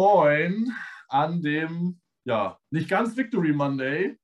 [0.00, 0.72] Moin
[1.10, 4.18] an dem, ja, nicht ganz Victory Monday.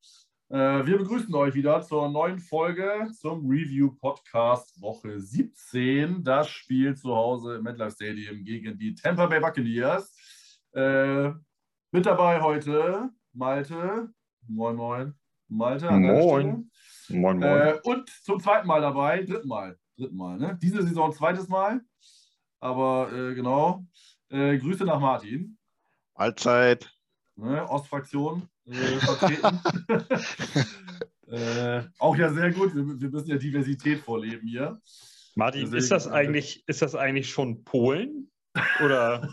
[0.49, 6.25] Äh, wir begrüßen euch wieder zur neuen Folge zum Review Podcast Woche 17.
[6.25, 10.17] Das Spiel zu Hause im MetLife Stadium gegen die Tampa Bay Buccaneers.
[10.73, 11.33] Äh,
[11.93, 14.09] mit dabei heute Malte.
[14.49, 15.15] Moin, moin.
[15.47, 15.91] Malte.
[15.91, 16.71] moin.
[17.11, 17.43] Moin, moin.
[17.43, 19.77] Äh, und zum zweiten Mal dabei, dritten Mal.
[19.99, 20.59] Dritten Mal, ne?
[20.63, 21.83] Diese Saison zweites Mal.
[22.61, 23.85] Aber äh, genau.
[24.31, 25.56] Äh, Grüße nach Martin.
[26.17, 26.91] Allzeit.
[27.37, 29.61] Ne, Ostfraktion äh, vertreten.
[31.29, 32.75] äh, auch ja sehr gut.
[32.75, 34.81] Wir, wir, müssen ja Diversität vorleben hier.
[35.35, 38.31] Martin, Deswegen, ist das, eigentlich, ist das eigentlich schon Polen?
[38.83, 39.29] Oder?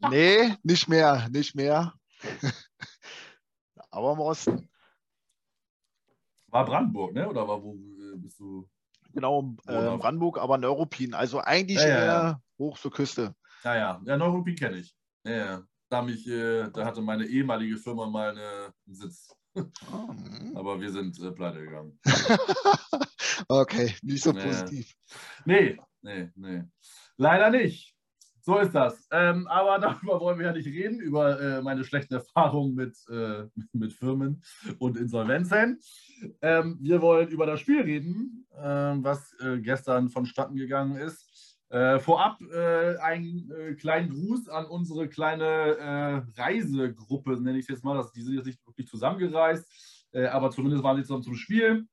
[0.10, 1.92] nee, nicht mehr, nicht mehr.
[3.90, 4.68] Aber im Osten.
[6.48, 7.28] War Brandenburg, ne?
[7.28, 8.68] Oder war wo äh, bist du?
[9.12, 11.14] Genau, äh, Brandenburg, aber Neuruppin.
[11.14, 13.34] Also eigentlich ja, ja, eher hoch zur Küste.
[13.64, 14.00] Ja, ja.
[14.04, 14.94] Ja, Neuruppin kenne ich.
[15.24, 15.62] Ja.
[15.88, 19.34] Da, mich, äh, da hatte meine ehemalige Firma mal eine, einen Sitz.
[19.56, 20.14] Oh.
[20.54, 21.98] aber wir sind äh, pleite gegangen.
[23.48, 24.44] okay, nicht so nee.
[24.44, 24.94] positiv.
[25.44, 26.62] Nee, nee, nee.
[27.16, 27.96] Leider nicht.
[28.42, 29.06] So ist das.
[29.10, 33.44] Ähm, aber darüber wollen wir ja nicht reden, über äh, meine schlechten Erfahrungen mit, äh,
[33.72, 34.42] mit Firmen
[34.78, 35.80] und Insolvenzen.
[36.40, 41.29] Ähm, wir wollen über das Spiel reden, äh, was gestern vonstatten gegangen ist.
[41.70, 47.96] Äh, vorab äh, einen kleinen Gruß an unsere kleine Reisegruppe, nenne ich es jetzt mal.
[47.96, 51.86] Das, die sind jetzt nicht wirklich zusammengereist, aber zumindest waren sie zusammen zum Spiel.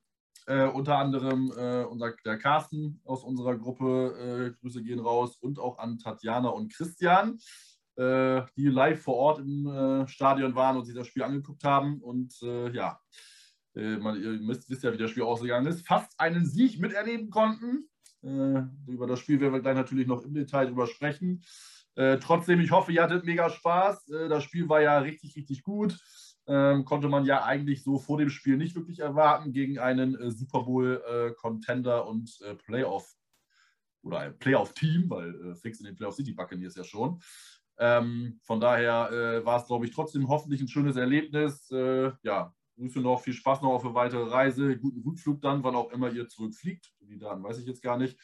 [0.47, 5.59] Äh, unter anderem äh, unser, der Carsten aus unserer Gruppe, äh, Grüße gehen raus, und
[5.59, 7.37] auch an Tatjana und Christian,
[7.97, 12.01] äh, die live vor Ort im äh, Stadion waren und sich das Spiel angeguckt haben.
[12.01, 12.97] Und äh, ja,
[13.73, 17.87] man, ihr müsst, wisst ja, wie das Spiel ausgegangen ist, fast einen Sieg miterleben konnten.
[18.87, 21.43] Über das Spiel werden wir gleich natürlich noch im Detail drüber sprechen.
[21.95, 24.05] trotzdem, ich hoffe, ihr hattet mega Spaß.
[24.05, 25.97] das Spiel war ja richtig, richtig gut
[26.47, 30.31] ähm, konnte man ja eigentlich so vor dem Spiel nicht wirklich erwarten gegen einen äh,
[30.31, 33.13] Super Bowl-Contender äh, und äh, Playoff
[34.01, 37.21] oder ein Playoff-Team, weil äh, fix in den Playoff City Buccaneers ja schon.
[37.79, 41.69] Ähm, von daher äh, war es, glaube ich, trotzdem hoffentlich ein schönes Erlebnis.
[41.69, 45.75] Äh, ja, Grüße noch, viel Spaß noch auf eine weitere Reise, guten Rückflug dann, wann
[45.75, 46.93] auch immer ihr zurückfliegt.
[47.01, 48.17] Die Daten weiß ich jetzt gar nicht.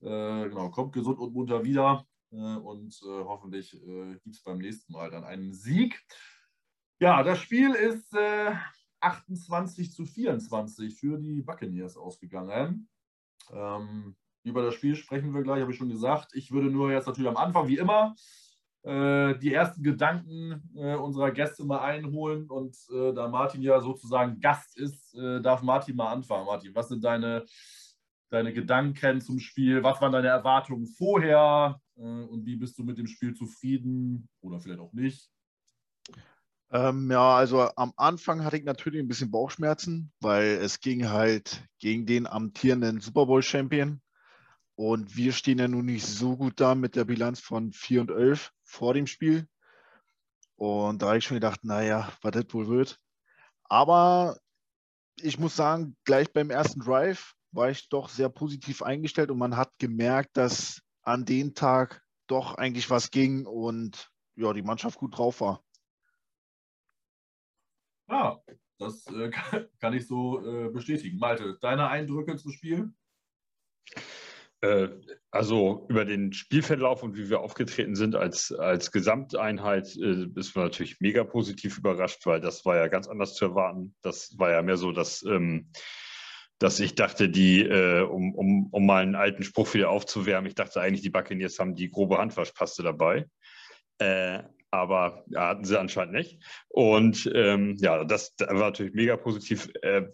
[0.00, 5.52] genau, kommt gesund und munter wieder und hoffentlich gibt es beim nächsten Mal dann einen
[5.52, 6.00] Sieg.
[7.00, 8.54] Ja, das Spiel ist äh,
[9.00, 12.88] 28 zu 24 für die Buccaneers ausgegangen.
[13.52, 16.34] Ähm, über das Spiel sprechen wir gleich, habe ich schon gesagt.
[16.34, 18.47] Ich würde nur jetzt natürlich am Anfang, wie immer, äh,
[18.88, 22.48] die ersten Gedanken äh, unserer Gäste mal einholen.
[22.48, 26.46] Und äh, da Martin ja sozusagen Gast ist, äh, darf Martin mal anfangen.
[26.46, 27.44] Martin, was sind deine,
[28.30, 29.82] deine Gedanken zum Spiel?
[29.82, 31.80] Was waren deine Erwartungen vorher?
[31.96, 35.30] Äh, und wie bist du mit dem Spiel zufrieden oder vielleicht auch nicht?
[36.70, 41.64] Ähm, ja, also am Anfang hatte ich natürlich ein bisschen Bauchschmerzen, weil es ging halt
[41.78, 44.00] gegen den amtierenden Super Bowl Champion.
[44.74, 48.10] Und wir stehen ja nun nicht so gut da mit der Bilanz von 4 und
[48.10, 49.48] 11 vor dem Spiel.
[50.56, 53.00] Und da habe ich schon gedacht, naja, was das wohl wird.
[53.64, 54.38] Aber
[55.16, 59.56] ich muss sagen, gleich beim ersten Drive war ich doch sehr positiv eingestellt und man
[59.56, 65.16] hat gemerkt, dass an dem Tag doch eigentlich was ging und ja, die Mannschaft gut
[65.16, 65.64] drauf war.
[68.08, 68.42] Ja,
[68.78, 69.30] das äh,
[69.80, 71.18] kann, ich so äh, bestätigen.
[71.18, 72.92] Malte, deine Eindrücke zum Spiel?
[74.60, 74.88] Äh,
[75.30, 80.64] also über den Spielverlauf und wie wir aufgetreten sind als, als Gesamteinheit äh, ist man
[80.64, 83.94] natürlich mega positiv überrascht, weil das war ja ganz anders zu erwarten.
[84.02, 85.70] Das war ja mehr so, dass, ähm,
[86.58, 90.54] dass ich dachte, die, äh, um, um, um mal einen alten Spruch wieder aufzuwärmen, ich
[90.54, 93.26] dachte eigentlich, die Buccaneers haben die grobe Handwaschpaste dabei.
[93.98, 96.42] Äh, aber ja, hatten sie anscheinend nicht.
[96.68, 99.70] Und ähm, ja, das, war natürlich mega positiv.
[99.82, 100.08] Äh,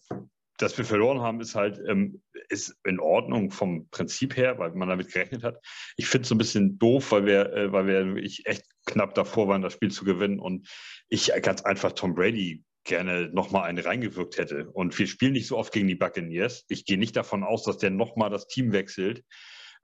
[0.59, 4.89] dass wir verloren haben, ist halt ähm, ist in Ordnung vom Prinzip her, weil man
[4.89, 5.59] damit gerechnet hat.
[5.97, 9.15] Ich finde es so ein bisschen doof, weil wir, äh, weil wir ich echt knapp
[9.15, 10.69] davor waren, das Spiel zu gewinnen und
[11.09, 14.71] ich ganz einfach Tom Brady gerne nochmal eine reingewirkt hätte.
[14.71, 16.65] Und wir spielen nicht so oft gegen die Buccaneers.
[16.69, 19.25] Ich gehe nicht davon aus, dass der nochmal das Team wechselt.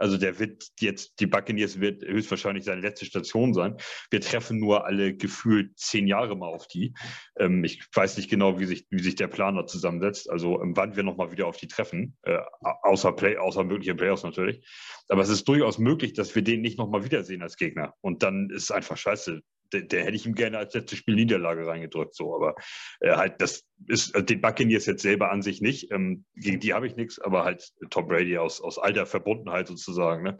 [0.00, 3.76] Also der wird jetzt, die Buccaneers wird höchstwahrscheinlich seine letzte Station sein.
[4.10, 6.94] Wir treffen nur alle gefühlt zehn Jahre mal auf die.
[7.38, 10.96] Ähm, ich weiß nicht genau, wie sich, wie sich der Planer zusammensetzt, also ähm, wann
[10.96, 14.66] wir nochmal wieder auf die treffen, äh, außer Play, außer mögliche Playoffs natürlich.
[15.08, 17.94] Aber es ist durchaus möglich, dass wir den nicht nochmal wiedersehen als Gegner.
[18.00, 21.14] Und dann ist es einfach scheiße der, der, hätte ich ihm gerne als letztes Spiel
[21.14, 22.14] Niederlage reingedrückt.
[22.14, 22.54] So, aber
[23.00, 25.90] äh, halt, das ist äh, den Buccaneers jetzt selber an sich nicht.
[25.92, 30.22] Ähm, gegen die habe ich nichts, aber halt Tom Brady aus, aus alter Verbundenheit sozusagen,
[30.22, 30.38] ne?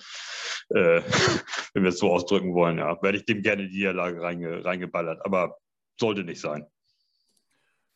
[0.70, 1.02] äh,
[1.74, 5.24] wenn wir es so ausdrücken wollen, ja, werde ich dem gerne die Niederlage reinge, reingeballert.
[5.24, 5.56] Aber
[5.98, 6.66] sollte nicht sein.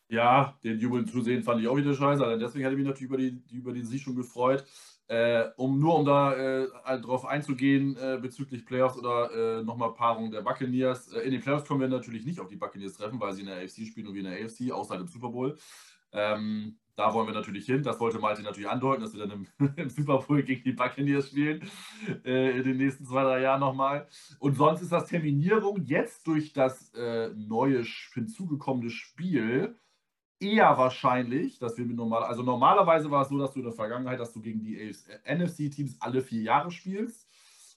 [0.08, 2.24] Ja, den Jubeln zu sehen fand ich auch wieder scheiße.
[2.24, 4.64] Also deswegen hätte ich mich natürlich über die, über die Sieg schon gefreut.
[5.06, 10.30] Äh, um nur um da äh, drauf einzugehen äh, bezüglich Playoffs oder äh, nochmal Paarung
[10.30, 11.12] der Buccaneers.
[11.12, 13.48] Äh, in den Playoffs können wir natürlich nicht auf die Buccaneers treffen, weil sie in
[13.48, 15.58] der AFC spielen und wir in der AFC, außer im Super Bowl.
[16.12, 17.82] Ähm, da wollen wir natürlich hin.
[17.82, 21.28] Das wollte Malte natürlich andeuten, dass wir dann im, im Super Bowl gegen die Buccaneers
[21.28, 21.68] spielen
[22.24, 24.08] äh, in den nächsten zwei, drei Jahren nochmal.
[24.38, 26.92] Und sonst ist das Terminierung jetzt durch das
[27.34, 27.84] neue
[28.14, 29.76] hinzugekommene Spiel
[30.40, 33.74] eher wahrscheinlich, dass wir mit normal, also normalerweise war es so, dass du in der
[33.74, 34.92] Vergangenheit, dass du gegen die
[35.26, 37.28] NFC-Teams alle vier Jahre spielst,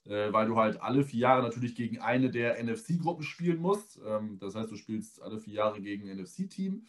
[0.04, 4.00] äh, weil du halt alle vier Jahre natürlich gegen eine der NFC-Gruppen spielen musst.
[4.06, 6.86] Ähm, das heißt, du spielst alle vier Jahre gegen ein NFC-Team.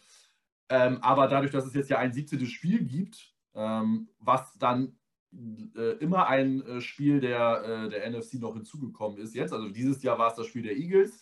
[0.68, 2.46] Ähm, aber dadurch, dass es jetzt ja ein 17.
[2.46, 4.96] Spiel gibt, ähm, was dann
[5.76, 10.02] äh, immer ein äh, Spiel der, äh, der NFC noch hinzugekommen ist jetzt, also dieses
[10.02, 11.20] Jahr war es das Spiel der Eagles,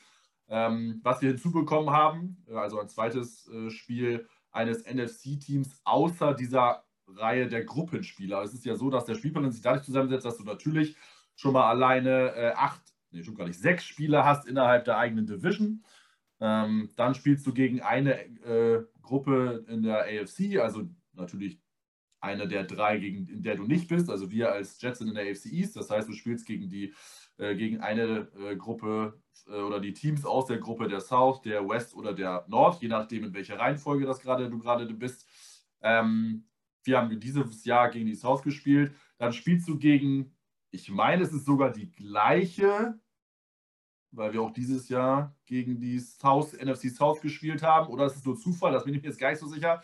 [0.49, 4.27] ähm, was wir hinzubekommen haben, äh, also ein zweites äh, Spiel
[4.59, 8.43] eines NFC-Teams außer dieser Reihe der Gruppenspieler.
[8.43, 10.97] Es ist ja so, dass der Spielplan sich dadurch zusammensetzt, dass du natürlich
[11.37, 12.83] schon mal alleine äh, acht,
[13.13, 15.85] nee, schon gar nicht sechs Spieler hast innerhalb der eigenen Division.
[16.41, 21.61] Ähm, dann spielst du gegen eine äh, Gruppe in der AFC, also natürlich
[22.21, 24.11] eine der drei, gegen, in der du nicht bist.
[24.11, 25.77] Also wir als Jets sind in der AFC East.
[25.77, 26.93] Das heißt, du spielst gegen die
[27.39, 31.95] gegen eine äh, Gruppe äh, oder die Teams aus der Gruppe der South, der West
[31.95, 35.27] oder der Nord, je nachdem, in welcher Reihenfolge das gerade du gerade bist.
[35.81, 36.45] Ähm,
[36.85, 38.93] wir haben dieses Jahr gegen die South gespielt.
[39.19, 40.35] Dann spielst du gegen,
[40.71, 42.99] ich meine, es ist sogar die gleiche,
[44.11, 47.89] weil wir auch dieses Jahr gegen die South, NFC South gespielt haben.
[47.89, 48.73] Oder ist es nur Zufall?
[48.73, 49.83] Das bin ich mir jetzt gar nicht so sicher.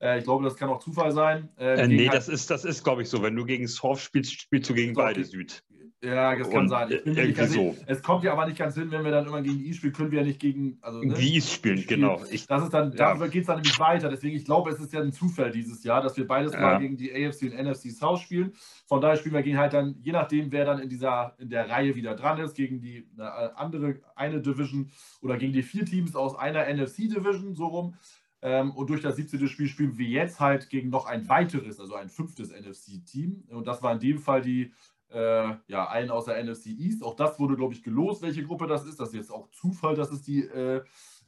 [0.00, 1.50] Äh, ich glaube, das kann auch Zufall sein.
[1.56, 3.22] Äh, äh nee, das ist, das ist glaube ich, so.
[3.22, 5.62] Wenn du gegen South spielst, spielst du gegen beide Süd.
[6.02, 6.90] Ja, das kann sein.
[6.90, 7.74] irgendwie so.
[7.86, 9.94] Es kommt ja aber nicht ganz hin, wenn wir dann immer gegen die East spielen,
[9.94, 10.78] können wir ja nicht gegen.
[10.82, 11.14] Also, ne?
[11.14, 12.02] Die East spielen, spielen.
[12.02, 12.22] genau.
[12.30, 12.96] Ich, das ist dann, ja.
[12.96, 14.10] darüber geht es dann nämlich weiter.
[14.10, 16.60] Deswegen, ich glaube, es ist ja ein Zufall dieses Jahr, dass wir beides ja.
[16.60, 18.52] mal gegen die AFC und NFC South spielen.
[18.86, 21.68] Von daher spielen wir gegen halt dann, je nachdem, wer dann in dieser, in der
[21.70, 24.90] Reihe wieder dran ist, gegen die eine andere, eine Division
[25.22, 27.94] oder gegen die vier Teams aus einer NFC Division, so rum.
[28.42, 29.48] Ähm, und durch das 17.
[29.48, 33.44] Spiel spielen wir jetzt halt gegen noch ein weiteres, also ein fünftes NFC-Team.
[33.48, 34.72] Und das war in dem Fall die
[35.10, 37.02] äh, ja, einen aus der NFC East.
[37.02, 38.98] Auch das wurde, glaube ich, gelost, welche Gruppe das ist.
[38.98, 40.82] Das ist jetzt auch Zufall, dass es die äh,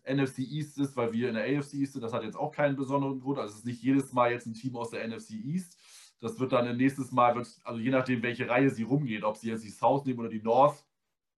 [0.06, 2.02] NFC East ist, weil wir in der AFC East sind.
[2.02, 3.38] Das hat jetzt auch keinen besonderen Grund.
[3.38, 5.76] Also es ist nicht jedes Mal jetzt ein Team aus der NFC East.
[6.20, 9.64] Das wird dann nächstes Mal, also je nachdem, welche Reihe sie rumgeht, ob sie jetzt
[9.64, 10.84] die South nehmen oder die North,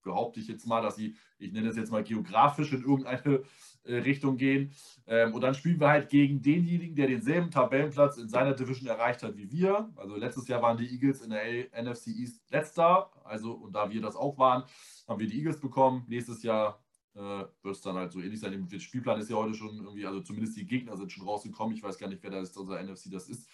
[0.03, 3.43] behaupte ich jetzt mal, dass sie, ich nenne es jetzt mal geografisch in irgendeine
[3.85, 4.73] Richtung gehen.
[5.07, 9.23] Ähm, und dann spielen wir halt gegen denjenigen, der denselben Tabellenplatz in seiner Division erreicht
[9.23, 9.91] hat wie wir.
[9.97, 13.11] Also letztes Jahr waren die Eagles in der NFC East letzter.
[13.25, 14.65] Also, und da wir das auch waren,
[15.09, 16.05] haben wir die Eagles bekommen.
[16.09, 16.83] Nächstes Jahr
[17.15, 18.69] äh, wird es dann halt so ähnlich sein.
[18.71, 21.75] Der Spielplan ist ja heute schon irgendwie, also zumindest die Gegner sind schon rausgekommen.
[21.75, 23.49] Ich weiß gar nicht, wer da ist, unser NFC das ist.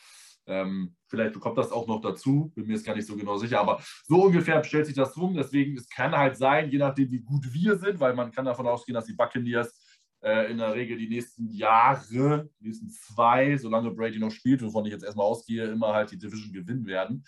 [0.48, 3.58] Ähm, vielleicht bekommt das auch noch dazu, bin mir jetzt gar nicht so genau sicher,
[3.58, 5.34] aber so ungefähr stellt sich das rum.
[5.34, 8.66] Deswegen, es kann halt sein, je nachdem, wie gut wir sind, weil man kann davon
[8.66, 9.85] ausgehen, dass die Buccaneers
[10.26, 14.85] äh, in der Regel die nächsten Jahre, die nächsten zwei, solange Brady noch spielt, wovon
[14.85, 17.25] ich jetzt erstmal ausgehe, immer halt die Division gewinnen werden.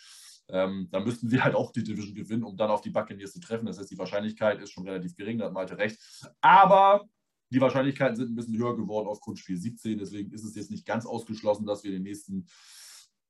[0.49, 3.41] Ähm, dann müssten sie halt auch die Division gewinnen, um dann auf die Buccaneers zu
[3.41, 3.67] treffen.
[3.67, 6.01] Das heißt, die Wahrscheinlichkeit ist schon relativ gering, da hat Malte recht.
[6.41, 7.07] Aber
[7.51, 9.97] die Wahrscheinlichkeiten sind ein bisschen höher geworden aufgrund Spiel 17.
[9.99, 12.47] Deswegen ist es jetzt nicht ganz ausgeschlossen, dass wir in den nächsten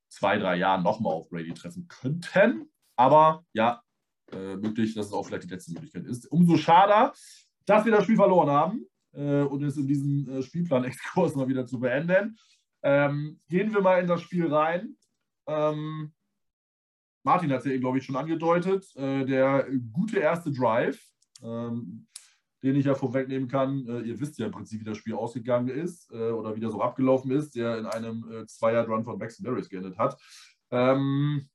[0.07, 2.71] zwei, drei Jahren nochmal auf Brady treffen könnten.
[2.95, 3.83] Aber ja,
[4.31, 6.25] äh, möglich, dass es auch vielleicht die letzte Möglichkeit ist.
[6.31, 7.13] Umso schade,
[7.65, 11.65] dass wir das Spiel verloren haben äh, und es in diesem äh, Spielplan-Exkurs mal wieder
[11.65, 12.37] zu beenden.
[12.81, 14.95] Ähm, gehen wir mal in das Spiel rein.
[15.47, 16.13] Ähm,
[17.23, 18.85] Martin hat es ja, glaube ich, schon angedeutet.
[18.95, 21.01] Äh, der gute erste Drive,
[21.43, 22.07] ähm,
[22.63, 23.85] den ich ja vorwegnehmen kann.
[23.87, 26.71] Äh, ihr wisst ja im Prinzip, wie das Spiel ausgegangen ist äh, oder wie das
[26.71, 30.19] so abgelaufen ist, der in einem äh, Zweier-Run von Baxton Berries geendet hat.
[30.71, 31.49] Ähm,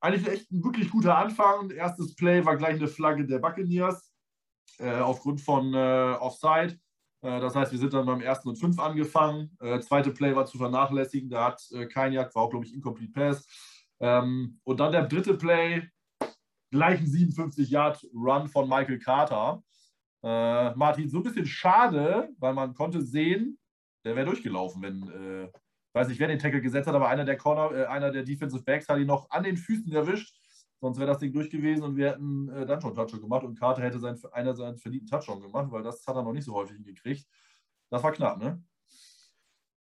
[0.00, 1.70] eigentlich echt ein wirklich guter Anfang.
[1.70, 4.07] Erstes Play war gleich eine Flagge der Buccaneers
[4.78, 6.78] äh, aufgrund von äh, Offside.
[7.22, 9.56] Äh, das heißt, wir sind dann beim ersten und fünf angefangen.
[9.60, 11.30] Äh, zweite Play war zu vernachlässigen.
[11.30, 13.46] Da hat äh, kein Jagd, war auch, glaube ich, Incomplete Pass.
[14.00, 15.88] Ähm, und dann der dritte Play,
[16.70, 19.62] gleich ein 57-Yard-Run von Michael Carter.
[20.20, 23.56] Martin, so ein bisschen schade, weil man konnte sehen,
[24.04, 25.48] der wäre durchgelaufen, wenn,
[25.94, 28.88] weiß nicht, wer den Tackle gesetzt hat, aber einer der Corner, einer der Defensive Backs
[28.88, 30.36] hat ihn noch an den Füßen erwischt
[30.80, 33.58] Sonst wäre das Ding durch gewesen und wir hätten äh, dann schon Touchdown gemacht und
[33.58, 36.54] Carter hätte sein, einer seinen verdienten Touchdown gemacht, weil das hat er noch nicht so
[36.54, 37.26] häufig hingekriegt.
[37.90, 38.62] Das war knapp, ne?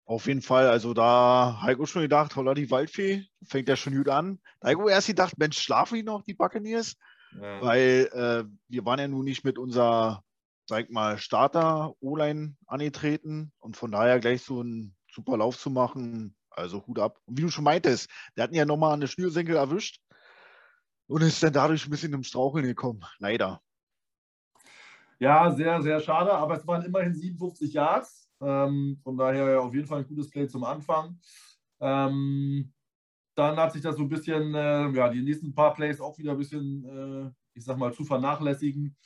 [0.07, 4.09] Auf jeden Fall, also da Heiko schon gedacht, holla die Waldfee, fängt ja schon gut
[4.09, 4.39] an.
[4.61, 6.97] Da Heiko erst gedacht, Mensch, schlafen die noch, die Buccaneers?
[7.39, 7.61] Ja.
[7.61, 10.23] Weil äh, wir waren ja nun nicht mit unserer,
[10.67, 16.87] sag mal, Starter-O-Line angetreten und von daher gleich so einen super Lauf zu machen, also
[16.87, 17.19] Hut ab.
[17.27, 20.01] Und wie du schon meintest, der hatten ja nochmal eine Schnürsenkel erwischt
[21.09, 23.61] und ist dann dadurch ein bisschen im Straucheln gekommen, leider.
[25.19, 28.31] Ja, sehr, sehr schade, aber es waren immerhin 57 Yards.
[28.41, 31.19] Ähm, von daher auf jeden Fall ein gutes Play zum Anfang.
[31.81, 32.73] Ähm,
[33.35, 36.33] dann hat sich das so ein bisschen, äh, ja, die nächsten paar Plays auch wieder
[36.33, 38.97] ein bisschen, äh, ich sag mal, zu vernachlässigen.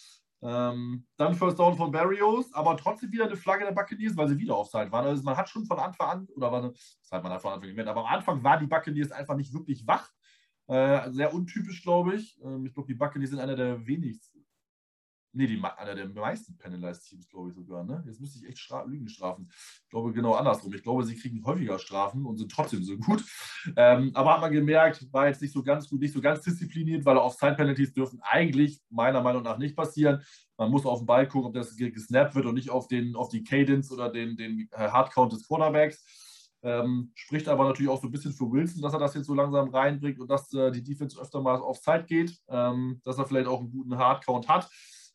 [0.42, 4.38] Ähm, dann First Down von Barrios, aber trotzdem wieder eine Flagge der Buccaneers, weil sie
[4.38, 5.04] wieder Offside waren.
[5.04, 7.68] Also man hat schon von Anfang an, oder war eine, das hat man von Anfang
[7.68, 10.10] gemerkt, aber am Anfang waren die Buccaneers einfach nicht wirklich wach.
[10.70, 12.40] Äh, sehr untypisch, glaube ich.
[12.44, 14.40] Ähm, ich glaube, die Buccaneers sind einer der wenigsten,
[15.32, 17.84] Nee, die, einer der meisten Penalized-Teams, glaube ich sogar.
[17.84, 18.02] Ne?
[18.04, 19.48] Jetzt müsste ich echt Stra Lügen strafen.
[19.84, 20.74] Ich glaube genau andersrum.
[20.74, 23.24] Ich glaube, sie kriegen häufiger Strafen und sind trotzdem so gut.
[23.76, 27.04] Ähm, aber hat man gemerkt, war jetzt nicht so ganz gut, nicht so ganz diszipliniert,
[27.04, 30.20] weil Offside-Penalties dürfen eigentlich meiner Meinung nach nicht passieren.
[30.56, 33.28] Man muss auf den Ball gucken, ob das gesnappt wird und nicht auf, den, auf
[33.28, 36.04] die Cadence oder den, den äh, Hardcount des Quarterbacks.
[36.62, 39.34] Ähm, spricht aber natürlich auch so ein bisschen für Wilson, dass er das jetzt so
[39.34, 43.26] langsam reinbringt und dass äh, die Defense öfter mal auf Zeit geht, ähm, dass er
[43.26, 44.70] vielleicht auch einen guten Hardcount hat.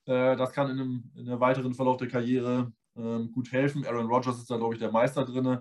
[0.05, 3.85] Äh, das kann in einem, in einem, weiteren Verlauf der Karriere ähm, gut helfen.
[3.85, 5.59] Aaron Rodgers ist da, glaube ich, der Meister drin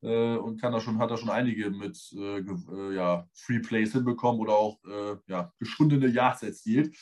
[0.00, 4.40] äh, und kann da schon, hat da schon einige mit äh, ja, Free Plays hinbekommen
[4.40, 4.78] oder auch
[5.26, 6.96] ja, geschundene Yards erzielt.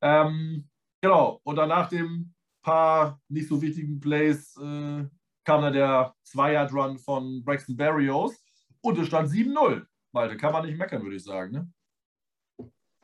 [0.00, 0.68] Ähm,
[1.00, 5.04] genau, und dann nach dem paar nicht so wichtigen Plays äh,
[5.44, 8.34] kam dann der Zwei-Yard-Run von Braxton Berrios
[8.80, 9.84] und es stand 7-0.
[10.12, 11.52] Malte, kann man nicht meckern, würde ich sagen.
[11.52, 11.72] Ne?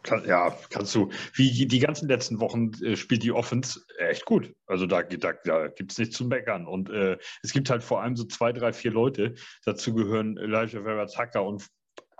[0.02, 1.11] Kann, ja, kannst du.
[1.35, 4.54] Wie die ganzen letzten Wochen äh, spielt die Offense echt gut.
[4.66, 6.66] Also da, da, da gibt es nichts zu meckern.
[6.66, 9.35] Und äh, es gibt halt vor allem so zwei, drei, vier Leute.
[9.64, 11.68] Dazu gehören Elijah Vera Tucker und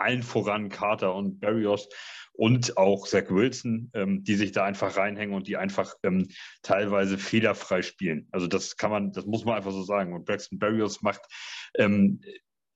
[0.01, 1.87] allen voran Carter und Barrios
[2.33, 6.29] und auch Zach Wilson, ähm, die sich da einfach reinhängen und die einfach ähm,
[6.61, 8.27] teilweise fehlerfrei spielen.
[8.31, 10.13] Also das kann man, das muss man einfach so sagen.
[10.13, 11.21] Und Braxton Barrios macht
[11.75, 12.21] ähm,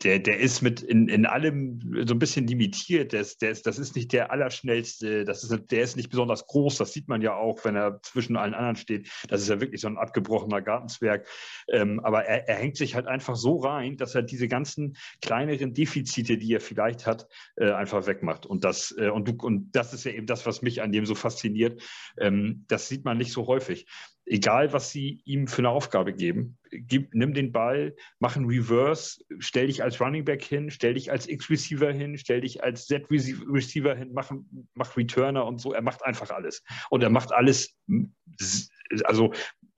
[0.03, 3.13] der, der ist mit in, in allem so ein bisschen limitiert.
[3.13, 6.45] Der ist, der ist, das ist nicht der allerschnellste, das ist, der ist nicht besonders
[6.47, 6.77] groß.
[6.77, 9.09] Das sieht man ja auch, wenn er zwischen allen anderen steht.
[9.29, 11.27] Das ist ja wirklich so ein abgebrochener Gartenzwerg.
[11.69, 15.73] Ähm, aber er, er hängt sich halt einfach so rein, dass er diese ganzen kleineren
[15.73, 18.45] Defizite, die er vielleicht hat, äh, einfach wegmacht.
[18.45, 21.05] Und das, äh, und, du, und das ist ja eben das, was mich an dem
[21.05, 21.81] so fasziniert.
[22.19, 23.87] Ähm, das sieht man nicht so häufig
[24.25, 29.23] egal was sie ihm für eine Aufgabe geben, gib, nimm den Ball, mach einen Reverse,
[29.39, 33.95] stell dich als Running Back hin, stell dich als X-Receiver hin, stell dich als Z-Receiver
[33.95, 34.31] hin, mach,
[34.73, 35.73] mach Returner und so.
[35.73, 36.63] Er macht einfach alles.
[36.89, 37.77] Und er macht alles,
[39.03, 39.31] also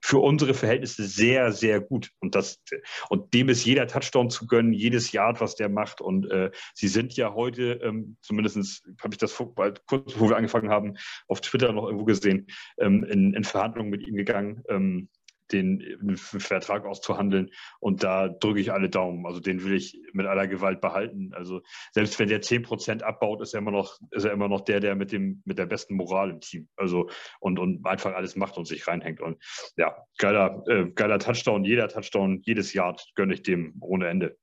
[0.08, 2.12] für unsere Verhältnisse sehr, sehr gut.
[2.20, 2.62] Und, das,
[3.10, 6.00] und dem ist jeder Touchdown zu gönnen, jedes Yard, was der macht.
[6.00, 10.36] Und äh, sie sind ja heute, ähm, zumindest habe ich das vor, kurz bevor wir
[10.38, 10.94] angefangen haben,
[11.26, 12.46] auf Twitter noch irgendwo gesehen,
[12.78, 14.62] ähm, in, in Verhandlungen mit ihm gegangen.
[14.70, 15.10] Ähm,
[15.52, 17.50] den Vertrag auszuhandeln.
[17.80, 19.26] Und da drücke ich alle Daumen.
[19.26, 21.32] Also den will ich mit aller Gewalt behalten.
[21.34, 21.62] Also
[21.92, 24.94] selbst wenn der 10% abbaut, ist er immer noch, ist er immer noch der, der
[24.94, 26.68] mit dem, mit der besten Moral im Team.
[26.76, 27.08] Also
[27.40, 29.20] und, und einfach alles macht und sich reinhängt.
[29.20, 29.42] Und
[29.76, 34.36] ja, geiler, äh, geiler Touchdown, jeder Touchdown, jedes Jahr gönne ich dem ohne Ende.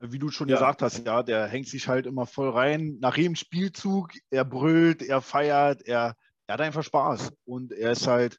[0.00, 0.56] Wie du schon ja.
[0.56, 2.98] gesagt hast, ja, der hängt sich halt immer voll rein.
[3.00, 6.14] Nach jedem Spielzug, er brüllt, er feiert, er,
[6.46, 7.32] er hat einfach Spaß.
[7.44, 8.38] Und er ist halt,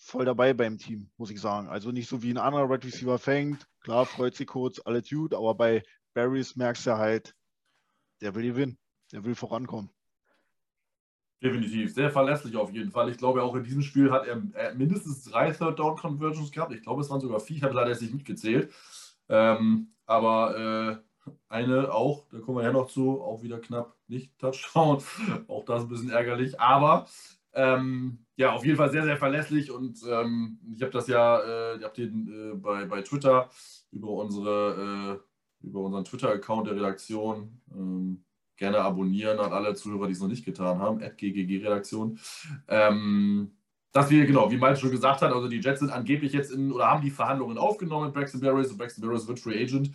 [0.00, 1.68] voll dabei beim Team, muss ich sagen.
[1.68, 3.68] Also nicht so wie ein anderer Red Receiver fängt.
[3.80, 5.82] Klar, freut sich kurz, alles gut, aber bei
[6.14, 7.34] Barrys merkst du halt,
[8.20, 8.78] der will gewinnen.
[9.12, 9.90] Der will vorankommen.
[11.42, 13.10] Definitiv, sehr verlässlich auf jeden Fall.
[13.10, 16.72] Ich glaube, auch in diesem Spiel hat er, er mindestens drei Third-Down-Conversions gehabt.
[16.72, 17.56] Ich glaube, es waren sogar vier.
[17.56, 18.72] Ich habe leider jetzt nicht mitgezählt.
[19.28, 24.38] Ähm, aber äh, eine auch, da kommen wir ja noch zu, auch wieder knapp nicht
[24.38, 25.02] Touchdown.
[25.48, 26.60] auch das ein bisschen ärgerlich.
[26.60, 27.06] Aber
[27.54, 31.76] ähm, ja, auf jeden Fall sehr, sehr verlässlich und ähm, ich habe das ja, äh,
[31.76, 33.50] ich habe den äh, bei, bei Twitter
[33.92, 35.20] über unsere,
[35.62, 38.24] äh, über unseren Twitter-Account der Redaktion ähm,
[38.56, 42.18] gerne abonnieren an alle Zuhörer, die es noch nicht getan haben, ggg-Redaktion.
[42.68, 43.52] Ähm,
[43.92, 46.70] dass wir, genau, wie Malte schon gesagt hat, also die Jets sind angeblich jetzt in
[46.70, 49.90] oder haben die Verhandlungen aufgenommen mit Braxton Barris und Braxton Barris wird Free Agent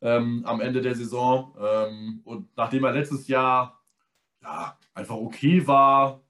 [0.00, 1.56] ähm, am Ende der Saison.
[1.60, 3.80] Ähm, und nachdem er letztes Jahr
[4.42, 6.22] ja, einfach okay war,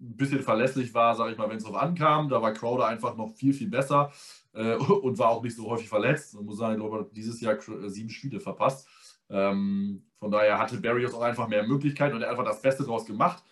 [0.00, 2.28] ein bisschen verlässlich war, sage ich mal, wenn es drauf ankam.
[2.28, 4.12] Da war Crowder einfach noch viel, viel besser
[4.52, 6.34] äh, und war auch nicht so häufig verletzt.
[6.34, 8.88] Man muss sagen, ich glaube, dieses Jahr äh, sieben Spiele verpasst.
[9.30, 12.84] Ähm, von daher hatte Barrios auch einfach mehr Möglichkeiten und er hat einfach das Beste
[12.84, 13.42] draus gemacht.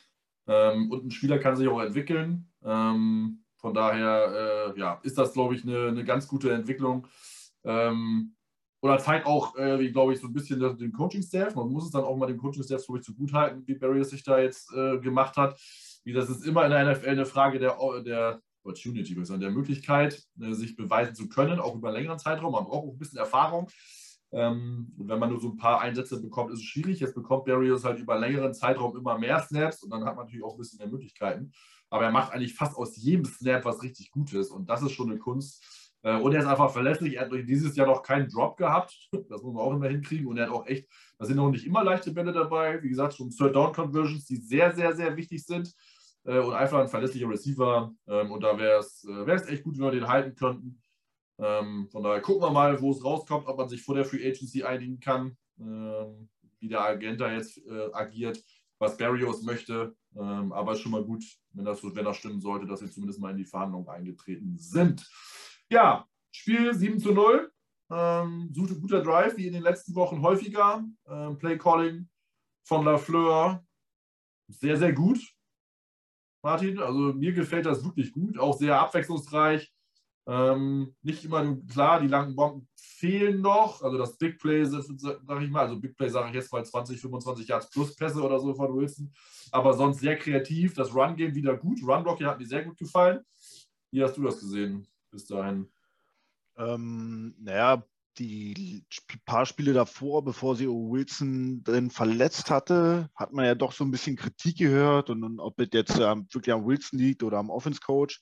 [0.47, 2.49] Ähm, und ein Spieler kann sich auch entwickeln.
[2.65, 7.07] Ähm, von daher äh, ja, ist das, glaube ich, eine, eine ganz gute Entwicklung.
[7.65, 8.37] Ähm,
[8.81, 11.57] oder zeigt auch, äh, glaube ich, so ein bisschen den Coaching-Staff.
[11.57, 14.73] Man muss es dann auch mal dem Coaching-Staff so zugutehalten, wie Barrios sich da jetzt
[14.73, 15.59] äh, gemacht hat.
[16.07, 20.53] Wie das ist immer in der NFL eine Frage der, der Opportunity, der Möglichkeit, äh,
[20.53, 22.53] sich beweisen zu können, auch über einen längeren Zeitraum.
[22.53, 23.69] Man braucht auch ein bisschen Erfahrung.
[24.31, 27.01] Ähm, und wenn man nur so ein paar Einsätze bekommt, ist es schwierig.
[27.01, 30.27] Jetzt bekommt Barrios halt über einen längeren Zeitraum immer mehr Snaps und dann hat man
[30.27, 31.51] natürlich auch ein bisschen mehr Möglichkeiten.
[31.91, 35.11] Aber er macht eigentlich fast aus jedem Snap was richtig Gutes und das ist schon
[35.11, 35.65] eine Kunst.
[36.03, 37.17] Äh, und er ist einfach verlässlich.
[37.17, 38.97] Er hat dieses Jahr noch keinen Drop gehabt.
[39.29, 40.29] Das muss man auch immer hinkriegen.
[40.29, 42.81] Und er hat auch echt, da sind noch nicht immer leichte Bälle dabei.
[42.81, 45.75] Wie gesagt, schon Third Down Conversions, die sehr, sehr, sehr wichtig sind.
[46.27, 47.95] Äh, und einfach ein verlässlicher Receiver.
[48.07, 50.81] Ähm, und da wäre es äh, echt gut, wenn wir den halten könnten.
[51.39, 54.27] Ähm, von daher gucken wir mal, wo es rauskommt, ob man sich vor der Free
[54.27, 56.29] Agency einigen kann, ähm,
[56.59, 58.43] wie der Agent da jetzt äh, agiert,
[58.79, 59.95] was Barrios möchte.
[60.17, 63.21] Ähm, aber ist schon mal gut, wenn das, wenn das stimmen sollte, dass wir zumindest
[63.21, 65.07] mal in die Verhandlungen eingetreten sind.
[65.69, 67.51] Ja, Spiel 7 zu 0.
[67.89, 70.85] Ähm, guter Drive, wie in den letzten Wochen häufiger.
[71.07, 72.09] Ähm, Play Calling
[72.65, 73.65] von Lafleur
[74.49, 75.21] sehr, sehr gut.
[76.47, 79.73] Martin, also mir gefällt das wirklich gut, auch sehr abwechslungsreich.
[80.29, 83.83] Ähm, nicht immer klar, die langen Bomben fehlen noch.
[83.83, 87.01] Also das Big Play, sage ich mal, also Big Play sage ich jetzt mal 20,
[87.01, 89.13] 25 Yards plus Pässe oder so von Wilson.
[89.51, 90.75] Aber sonst sehr kreativ.
[90.75, 91.81] Das Run-Game wieder gut.
[91.83, 93.25] Run-Block hat mir sehr gut gefallen.
[93.91, 95.69] Wie hast du das gesehen bis dahin?
[96.57, 97.83] Ähm, naja,
[98.19, 98.85] die
[99.25, 103.91] paar Spiele davor, bevor sie Wilson drin verletzt hatte, hat man ja doch so ein
[103.91, 107.51] bisschen Kritik gehört und, und ob es jetzt ähm, wirklich am Wilson liegt oder am
[107.51, 108.21] Offense Coach.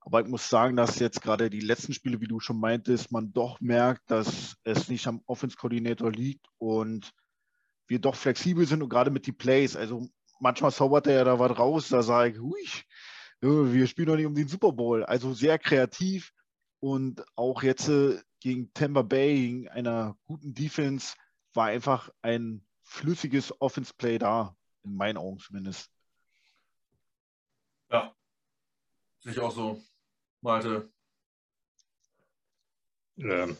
[0.00, 3.32] Aber ich muss sagen, dass jetzt gerade die letzten Spiele, wie du schon meintest, man
[3.32, 7.12] doch merkt, dass es nicht am Offense-Koordinator liegt und
[7.88, 9.76] wir doch flexibel sind und gerade mit den Plays.
[9.76, 10.08] Also
[10.40, 14.26] manchmal zaubert er ja da was raus, da sage ich, hui, wir spielen doch nicht
[14.26, 15.04] um den Super Bowl.
[15.04, 16.32] Also sehr kreativ
[16.80, 21.16] und auch jetzt äh, gegen Tampa Bay, gegen einer guten Defense,
[21.54, 25.90] war einfach ein flüssiges Offense-Play da, in meinen Augen zumindest.
[27.90, 28.14] Ja,
[29.20, 29.82] sehe ich auch so.
[30.40, 30.92] Malte?
[33.16, 33.56] Ähm,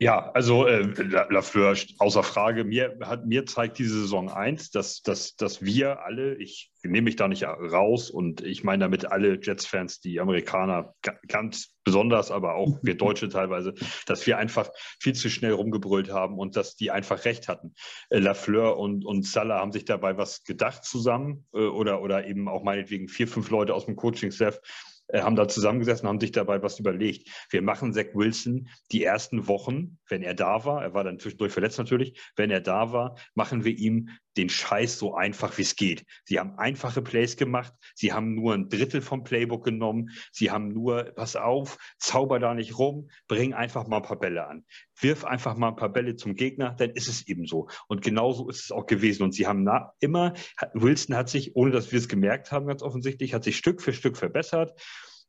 [0.00, 0.82] ja, also äh,
[1.30, 6.34] Lafleur, außer Frage, mir, hat, mir zeigt diese Saison eins, dass, dass, dass wir alle,
[6.36, 10.94] ich nehme mich da nicht raus und ich meine damit alle Jets-Fans, die Amerikaner
[11.28, 13.74] ganz besonders, aber auch wir Deutsche teilweise,
[14.06, 17.74] dass wir einfach viel zu schnell rumgebrüllt haben und dass die einfach recht hatten.
[18.10, 22.48] Äh, Lafleur und, und Salah haben sich dabei was gedacht zusammen äh, oder, oder eben
[22.48, 24.60] auch meinetwegen vier, fünf Leute aus dem Coaching-Staff
[25.08, 27.28] äh, haben da zusammengesessen, haben sich dabei was überlegt.
[27.50, 31.52] Wir machen Zach Wilson die ersten Wochen, wenn er da war, er war dann zwischendurch
[31.52, 35.76] verletzt natürlich, wenn er da war, machen wir ihm den Scheiß so einfach wie es
[35.76, 36.04] geht.
[36.24, 40.68] Sie haben einfache Plays gemacht, sie haben nur ein Drittel vom Playbook genommen, sie haben
[40.68, 44.64] nur, pass auf, zauber da nicht rum, bring einfach mal ein paar Bälle an.
[45.00, 47.68] Wirf einfach mal ein paar Bälle zum Gegner, dann ist es eben so.
[47.88, 49.22] Und genauso ist es auch gewesen.
[49.22, 49.68] Und sie haben
[50.00, 50.34] immer,
[50.72, 53.92] Wilson hat sich, ohne dass wir es gemerkt haben, ganz offensichtlich, hat sich Stück für
[53.92, 54.72] Stück verbessert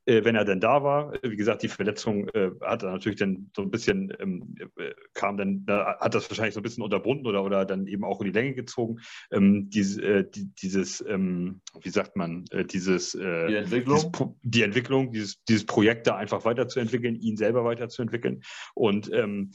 [0.06, 1.14] wenn er denn da war.
[1.24, 5.38] Wie gesagt, die Verletzung äh, hat er natürlich dann so ein bisschen, ähm, äh, kam
[5.38, 8.28] dann, da hat das wahrscheinlich so ein bisschen unterbunden oder, oder dann eben auch in
[8.28, 9.00] die Länge gezogen.
[9.32, 14.28] Ähm, diese, äh, die, dieses, ähm, wie sagt man, äh, dieses, äh, die Entwicklung, dieses,
[14.44, 18.42] die Entwicklung, dieses, dieses Projekt da einfach weiterzuentwickeln, ihn selber weiterzuentwickeln.
[18.74, 19.52] Und ähm,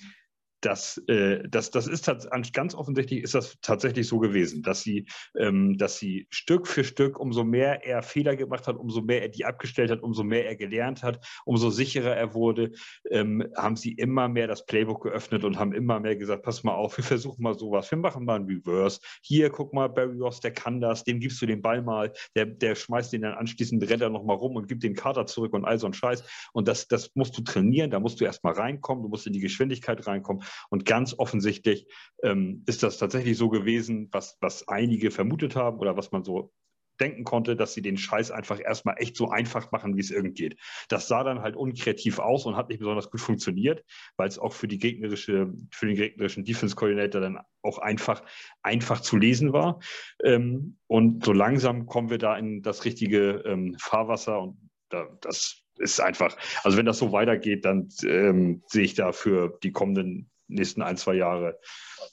[0.61, 2.11] das, äh, das, das ist
[2.53, 7.19] ganz offensichtlich ist das tatsächlich so gewesen, dass sie, ähm, dass sie Stück für Stück,
[7.19, 10.57] umso mehr er Fehler gemacht hat, umso mehr er die abgestellt hat, umso mehr er
[10.57, 12.73] gelernt hat, umso sicherer er wurde,
[13.11, 16.75] ähm, haben sie immer mehr das Playbook geöffnet und haben immer mehr gesagt, pass mal
[16.75, 19.01] auf, wir versuchen mal sowas, wir machen mal ein Reverse.
[19.23, 22.47] Hier, guck mal, Barry Ross, der kann das, dem gibst du den Ball mal, der,
[22.47, 25.65] der schmeißt den dann anschließend, rennt er nochmal rum und gibt den Kater zurück und
[25.65, 26.25] all so ein Scheiß.
[26.53, 29.41] Und das, das musst du trainieren, da musst du erstmal reinkommen, du musst in die
[29.41, 30.43] Geschwindigkeit reinkommen.
[30.71, 31.87] Und ganz offensichtlich
[32.23, 36.53] ähm, ist das tatsächlich so gewesen, was, was einige vermutet haben oder was man so
[37.01, 40.37] denken konnte, dass sie den Scheiß einfach erstmal echt so einfach machen, wie es irgend
[40.37, 40.57] geht.
[40.89, 43.85] Das sah dann halt unkreativ aus und hat nicht besonders gut funktioniert,
[44.17, 48.23] weil es auch für die gegnerische, für den gegnerischen Defense Coordinator dann auch einfach,
[48.63, 49.81] einfach zu lesen war.
[50.23, 55.63] Ähm, und so langsam kommen wir da in das richtige ähm, Fahrwasser und da, das
[55.79, 60.30] ist einfach, also wenn das so weitergeht, dann ähm, sehe ich da für die kommenden
[60.51, 61.59] nächsten ein, zwei Jahre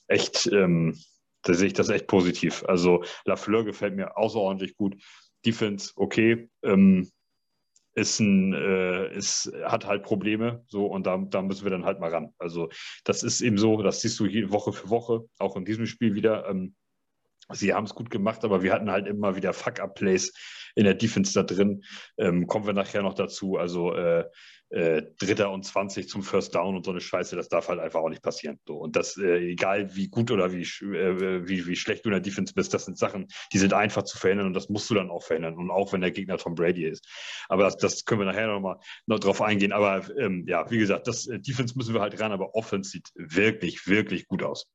[0.07, 0.97] echt, ähm,
[1.43, 2.63] da sehe ich das echt positiv.
[2.67, 4.95] Also Lafleur gefällt mir außerordentlich gut.
[5.45, 6.49] Defense, okay.
[6.63, 7.09] Ähm,
[7.97, 11.99] ist ein, äh, ist, hat halt Probleme, so und da, da müssen wir dann halt
[11.99, 12.31] mal ran.
[12.37, 12.69] Also
[13.03, 16.13] das ist eben so, das siehst du hier Woche für Woche, auch in diesem Spiel
[16.13, 16.47] wieder.
[16.47, 16.75] Ähm,
[17.51, 20.31] sie haben es gut gemacht, aber wir hatten halt immer wieder Fuck-Up-Plays
[20.77, 21.83] in der Defense da drin.
[22.17, 23.57] Ähm, kommen wir nachher noch dazu.
[23.57, 24.25] Also äh,
[24.69, 28.01] äh, Dritter und 20 zum First Down und so eine Scheiße, das darf halt einfach
[28.01, 28.59] auch nicht passieren.
[28.67, 28.75] So.
[28.75, 32.21] Und das, äh, egal wie gut oder wie, äh, wie, wie schlecht du in der
[32.21, 35.09] Defense bist, das sind Sachen, die sind einfach zu verhindern und das musst du dann
[35.09, 35.55] auch verhindern.
[35.55, 37.07] Und auch wenn der Gegner Tom Brady ist.
[37.49, 39.71] Aber das, das können wir nachher nochmal noch drauf eingehen.
[39.71, 43.09] Aber ähm, ja, wie gesagt, das äh, Defense müssen wir halt ran, aber Offense sieht
[43.15, 44.67] wirklich, wirklich gut aus.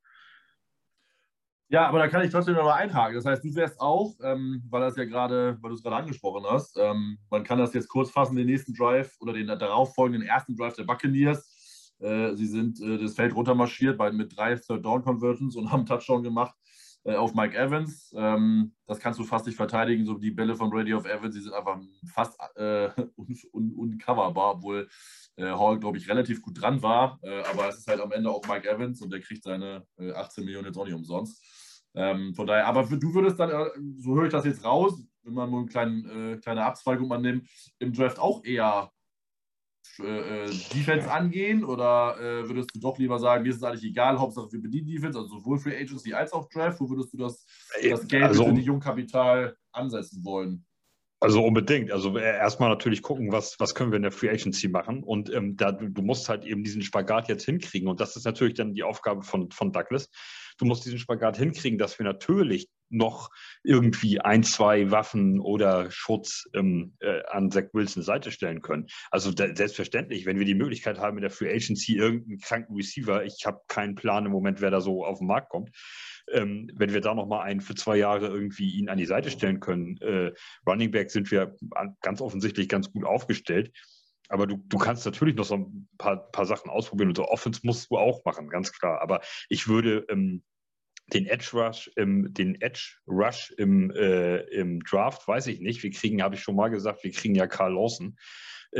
[1.72, 3.14] Ja, aber da kann ich trotzdem noch mal einhaken.
[3.14, 6.44] Das heißt, du wärst auch, ähm, weil das ja gerade, weil du es gerade angesprochen
[6.46, 10.54] hast, ähm, man kann das jetzt kurz fassen, den nächsten Drive oder den darauffolgenden ersten
[10.54, 11.94] Drive der Buccaneers.
[11.98, 16.54] Äh, sie sind äh, das Feld runtermarschiert bei, mit drei Third-Down-Conversions und haben Touchdown gemacht
[17.04, 18.12] äh, auf Mike Evans.
[18.18, 20.04] Ähm, das kannst du fast nicht verteidigen.
[20.04, 21.80] So die Bälle von Brady auf Evans, die sind einfach
[22.12, 24.88] fast äh, uncoverbar, un obwohl
[25.37, 27.18] äh, Hall, glaube ich, relativ gut dran war.
[27.22, 30.44] Äh, aber es ist halt am Ende auch Mike Evans und der kriegt seine 18
[30.44, 31.42] Millionen jetzt auch nicht umsonst.
[31.94, 35.35] Ähm, von daher, aber du würdest dann, äh, so höre ich das jetzt raus, wenn
[35.35, 38.90] man nur eine kleine, äh, kleine Abzweigung man nimmt, im Draft auch eher
[40.00, 43.85] äh, äh, Defense angehen oder äh, würdest du doch lieber sagen, mir ist es eigentlich
[43.85, 47.18] egal, Hauptsache wir bedienen Defense, also sowohl für Agency als auch Draft, wo würdest du
[47.18, 47.44] das,
[47.83, 50.64] das Geld also, für die Jungkapital ansetzen wollen?
[51.20, 51.92] Also unbedingt.
[51.92, 55.05] Also äh, erstmal natürlich gucken, was, was können wir in der Free Agency machen.
[55.05, 57.88] Und ähm, da, du, du, musst halt eben diesen Spagat jetzt hinkriegen.
[57.88, 60.11] Und das ist natürlich dann die Aufgabe von, von Douglas,
[60.62, 63.31] du musst diesen Spagat hinkriegen, dass wir natürlich noch
[63.64, 68.87] irgendwie ein, zwei Waffen oder Schutz ähm, äh, an Zach Wilson Seite stellen können.
[69.11, 73.25] Also da, selbstverständlich, wenn wir die Möglichkeit haben in der Free Agency irgendeinen kranken Receiver,
[73.25, 75.70] ich habe keinen Plan im Moment, wer da so auf den Markt kommt,
[76.31, 79.59] ähm, wenn wir da nochmal einen für zwei Jahre irgendwie ihn an die Seite stellen
[79.59, 79.96] können.
[80.01, 80.33] Äh,
[80.66, 81.57] Running Back sind wir
[82.03, 83.72] ganz offensichtlich ganz gut aufgestellt.
[84.29, 87.61] Aber du, du kannst natürlich noch so ein paar, paar Sachen ausprobieren und so Offense
[87.64, 89.03] musst du auch machen, ganz klar.
[89.03, 90.42] Aber ich würde ähm,
[91.06, 95.82] den Edge Rush im, den Edge Rush im, äh, im Draft, weiß ich nicht.
[95.82, 98.16] Wir kriegen, habe ich schon mal gesagt, wir kriegen ja Carl Lawson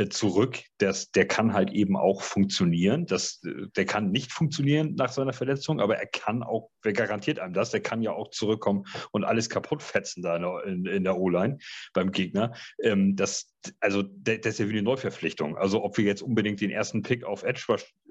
[0.09, 0.59] zurück.
[0.79, 3.05] Das, der kann halt eben auch funktionieren.
[3.05, 7.39] Das, äh, der kann nicht funktionieren nach seiner Verletzung, aber er kann auch, wer garantiert
[7.39, 7.71] einem das?
[7.71, 11.57] Der kann ja auch zurückkommen und alles kaputt fetzen da in der, in, der O-Line
[11.93, 12.53] beim Gegner.
[12.81, 15.57] Ähm, das, also das ist ja wie eine Neuverpflichtung.
[15.57, 17.65] Also ob wir jetzt unbedingt den ersten Pick auf Edge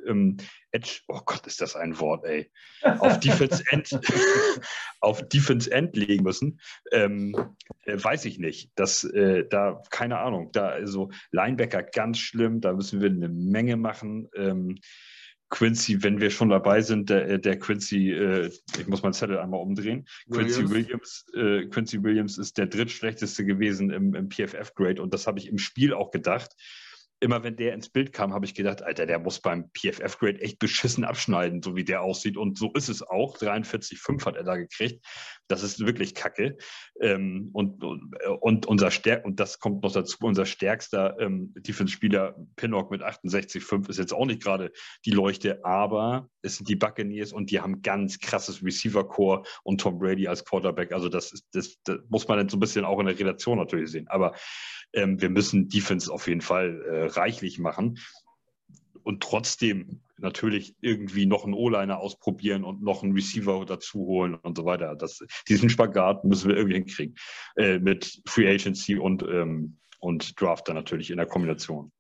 [0.07, 0.37] ähm,
[0.71, 2.51] Edge, oh Gott, ist das ein Wort, ey,
[2.83, 3.91] auf Defense End,
[5.01, 6.61] auf Defense End legen müssen,
[6.93, 8.71] ähm, äh, weiß ich nicht.
[8.75, 13.77] Das, äh, da, keine Ahnung, da, also Linebacker ganz schlimm, da müssen wir eine Menge
[13.77, 14.29] machen.
[14.35, 14.79] Ähm,
[15.53, 19.39] Quincy, wenn wir schon dabei sind, der, äh, der Quincy, äh, ich muss meinen Zettel
[19.39, 20.07] einmal umdrehen.
[20.27, 20.57] Williams.
[20.57, 25.39] Quincy Williams, äh, Quincy Williams ist der drittschlechteste gewesen im, im PFF-Grade und das habe
[25.39, 26.55] ich im Spiel auch gedacht
[27.23, 30.59] immer wenn der ins Bild kam, habe ich gedacht, Alter, der muss beim PFF-Grade echt
[30.59, 32.37] beschissen abschneiden, so wie der aussieht.
[32.37, 33.39] Und so ist es auch.
[33.39, 35.07] 43,5 hat er da gekriegt.
[35.47, 36.57] Das ist wirklich kacke.
[37.01, 42.91] Ähm, und, und, unser Stärk und das kommt noch dazu, unser stärkster ähm, Defense-Spieler, Pinnock
[42.91, 44.73] mit 68,5, ist jetzt auch nicht gerade
[45.05, 49.99] die Leuchte, aber es sind die Buccaneers und die haben ganz krasses Receiver-Core und Tom
[49.99, 50.91] Brady als Quarterback.
[50.91, 53.59] Also das, ist, das, das muss man dann so ein bisschen auch in der Relation
[53.59, 54.09] natürlich sehen.
[54.09, 54.35] Aber
[54.95, 57.99] ähm, wir müssen Defense auf jeden Fall äh, reichlich machen
[59.03, 64.57] und trotzdem natürlich irgendwie noch einen O-Liner ausprobieren und noch einen Receiver dazu holen und
[64.57, 64.95] so weiter.
[64.95, 67.17] Das, diesen Spagat müssen wir irgendwie hinkriegen.
[67.57, 71.93] Äh, mit Free Agency und, ähm, und Draft dann natürlich in der Kombination.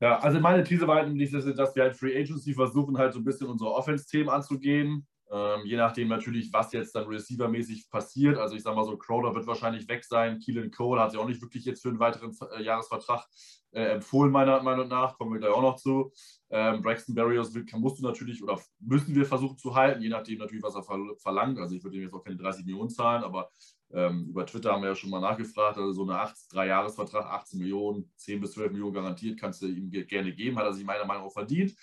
[0.00, 3.24] Ja, also meine These war halt, dass wir halt Free Agency versuchen, halt so ein
[3.24, 5.06] bisschen unsere Offense-Themen anzugehen.
[5.30, 8.38] Ähm, je nachdem natürlich, was jetzt dann receivermäßig passiert.
[8.38, 10.38] Also ich sage mal so, Crowder wird wahrscheinlich weg sein.
[10.38, 13.26] Keelan Cole hat sich auch nicht wirklich jetzt für einen weiteren äh, Jahresvertrag
[13.72, 15.18] äh, empfohlen, meiner Meinung nach.
[15.18, 16.12] Kommen wir gleich auch noch zu.
[16.50, 20.62] Ähm, Braxton Berrios musst du natürlich oder müssen wir versuchen zu halten, je nachdem natürlich,
[20.62, 21.58] was er ver verlangt.
[21.58, 23.50] Also ich würde ihm jetzt auch keine 30 Millionen zahlen, aber
[23.90, 25.76] ähm, über Twitter haben wir ja schon mal nachgefragt.
[25.76, 30.32] Also so eine 3-Jahres-Vertrag, 18 Millionen, 10 bis 12 Millionen garantiert, kannst du ihm gerne
[30.32, 31.74] geben, hat er sich meiner Meinung nach auch verdient.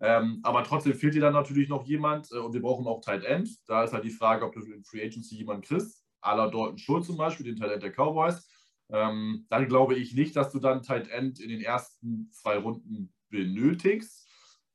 [0.00, 3.24] Ähm, aber trotzdem fehlt dir dann natürlich noch jemand äh, und wir brauchen auch Tight
[3.24, 3.48] End.
[3.66, 6.78] Da ist halt die Frage, ob du in Free Agency jemanden kriegst, à la Dalton
[6.78, 8.46] Schulz zum Beispiel, den Tight End der Cowboys.
[8.90, 13.12] Ähm, dann glaube ich nicht, dass du dann Tight End in den ersten zwei Runden
[13.30, 14.26] benötigst.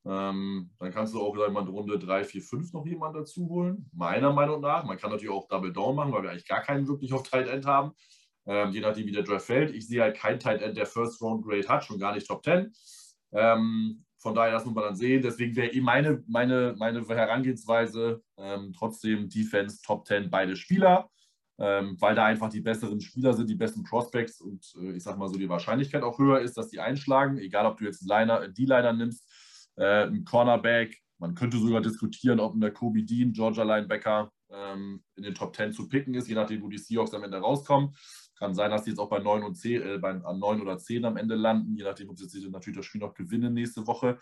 [0.03, 3.47] Ähm, dann kannst du auch sagen, mal in Runde 3, 4, 5 noch jemanden dazu
[3.47, 3.89] holen.
[3.93, 4.83] Meiner Meinung nach.
[4.83, 7.47] Man kann natürlich auch Double Down machen, weil wir eigentlich gar keinen wirklich auf Tight
[7.47, 7.91] End haben.
[8.47, 9.75] Ähm, je nachdem, wie der Draft fällt.
[9.75, 12.43] Ich sehe halt kein Tight End, der First Round Grade hat, schon gar nicht Top
[12.43, 12.73] 10.
[13.33, 15.21] Ähm, von daher, das muss man dann sehen.
[15.21, 21.09] Deswegen wäre eh meine, meine, meine Herangehensweise ähm, trotzdem Defense Top 10 beide Spieler.
[21.61, 25.17] ähm, weil da einfach die besseren Spieler sind, die besten Prospects und äh, ich sag
[25.17, 28.27] mal so, die Wahrscheinlichkeit auch höher ist, dass die einschlagen, egal ob du jetzt einen
[28.27, 29.29] Liner, D-Liner nimmst,
[29.75, 30.97] äh, einen Cornerback.
[31.19, 35.71] Man könnte sogar diskutieren, ob ein Kobe Dean, Georgia Linebacker, ähm, in den Top 10
[35.71, 37.95] zu picken ist, je nachdem, wo die Seahawks am Ende rauskommen.
[38.41, 40.79] Kann sein, dass die jetzt auch bei 9, und 10, äh, bei, an 9 oder
[40.79, 43.85] 10 am Ende landen, je nachdem, ob sie jetzt natürlich das Spiel noch gewinnen nächste
[43.85, 44.17] Woche.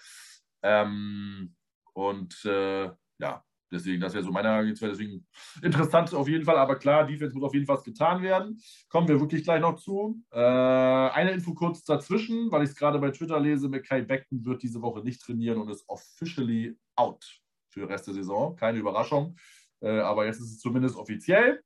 [0.61, 1.55] Ähm,
[1.93, 4.93] und äh, ja, Deswegen, das wäre so meine Herangehensweise.
[4.93, 5.25] Deswegen
[5.61, 8.59] interessant auf jeden Fall, aber klar, Defense muss auf jeden Fall getan werden.
[8.89, 10.21] Kommen wir wirklich gleich noch zu.
[10.31, 14.63] Äh, eine Info kurz dazwischen, weil ich es gerade bei Twitter lese: Mackay Beckton wird
[14.63, 17.23] diese Woche nicht trainieren und ist officially out
[17.69, 18.55] für den Rest der Saison.
[18.55, 19.37] Keine Überraschung,
[19.81, 21.61] äh, aber jetzt ist es zumindest offiziell.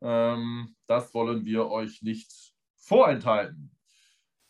[0.00, 2.30] Ähm, das wollen wir euch nicht
[2.76, 3.70] vorenthalten.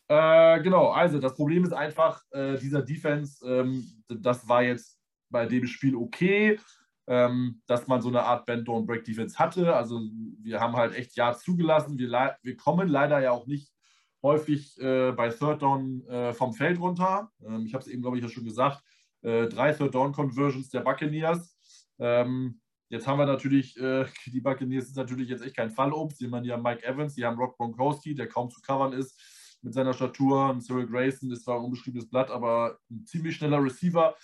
[0.08, 4.98] Äh, genau, also das Problem ist einfach, äh, dieser Defense, ähm, das war jetzt
[5.30, 6.58] bei dem Spiel okay
[7.08, 9.74] ähm, dass man so eine Art Bend-Don't-Break-Defense hatte.
[9.74, 10.02] Also
[10.42, 11.98] wir haben halt echt ja zugelassen.
[11.98, 13.72] Wir, wir kommen leider ja auch nicht
[14.22, 17.32] häufig äh, bei Third Down äh, vom Feld runter.
[17.42, 18.82] Ähm, ich habe es eben, glaube ich, ja schon gesagt.
[19.22, 21.56] Äh, drei Third Down Conversions der Buccaneers.
[21.98, 26.20] Ähm, jetzt haben wir natürlich, äh, die Buccaneers ist natürlich jetzt echt kein Fallobst.
[26.20, 29.74] Die haben ja Mike Evans, die haben Rock Gronkowski, der kaum zu covern ist mit
[29.74, 30.56] seiner Statur.
[30.60, 34.16] Cyril Grayson ist zwar ein unbeschriebenes Blatt, aber ein ziemlich schneller Receiver.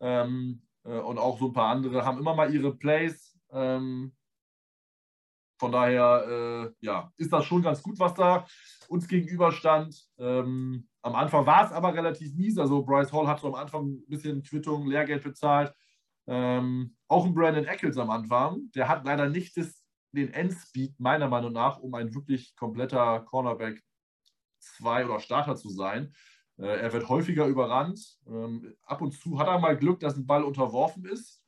[0.00, 3.38] Ähm, äh, und auch so ein paar andere haben immer mal ihre Plays.
[3.52, 4.12] Ähm,
[5.58, 8.46] von daher, äh, ja, ist das schon ganz gut, was da
[8.88, 10.08] uns gegenüberstand.
[10.18, 12.56] Ähm, am Anfang war es aber relativ mies.
[12.56, 15.74] Also Bryce Hall hat so am Anfang ein bisschen Quittung, Lehrgeld bezahlt.
[16.26, 18.70] Ähm, auch ein Brandon Eccles am Anfang.
[18.74, 23.82] Der hat leider nicht das, den Endspeed, meiner Meinung nach, um ein wirklich kompletter Cornerback
[24.60, 26.14] 2 oder Starter zu sein.
[26.56, 28.18] Äh, er wird häufiger überrannt.
[28.28, 31.44] Ähm, ab und zu hat er mal Glück, dass ein Ball unterworfen ist.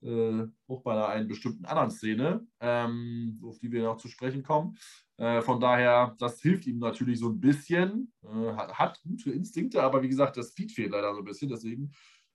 [0.00, 4.76] Äh, auch bei einer bestimmten anderen Szene, ähm, auf die wir noch zu sprechen kommen.
[5.16, 8.12] Äh, von daher, das hilft ihm natürlich so ein bisschen.
[8.22, 11.48] hat, gute Instinkte, aber wie gesagt, das Speed fehlt leider so ein bisschen.
[11.50, 11.90] Deswegen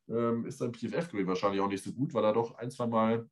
[0.10, 3.30] ähm, ist sein PFF-Grade wahrscheinlich auch nicht so gut, weil er doch ein, zwei Mal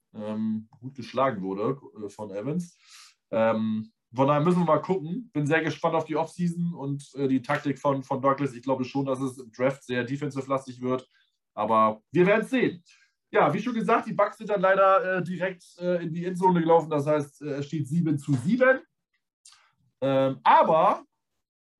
[0.79, 1.77] gut geschlagen wurde
[2.09, 2.77] von Evans.
[4.13, 5.29] Von daher müssen wir mal gucken.
[5.33, 8.53] Bin sehr gespannt auf die Offseason und äh, die Taktik von, von Douglas.
[8.53, 11.07] Ich glaube schon, dass es im Draft sehr defensive-lastig wird.
[11.53, 12.83] Aber wir werden es sehen.
[13.31, 16.61] Ja, wie schon gesagt, die Bucks sind dann leider äh, direkt äh, in die Endzone
[16.61, 16.89] gelaufen.
[16.89, 18.79] Das heißt, äh, es steht 7 zu 7.
[19.99, 21.03] Ähm, aber,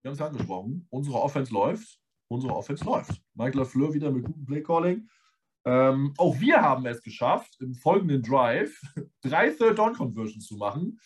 [0.01, 1.97] wir haben es angesprochen, unsere Offense läuft.
[2.29, 3.21] Unsere Offense läuft.
[3.33, 5.09] Michael LaFleur wieder mit gutem Playcalling.
[5.65, 8.79] Ähm, auch wir haben es geschafft, im folgenden Drive
[9.21, 10.99] drei Third-Down-Conversions zu machen.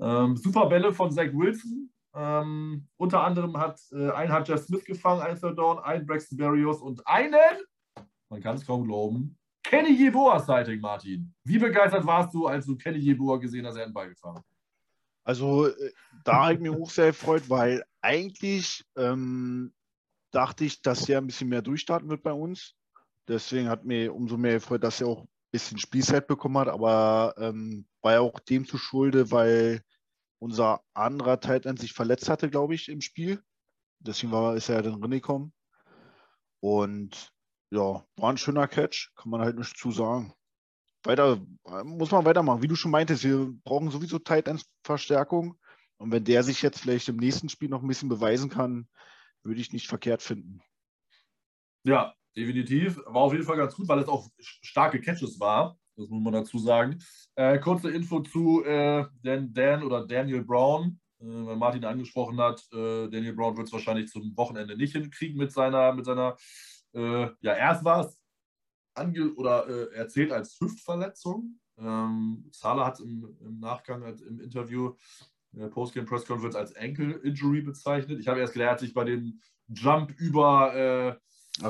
[0.00, 1.90] Ähm, super Bälle von Zach Wilson.
[2.14, 6.36] Ähm, unter anderem hat äh, einen hat Jeff Smith gefangen, ein Third Down, einen Braxton
[6.36, 7.56] Berrios und einen,
[8.28, 11.32] man kann es kaum glauben, Kenny Jeboa Sighting, Martin.
[11.44, 14.42] Wie begeistert warst du, als du Kenny Jeboa gesehen hast, er einen Ball gefangen?
[15.24, 15.92] Also äh,
[16.24, 19.72] da habe ich mich auch sehr gefreut, weil eigentlich ähm,
[20.32, 22.74] dachte ich, dass er ein bisschen mehr durchstarten wird bei uns.
[23.28, 27.34] Deswegen hat mir umso mehr gefreut, dass er auch ein bisschen Spielzeit bekommen hat, aber
[27.38, 29.82] ähm, war ja auch dem zu Schulde, weil
[30.40, 33.40] unser anderer Titan sich verletzt hatte, glaube ich, im Spiel.
[34.00, 35.52] Deswegen war, ist er ja dann reingekommen.
[36.60, 37.32] Und
[37.70, 40.32] ja, war ein schöner Catch, kann man halt nicht zu sagen.
[41.04, 41.40] Weiter,
[41.84, 42.62] muss man weitermachen.
[42.62, 45.56] Wie du schon meintest, wir brauchen sowieso Tight-Ends-Verstärkung.
[45.96, 48.88] Und wenn der sich jetzt vielleicht im nächsten Spiel noch ein bisschen beweisen kann,
[49.42, 50.60] würde ich nicht verkehrt finden.
[51.84, 52.98] Ja, definitiv.
[53.06, 55.78] War auf jeden Fall ganz gut, weil es auch starke Catches war.
[55.96, 56.98] Das muss man dazu sagen.
[57.34, 62.66] Äh, kurze Info zu äh, Dan, Dan oder Daniel Brown, äh, weil Martin angesprochen hat.
[62.72, 66.36] Äh, Daniel Brown wird es wahrscheinlich zum Wochenende nicht hinkriegen mit seiner, mit seiner,
[66.94, 68.18] äh, ja, erst war es
[68.94, 71.58] ange oder äh, erzählt als Hüftverletzung.
[71.78, 74.94] Ähm, Salah hat im, im, Nachgang im Interview
[75.56, 78.20] äh, Postgame Press Conference als Ankle Injury bezeichnet.
[78.20, 81.18] Ich habe erst gelernt, sich bei dem Jump über,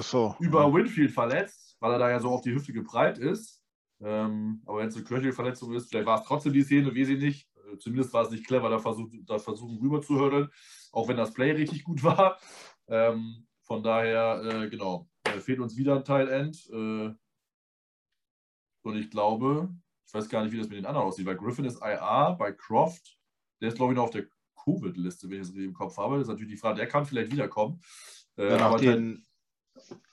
[0.01, 0.35] so.
[0.41, 3.63] über Winfield verletzt, weil er da ja so auf die Hüfte geprallt ist.
[4.03, 7.17] Ähm, aber wenn es eine Knöchelverletzung ist, vielleicht war es trotzdem die Szene, wie sie
[7.17, 7.49] nicht.
[7.57, 10.49] Äh, zumindest war es nicht clever, da, versucht, da versuchen rüber zu hürdeln,
[10.91, 12.39] auch wenn das Play richtig gut war.
[12.89, 16.69] Ähm, von daher, äh, genau, äh, fehlt uns wieder ein Teil End.
[16.71, 17.15] Äh,
[18.85, 19.73] und ich glaube,
[20.07, 21.27] ich weiß gar nicht, wie das mit den anderen aussieht.
[21.27, 23.17] Bei Griffin ist IA, bei Croft,
[23.63, 24.27] der ist, glaube ich, noch auf der
[24.65, 26.17] Covid-Liste, wenn ich es richtig im Kopf habe.
[26.17, 27.81] Das ist natürlich die Frage, der kann vielleicht wiederkommen.
[28.37, 29.25] Äh, ja, nach den,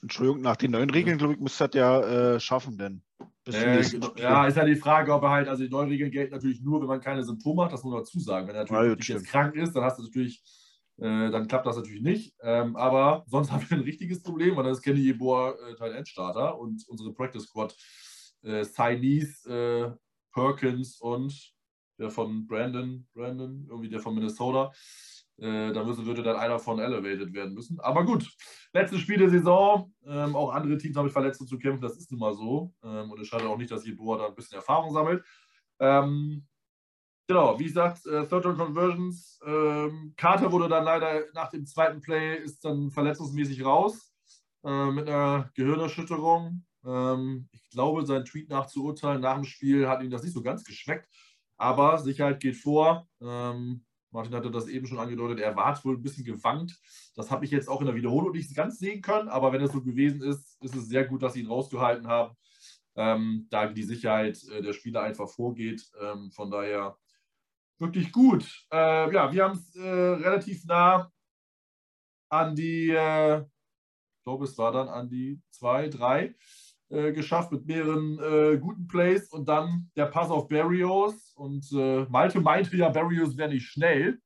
[0.01, 3.01] Entschuldigung, nach den neuen Regeln, glaube ich, müsste das ja äh, schaffen, denn.
[3.47, 3.81] Äh,
[4.17, 6.79] ja, ist ja die Frage, ob er halt, also die neuen Regeln gelten natürlich nur,
[6.81, 8.47] wenn man keine Symptome hat, das muss man dazu sagen.
[8.47, 10.43] Wenn er natürlich ja, jetzt krank ist, dann hast du natürlich,
[10.97, 12.35] äh, dann klappt das natürlich nicht.
[12.41, 15.95] Ähm, aber sonst haben wir ein richtiges Problem, weil das ist Kenny Yeboah äh, Teil
[15.95, 17.75] Endstarter und unsere Practice Squad
[18.43, 19.91] äh, Chinese, äh,
[20.31, 21.33] Perkins und
[21.99, 24.71] der von Brandon, Brandon, irgendwie der von Minnesota.
[25.37, 27.79] Äh, da müssen, würde dann einer von elevated werden müssen.
[27.79, 28.29] Aber gut,
[28.73, 29.93] letztes Spiel der Saison.
[30.05, 32.73] Ähm, auch andere Teams haben mit Verletzungen zu kämpfen, das ist nun mal so.
[32.83, 35.23] Ähm, und es schadet auch nicht, dass Jeboa da ein bisschen Erfahrung sammelt.
[35.79, 36.45] Ähm,
[37.27, 39.39] genau, wie gesagt, äh, Third Down Conversions.
[39.45, 44.13] Ähm, Carter wurde dann leider nach dem zweiten Play ist dann verletzungsmäßig raus
[44.65, 46.65] äh, mit einer Gehirnerschütterung.
[46.85, 50.33] Ähm, ich glaube, sein Tweet nach zu urteilen nach dem Spiel hat ihm das nicht
[50.33, 51.07] so ganz geschmeckt.
[51.59, 53.07] Aber Sicherheit geht vor.
[53.21, 56.79] Ähm, Martin hatte das eben schon angedeutet, er war wohl ein bisschen gewankt.
[57.15, 59.71] Das habe ich jetzt auch in der Wiederholung nicht ganz sehen können, aber wenn es
[59.71, 62.35] so gewesen ist, ist es sehr gut, dass sie ihn rausgehalten haben,
[62.95, 65.87] ähm, da die Sicherheit äh, der Spieler einfach vorgeht.
[66.01, 66.97] Ähm, von daher
[67.77, 68.65] wirklich gut.
[68.71, 71.11] Äh, ja, wir haben es äh, relativ nah
[72.29, 76.35] an die, äh, ich glaube, es war dann an die zwei, drei
[76.89, 82.05] äh, geschafft mit mehreren äh, guten Plays und dann der Pass auf Barrios und äh,
[82.09, 84.19] Malte meinte ja, Barrios wäre nicht schnell,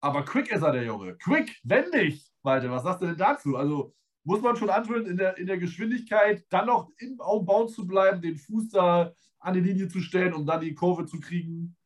[0.00, 1.16] aber quick ist er, der Junge.
[1.16, 3.56] Quick, wendig, Malte, was sagst du denn dazu?
[3.56, 7.86] Also muss man schon antworten, in der, in der Geschwindigkeit dann noch im Baum zu
[7.86, 11.76] bleiben, den Fuß da an die Linie zu stellen, um dann die Kurve zu kriegen.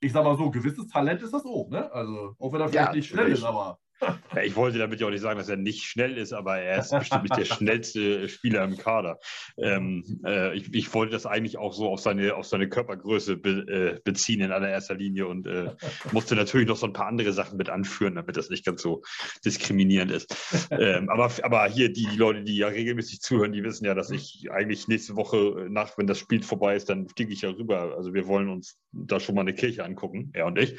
[0.00, 1.90] Ich sag mal so, gewisses Talent ist das auch, ne?
[1.92, 3.78] Also, auch wenn er vielleicht ja, nicht schnell ist, aber.
[4.34, 6.78] Ja, ich wollte damit ja auch nicht sagen, dass er nicht schnell ist, aber er
[6.78, 9.18] ist bestimmt nicht der schnellste Spieler im Kader.
[9.58, 13.50] Ähm, äh, ich, ich, wollte das eigentlich auch so auf seine, auf seine Körpergröße be,
[13.96, 15.70] äh, beziehen in allererster Linie und äh,
[16.12, 19.02] musste natürlich noch so ein paar andere Sachen mit anführen, damit das nicht ganz so
[19.44, 20.68] diskriminierend ist.
[20.70, 24.10] Ähm, aber, aber hier die, die, Leute, die ja regelmäßig zuhören, die wissen ja, dass
[24.10, 27.94] ich eigentlich nächste Woche nach, wenn das Spiel vorbei ist, dann fliege ich ja rüber.
[27.96, 30.76] Also wir wollen uns da schon mal eine Kirche angucken, er und ich.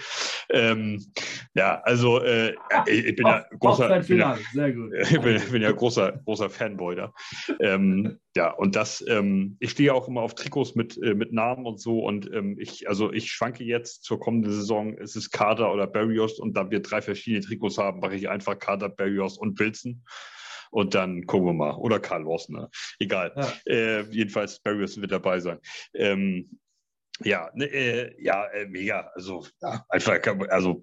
[0.49, 1.05] Ähm,
[1.53, 2.55] ja, also äh,
[2.87, 4.91] ich, bin ja großer, ich bin ja, Sehr gut.
[5.11, 7.13] Ich bin, bin, ja großer, großer Fanboy da.
[7.59, 11.65] Ähm, ja, und das, ähm, ich stehe auch immer auf Trikots mit, äh, mit Namen
[11.65, 11.99] und so.
[11.99, 16.39] Und ähm, ich, also ich schwanke jetzt zur kommenden Saison, ist es Kader oder Barrios
[16.39, 20.03] und da wir drei verschiedene Trikots haben, mache ich einfach Kader, Barrios und Wilson.
[20.71, 21.75] Und dann gucken wir mal.
[21.75, 22.69] Oder Karl Rossner.
[22.97, 23.33] Egal.
[23.35, 23.73] Ja.
[23.73, 25.59] Äh, jedenfalls Barrios wird dabei sein.
[25.93, 26.49] Ähm,
[27.23, 29.11] ja, ne, äh, ja, äh, mega.
[29.15, 30.81] Also ja, einfach, also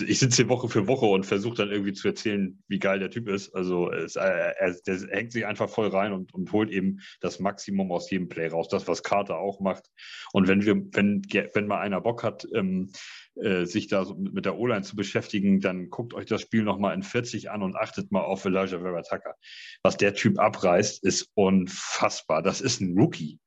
[0.00, 3.10] ich sitze hier Woche für Woche und versuche dann irgendwie zu erzählen, wie geil der
[3.10, 3.54] Typ ist.
[3.54, 7.38] Also es, äh, er, der hängt sich einfach voll rein und, und holt eben das
[7.40, 8.68] Maximum aus jedem Play raus.
[8.68, 9.86] Das, was Carter auch macht.
[10.32, 11.22] Und wenn wir, wenn,
[11.54, 12.90] wenn mal einer Bock hat, ähm,
[13.36, 17.02] äh, sich da mit der O-Line zu beschäftigen, dann guckt euch das Spiel nochmal in
[17.02, 19.34] 40 an und achtet mal auf Elijah Vera Tucker.
[19.82, 22.42] Was der Typ abreißt, ist unfassbar.
[22.42, 23.38] Das ist ein Rookie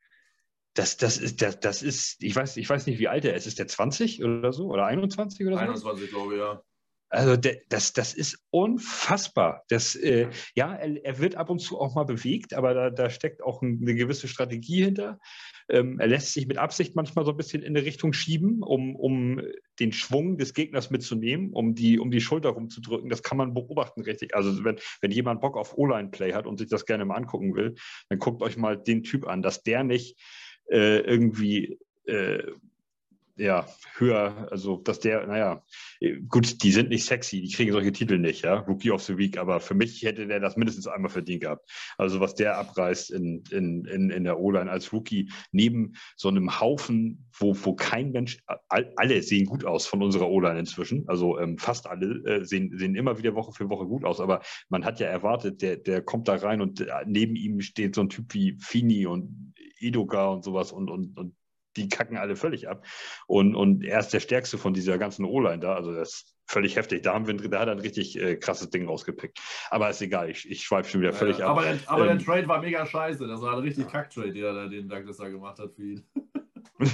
[0.73, 3.47] das, das, ist, das, das ist, ich weiß, ich weiß nicht, wie alt er ist.
[3.47, 4.67] Ist der 20 oder so?
[4.67, 5.61] Oder 21 oder so?
[5.61, 6.61] 21, glaube ich, ja.
[7.13, 9.65] Also der, das, das ist unfassbar.
[9.67, 13.09] Das, äh, ja, er, er, wird ab und zu auch mal bewegt, aber da, da
[13.09, 15.19] steckt auch ein, eine gewisse Strategie hinter.
[15.67, 18.95] Ähm, er lässt sich mit Absicht manchmal so ein bisschen in eine Richtung schieben, um,
[18.95, 19.41] um
[19.81, 23.09] den Schwung des Gegners mitzunehmen, um die, um die Schulter rumzudrücken.
[23.09, 24.33] Das kann man beobachten richtig.
[24.33, 27.75] Also wenn, wenn jemand Bock auf O-Line-Play hat und sich das gerne mal angucken will,
[28.07, 30.17] dann guckt euch mal den Typ an, dass der nicht
[30.69, 32.51] äh, irgendwie äh,
[33.41, 33.65] ja,
[33.97, 35.63] höher, also dass der, naja,
[36.29, 39.37] gut, die sind nicht sexy, die kriegen solche Titel nicht, ja, Rookie of the Week,
[39.37, 41.67] aber für mich hätte der das mindestens einmal verdient gehabt.
[41.97, 46.59] Also was der abreißt in, in, in, in der O-Line als Rookie, neben so einem
[46.59, 51.57] Haufen, wo, wo kein Mensch, alle sehen gut aus von unserer O-Line inzwischen, also ähm,
[51.57, 54.99] fast alle äh, sehen, sehen immer wieder Woche für Woche gut aus, aber man hat
[54.99, 58.33] ja erwartet, der, der kommt da rein und äh, neben ihm steht so ein Typ
[58.33, 61.35] wie Fini und Edoka und sowas und, und, und
[61.77, 62.85] die kacken alle völlig ab.
[63.27, 65.75] Und, und er ist der stärkste von dieser ganzen O-Line da.
[65.75, 67.03] Also das ist völlig heftig.
[67.03, 69.39] Da, haben wir, da hat er ein richtig äh, krasses Ding rausgepickt.
[69.69, 71.51] Aber ist egal, ich, ich schweife schon wieder völlig ja, ab.
[71.51, 73.27] Aber, der, aber ähm, der Trade war mega scheiße.
[73.27, 76.05] Das war ein richtig Kack-Trade, den, den Douglas da gemacht hat für ihn.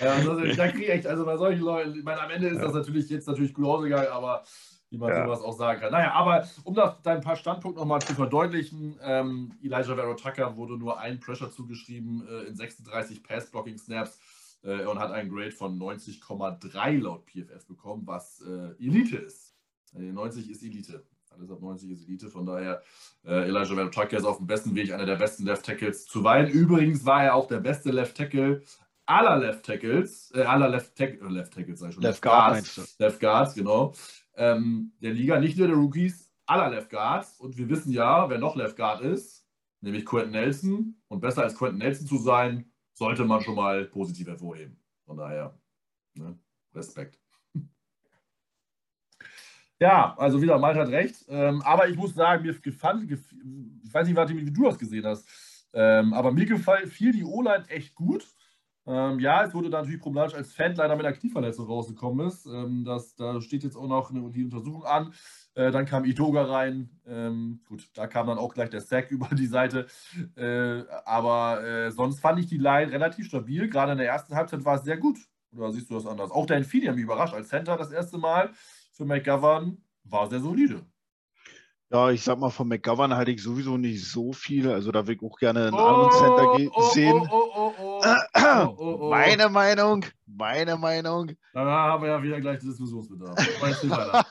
[0.00, 2.56] ja, also, da kriege ich echt, also bei solchen Leuten, ich meine, am Ende ist
[2.56, 2.64] ja.
[2.64, 4.42] das natürlich jetzt natürlich gut ausgegangen, aber
[4.90, 5.24] wie man ja.
[5.24, 5.92] sowas auch sagen kann.
[5.92, 10.78] Naja, aber um das, dein paar Standpunkte nochmal zu verdeutlichen, ähm, Elijah Vero Tucker wurde
[10.78, 14.18] nur ein Pressure zugeschrieben äh, in 36 Pass-Blocking-Snaps
[14.62, 19.54] äh, und hat einen Grade von 90,3 laut PFF bekommen, was äh, Elite ist.
[19.92, 21.04] 90 äh, ist Elite.
[21.30, 22.82] Alles ab 90 ist Elite, von daher
[23.24, 26.24] äh, Elijah Vero Tucker ist auf dem besten Weg, einer der besten Left Tackles zu
[26.24, 26.48] weilen.
[26.48, 28.62] Übrigens war er auch der beste Left Tackle
[29.08, 32.02] aller Left Tackles, äh, aller Left, Tack äh, Left Tackles, sag ich schon.
[32.02, 33.94] Left, Left Guards, Left Guards, genau
[34.38, 37.38] ähm, der Liga, nicht nur der Rookies, aller Left Guards.
[37.38, 39.46] Und wir wissen ja, wer noch Left Guard ist,
[39.80, 40.96] nämlich Quentin Nelson.
[41.08, 44.80] Und besser als Quentin Nelson zu sein, sollte man schon mal positiv hervorheben.
[45.04, 45.58] Von daher,
[46.14, 46.38] ne,
[46.74, 47.18] Respekt.
[49.80, 51.24] Ja, also wieder, Malte hat recht.
[51.28, 53.32] Ähm, aber ich muss sagen, mir gefand, gef
[53.84, 55.28] ich weiß nicht, wie du das gesehen hast,
[55.72, 58.26] ähm, aber mir gefiel die O-Line echt gut.
[58.88, 62.46] Ähm, ja, es wurde dann natürlich problematisch, als Fan leider mit einer Knieverletzung rausgekommen ist.
[62.46, 65.12] Ähm, das, da steht jetzt auch noch eine, die Untersuchung an.
[65.54, 66.88] Äh, dann kam Idoga rein.
[67.06, 69.88] Ähm, gut, da kam dann auch gleich der Sack über die Seite.
[70.36, 73.68] Äh, aber äh, sonst fand ich die Line relativ stabil.
[73.68, 75.18] Gerade in der ersten Halbzeit war es sehr gut.
[75.54, 76.30] Oder siehst du das anders?
[76.30, 77.34] Auch der Infinity hat mich überrascht.
[77.34, 78.52] Als Center das erste Mal
[78.92, 80.86] für McGovern war sehr solide.
[81.90, 84.70] Ja, ich sag mal, von McGovern halte ich sowieso nicht so viel.
[84.70, 87.28] Also da will ich auch gerne einen oh, anderen Center oh, sehen.
[87.30, 87.72] Oh, oh,
[89.10, 91.32] meine Meinung, meine Meinung.
[91.52, 93.36] Da haben wir ja wieder gleich Diskussionsbedarf.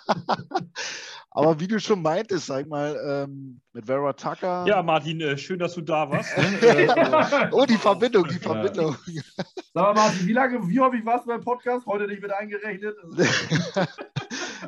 [1.37, 4.65] Aber wie du schon meintest, sag mal, ähm, mit Vera Tucker.
[4.65, 6.35] Ja, Martin, äh, schön, dass du da warst.
[6.37, 7.49] Ne?
[7.51, 8.95] oh, die Verbindung, die Verbindung.
[9.05, 9.21] Ja.
[9.35, 11.85] Sag mal, Martin, wie lange, wie häufig warst du beim Podcast?
[11.85, 12.95] Heute nicht mit eingerechnet?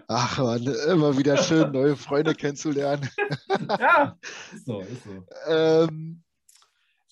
[0.08, 3.10] Ach man, immer wieder schön, neue Freunde kennenzulernen.
[3.80, 4.16] ja,
[4.54, 5.26] ist so, ist so.
[5.48, 6.22] Ähm,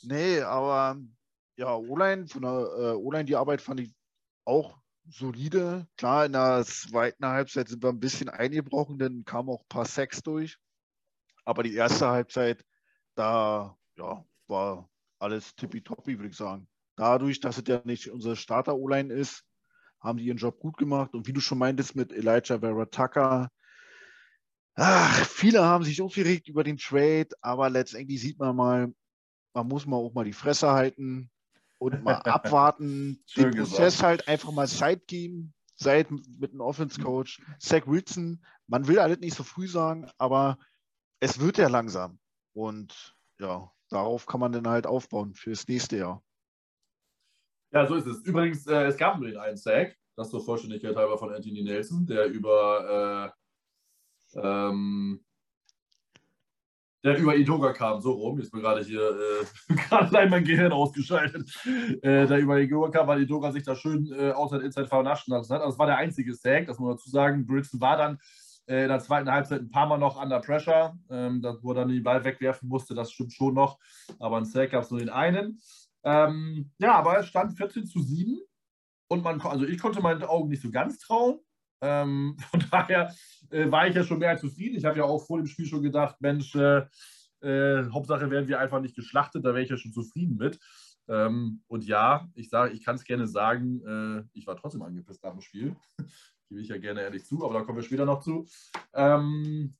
[0.03, 0.97] nee, aber
[1.57, 3.93] ja, O-Line, von der äh, O-Line, die Arbeit fand ich
[4.45, 4.77] auch
[5.09, 5.87] solide.
[5.97, 9.85] Klar, in der zweiten Halbzeit sind wir ein bisschen eingebrochen, dann kamen auch ein paar
[9.85, 10.57] Sacks durch.
[11.45, 12.63] Aber die erste Halbzeit,
[13.15, 14.89] da ja, war
[15.19, 16.67] alles tippitoppi, würde ich sagen.
[16.95, 19.43] Dadurch, dass es ja nicht unsere Starter-O-Line ist,
[19.99, 21.15] haben die ihren Job gut gemacht.
[21.15, 23.49] Und wie du schon meintest mit Elijah Vera Tucker,
[24.75, 28.93] ach, viele haben sich aufgeregt über den Trade, aber letztendlich sieht man mal,
[29.53, 31.31] man muss mal auch mal die Fresse halten
[31.79, 37.41] und mal abwarten, den Prozess halt einfach mal Zeit geben, seit mit einem Offense Coach,
[37.59, 38.43] Zach Wilson.
[38.67, 40.57] Man will alles nicht so früh sagen, aber
[41.19, 42.19] es wird ja langsam.
[42.53, 46.23] Und ja, darauf kann man dann halt aufbauen fürs nächste Jahr.
[47.71, 48.23] Ja, so ist es.
[48.23, 52.05] Übrigens, äh, es gab nur den einen Sack, das zur Vollständigkeit halber von Anthony Nelson,
[52.05, 53.33] der über
[54.33, 55.23] äh, ähm,
[57.03, 58.39] der über Idoga kam, so rum.
[58.39, 61.49] Jetzt bin gerade hier äh, gerade allein mein Gehirn ausgeschaltet.
[62.01, 65.39] Äh, der über Idoga kam, weil Idoga sich da schön äh, Outside Inside vernaschen hat.
[65.39, 67.45] Also das war der einzige Sack, das muss man dazu sagen.
[67.45, 68.19] Bridson war dann
[68.67, 71.89] äh, in der zweiten Halbzeit ein paar Mal noch under pressure, ähm, wo er dann
[71.89, 73.79] den Ball wegwerfen musste, das stimmt schon noch.
[74.19, 75.59] Aber ein Sack gab es nur den einen.
[76.03, 78.39] Ähm, ja, aber es stand 14 zu 7
[79.07, 81.39] und man, also ich konnte meinen Augen nicht so ganz trauen.
[81.81, 83.13] Ähm, von daher
[83.49, 84.77] äh, war ich ja schon mehr als zufrieden.
[84.77, 86.85] Ich habe ja auch vor dem Spiel schon gedacht, Mensch, äh,
[87.41, 90.59] äh, Hauptsache werden wir einfach nicht geschlachtet, da wäre ich ja schon zufrieden mit.
[91.07, 95.23] Ähm, und ja, ich sage, ich kann es gerne sagen, äh, ich war trotzdem angepisst
[95.23, 95.75] nach dem Spiel.
[96.49, 98.47] Gebe ich ja gerne ehrlich zu, aber da kommen wir später noch zu.
[98.93, 99.75] Ähm,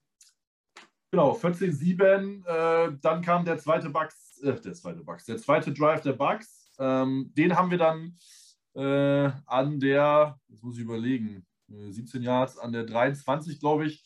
[1.11, 6.01] genau, 14-7, äh, dann kam der zweite Bugs, äh, der zweite Bugs, der zweite Drive
[6.01, 6.71] der Bugs.
[6.77, 8.15] Ähm, den haben wir dann
[8.79, 14.03] an der, jetzt muss ich überlegen, 17 äh, Yards an der 23, glaube ich,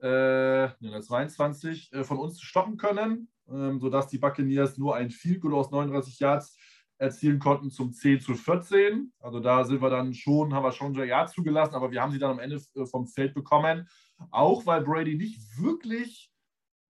[0.00, 5.10] äh, an der 22 äh, von uns stoppen können, ähm, sodass die Buccaneers nur ein
[5.10, 6.56] Field Goal aus 39 Yards
[6.98, 9.12] erzielen konnten zum 10 zu 14.
[9.18, 12.12] Also da sind wir dann schon, haben wir schon ein Yards zugelassen, aber wir haben
[12.12, 13.88] sie dann am Ende äh, vom Feld bekommen.
[14.30, 16.31] Auch weil Brady nicht wirklich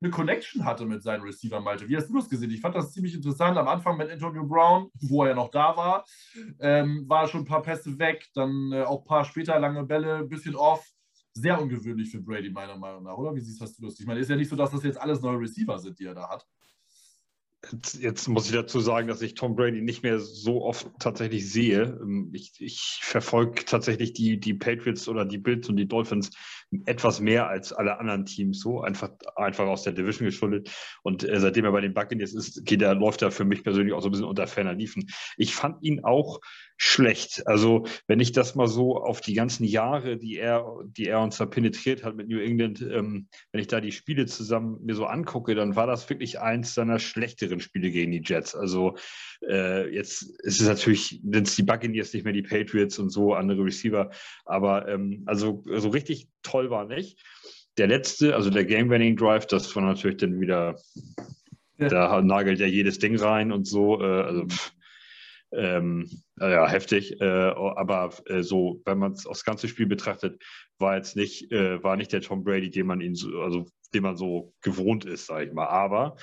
[0.02, 1.88] eine Connection hatte mit seinen Receiver, Malte.
[1.88, 2.50] Wie hast du das gesehen?
[2.50, 3.56] Ich fand das ziemlich interessant.
[3.56, 6.04] Am Anfang mit Antonio Brown, wo er ja noch da war,
[6.60, 10.16] ähm, war schon ein paar Pässe weg, dann äh, auch ein paar später lange Bälle,
[10.16, 10.84] ein bisschen off.
[11.34, 13.34] Sehr ungewöhnlich für Brady, meiner Meinung nach, oder?
[13.34, 13.98] Wie siehst du das?
[13.98, 16.14] Ich meine, ist ja nicht so, dass das jetzt alles neue Receiver sind, die er
[16.14, 16.46] da hat.
[17.70, 21.48] Jetzt, jetzt, muss ich dazu sagen, dass ich Tom Brady nicht mehr so oft tatsächlich
[21.50, 21.98] sehe.
[22.02, 26.30] Ähm, ich, ich verfolge tatsächlich die, die Patriots oder die Bills und die Dolphins
[26.86, 30.70] etwas mehr als alle anderen Teams so, einfach, einfach aus der Division geschuldet.
[31.02, 33.94] Und äh, seitdem er bei den Buccaneers ist, geht er, läuft er für mich persönlich
[33.94, 35.08] auch so ein bisschen unter ferner Liefen.
[35.36, 36.40] Ich fand ihn auch
[36.84, 37.46] schlecht.
[37.46, 41.36] Also wenn ich das mal so auf die ganzen Jahre, die er, die er uns
[41.36, 45.06] da penetriert hat mit New England, ähm, wenn ich da die Spiele zusammen mir so
[45.06, 48.56] angucke, dann war das wirklich eins seiner schlechteren Spiele gegen die Jets.
[48.56, 48.96] Also
[49.48, 53.32] äh, jetzt ist es natürlich, sind es die Buccaneers nicht mehr die Patriots und so,
[53.32, 54.10] andere Receiver.
[54.44, 57.22] Aber ähm, also so richtig toll war nicht.
[57.78, 60.74] Der letzte, also der Game-Winning Drive, das war natürlich dann wieder,
[61.78, 61.88] ja.
[61.88, 64.02] da nagelt ja jedes Ding rein und so.
[64.02, 64.71] Äh, also pff,
[65.52, 67.20] ähm, ja, heftig.
[67.20, 70.42] Äh, aber äh, so, wenn man es aufs ganze Spiel betrachtet,
[70.78, 74.02] war jetzt nicht, äh, war nicht der Tom Brady, den man ihn so, also den
[74.02, 75.66] man so gewohnt ist, sage ich mal.
[75.66, 76.16] Aber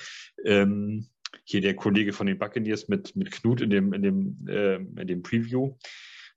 [0.44, 1.08] ähm,
[1.44, 5.06] hier der Kollege von den Buccaneers mit, mit Knut in dem, in dem, äh, in
[5.06, 5.76] dem Preview,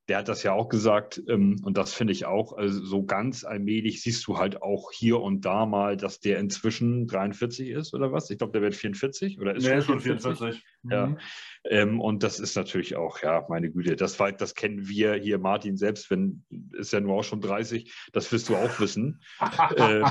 [0.10, 3.46] der hat das ja auch gesagt ähm, und das finde ich auch, also so ganz
[3.46, 8.12] allmählich siehst du halt auch hier und da mal, dass der inzwischen 43 ist oder
[8.12, 8.30] was?
[8.30, 10.40] Ich glaube, der wird 44 oder ist nee, schon 44.
[10.40, 10.64] 44.
[10.90, 11.08] Ja.
[11.08, 11.18] Mhm.
[11.66, 15.40] Ähm, und das ist natürlich auch, ja, meine Güte, das, war, das kennen wir hier,
[15.40, 16.44] Martin selbst, wenn,
[16.74, 19.22] ist ja nur auch schon 30, das wirst du auch wissen.
[19.78, 20.02] äh,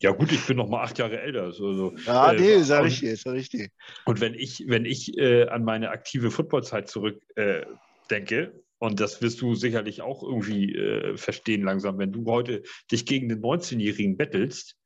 [0.00, 1.52] ja gut, ich bin noch mal acht Jahre älter.
[1.52, 1.94] So, so.
[2.06, 3.70] Ja, äh, nee, ist ja richtig, ist ja richtig.
[4.06, 7.66] Und wenn ich, wenn ich äh, an meine aktive Footballzeit zurück äh,
[8.10, 12.62] denke, und das wirst du sicherlich auch irgendwie äh, verstehen langsam, wenn du heute
[12.92, 14.76] dich gegen den 19-Jährigen bettelst,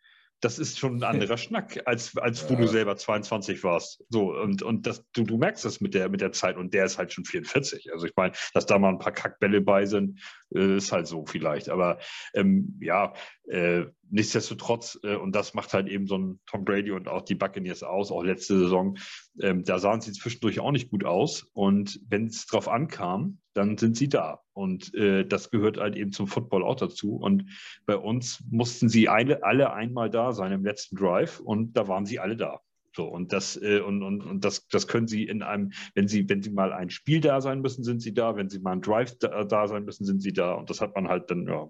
[0.40, 2.60] das ist schon ein anderer Schnack, als, als wo ja.
[2.60, 4.04] du selber 22 warst.
[4.08, 6.84] So, und, und das, du, du merkst das mit der, mit der Zeit und der
[6.84, 7.92] ist halt schon 44.
[7.92, 10.20] Also ich meine, dass da mal ein paar Kackbälle bei sind,
[10.54, 11.68] äh, ist halt so vielleicht.
[11.68, 11.98] Aber
[12.34, 13.14] ähm, ja,
[13.48, 17.34] äh, nichtsdestotrotz, äh, und das macht halt eben so ein Tom Brady und auch die
[17.34, 18.96] Buccaneers aus, auch letzte Saison,
[19.40, 21.46] ähm, da sahen sie zwischendurch auch nicht gut aus.
[21.52, 24.40] Und wenn es drauf ankam, dann sind sie da.
[24.52, 27.16] Und äh, das gehört halt eben zum Football auch dazu.
[27.16, 27.44] Und
[27.86, 32.06] bei uns mussten sie alle, alle einmal da sein im letzten Drive und da waren
[32.06, 32.60] sie alle da.
[32.94, 36.28] So, und das, äh, und, und, und das, das können Sie in einem, wenn Sie,
[36.28, 38.80] wenn Sie mal ein Spiel da sein müssen, sind Sie da, wenn Sie mal ein
[38.80, 40.54] Drive da, da sein müssen, sind Sie da.
[40.54, 41.68] Und das hat man halt dann, ja,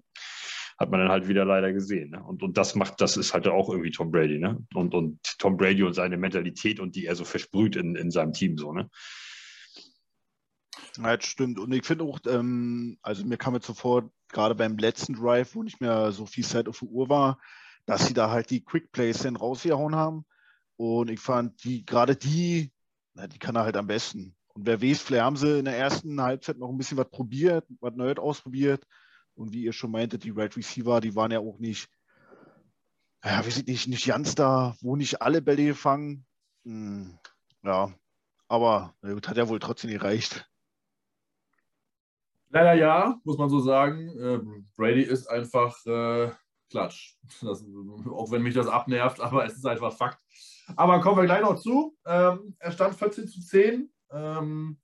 [0.79, 2.11] hat man dann halt wieder leider gesehen.
[2.11, 2.23] Ne?
[2.23, 4.65] Und, und das macht, das ist halt auch irgendwie Tom Brady, ne?
[4.75, 8.33] Und, und Tom Brady und seine Mentalität und die er so versprüht in, in seinem
[8.33, 8.89] Team so, ne?
[10.99, 11.59] Ja, das stimmt.
[11.59, 15.63] Und ich finde auch, ähm, also mir kam jetzt sofort, gerade beim letzten Drive, wo
[15.63, 17.39] nicht mehr so viel Zeit auf der Uhr war,
[17.87, 20.27] dass sie da halt die Quick Plays dann rausgehauen haben.
[20.77, 22.73] Und ich fand, die, gerade die,
[23.15, 24.37] na, die kann er halt am besten.
[24.55, 27.65] Und wer weiß, vielleicht haben sie in der ersten Halbzeit noch ein bisschen was probiert,
[27.81, 28.85] was Neues ausprobiert.
[29.35, 31.89] Und wie ihr schon meintet, die Right Receiver, die waren ja auch nicht,
[33.25, 36.27] ja, wir sind nicht, nicht ganz da, wo nicht alle Bälle gefangen.
[36.65, 37.19] Hm,
[37.63, 37.95] ja,
[38.49, 40.49] aber gut, hat ja wohl trotzdem gereicht.
[42.51, 44.11] Leider ja, muss man so sagen.
[44.19, 46.31] Ähm, Brady ist einfach äh,
[46.71, 47.17] Klatsch.
[47.43, 47.65] Das,
[48.11, 50.23] auch wenn mich das abnervt, aber es ist einfach Fakt.
[50.77, 51.97] Aber kommen wir gleich noch zu.
[52.07, 53.91] Ähm, er stand 14 zu 10.
[54.11, 54.79] Ähm,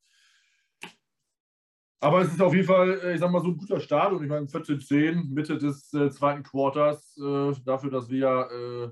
[2.01, 4.13] aber es ist auf jeden Fall, äh, ich sag mal, so ein guter Start.
[4.13, 8.19] Und ich meine, 14 zu 10, Mitte des äh, zweiten Quarters, äh, dafür, dass wir
[8.19, 8.91] ja, äh,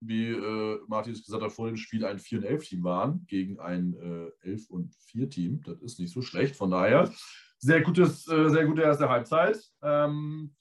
[0.00, 3.58] wie äh, Martin es gesagt hat, vor dem Spiel ein 4 11 Team waren, gegen
[3.58, 3.94] ein
[4.42, 5.62] 11 und 4 Team.
[5.62, 6.56] Das ist nicht so schlecht.
[6.56, 7.12] Von daher,
[7.58, 9.58] sehr, gutes, sehr gute erste Halbzeit.
[9.82, 10.54] Ähm,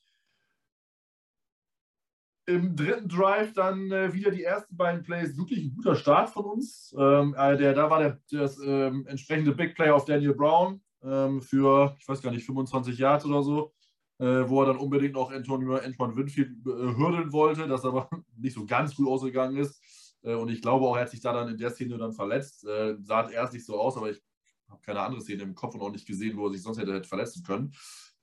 [2.48, 5.38] im dritten Drive dann äh, wieder die ersten beiden Plays.
[5.38, 6.96] Wirklich ein guter Start von uns.
[6.98, 11.42] Ähm, äh, der, da war der, das ähm, entsprechende Big Play auf Daniel Brown ähm,
[11.42, 13.74] für, ich weiß gar nicht, 25 Yards oder so,
[14.20, 18.54] äh, wo er dann unbedingt noch Antonio Antoine Winfield äh, hürdeln wollte, das aber nicht
[18.54, 19.82] so ganz gut ausgegangen ist.
[20.24, 22.66] Äh, und ich glaube auch, er hat sich da dann in der Szene dann verletzt.
[22.66, 24.22] Äh, sah erst nicht so aus, aber ich
[24.70, 26.94] habe keine andere Szene im Kopf und auch nicht gesehen, wo er sich sonst hätte,
[26.94, 27.74] hätte verletzen können.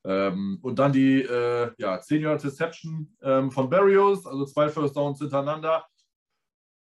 [0.05, 4.97] Ähm, und dann die äh, ja, 10 Yard Reception ähm, von Barrios, also zwei First
[4.97, 5.87] Downs hintereinander.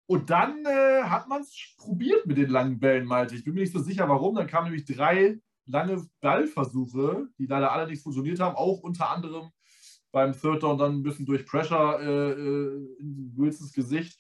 [0.07, 3.35] Und dann äh, hat man es probiert mit den langen Bällen, Malte.
[3.35, 4.37] Ich bin mir nicht so sicher, warum.
[4.37, 9.51] Dann kamen nämlich drei lange Ballversuche, die leider alle nicht funktioniert haben, auch unter anderem
[10.11, 14.19] beim Third Down dann ein bisschen durch Pressure äh, äh in Wilsons Gesicht.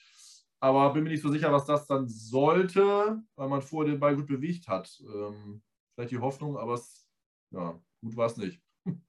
[0.61, 4.17] Aber bin mir nicht so sicher, was das dann sollte, weil man vorher den Ball
[4.17, 5.01] gut bewegt hat.
[5.03, 5.63] Ähm,
[5.95, 7.09] vielleicht die Hoffnung, aber es,
[7.51, 8.61] ja, gut war es nicht.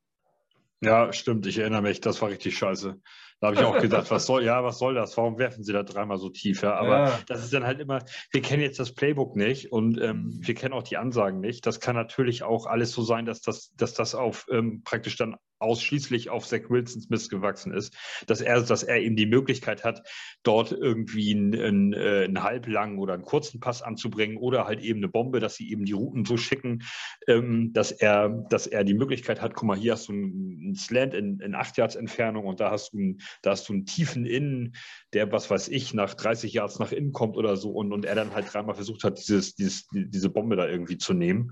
[0.82, 3.02] Ja, stimmt, ich erinnere mich, das war richtig scheiße.
[3.42, 5.18] Da habe ich auch gedacht, was soll, ja, was soll das?
[5.18, 6.62] Warum werfen sie da dreimal so tief?
[6.62, 7.20] Ja, aber ja.
[7.28, 10.74] das ist dann halt immer, wir kennen jetzt das Playbook nicht und ähm, wir kennen
[10.74, 11.66] auch die Ansagen nicht.
[11.66, 15.36] Das kann natürlich auch alles so sein, dass das, dass das auf ähm, praktisch dann
[15.60, 17.96] ausschließlich auf Zach Wilsons Mist gewachsen ist,
[18.28, 20.08] dass er, dass er eben die Möglichkeit hat,
[20.44, 25.00] dort irgendwie einen, einen, äh, einen halblangen oder einen kurzen Pass anzubringen oder halt eben
[25.00, 26.84] eine Bombe, dass sie eben die Routen so schicken,
[27.28, 31.14] ähm, dass er, dass er die Möglichkeit hat, guck mal, hier hast du einen Slant
[31.14, 34.26] in, in acht Yards Entfernung und da hast du einen, da hast du einen tiefen
[34.26, 34.76] Innen,
[35.14, 38.16] der, was weiß ich, nach 30 Yards nach innen kommt oder so und, und er
[38.16, 41.52] dann halt dreimal versucht hat, dieses, dieses, diese Bombe da irgendwie zu nehmen.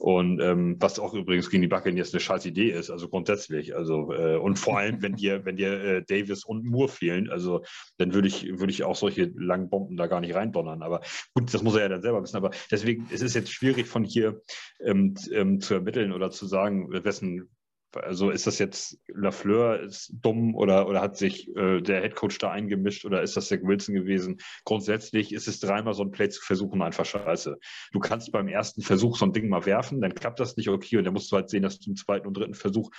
[0.00, 3.76] Und ähm, was auch übrigens gegen die Buccaneers eine scheiß Idee ist, also grundsätzlich.
[3.76, 7.64] Also, äh, und vor allem, wenn dir, wenn dir äh, Davis und Moore fehlen, also
[7.98, 10.80] dann würde ich, würde ich auch solche langen Bomben da gar nicht reindonnern.
[10.80, 11.02] Aber
[11.34, 12.38] gut, das muss er ja dann selber wissen.
[12.38, 14.40] Aber deswegen es ist es jetzt schwierig von hier
[14.82, 17.50] ähm, ähm, zu ermitteln oder zu sagen, wessen
[17.96, 22.50] also ist das jetzt Lafleur ist dumm oder, oder hat sich äh, der Headcoach da
[22.50, 24.38] eingemischt oder ist das Zach Wilson gewesen?
[24.64, 27.58] Grundsätzlich ist es dreimal so ein Play zu versuchen einfach scheiße.
[27.92, 30.98] Du kannst beim ersten Versuch so ein Ding mal werfen, dann klappt das nicht okay
[30.98, 32.90] und dann musst du halt sehen, dass du im zweiten und dritten Versuch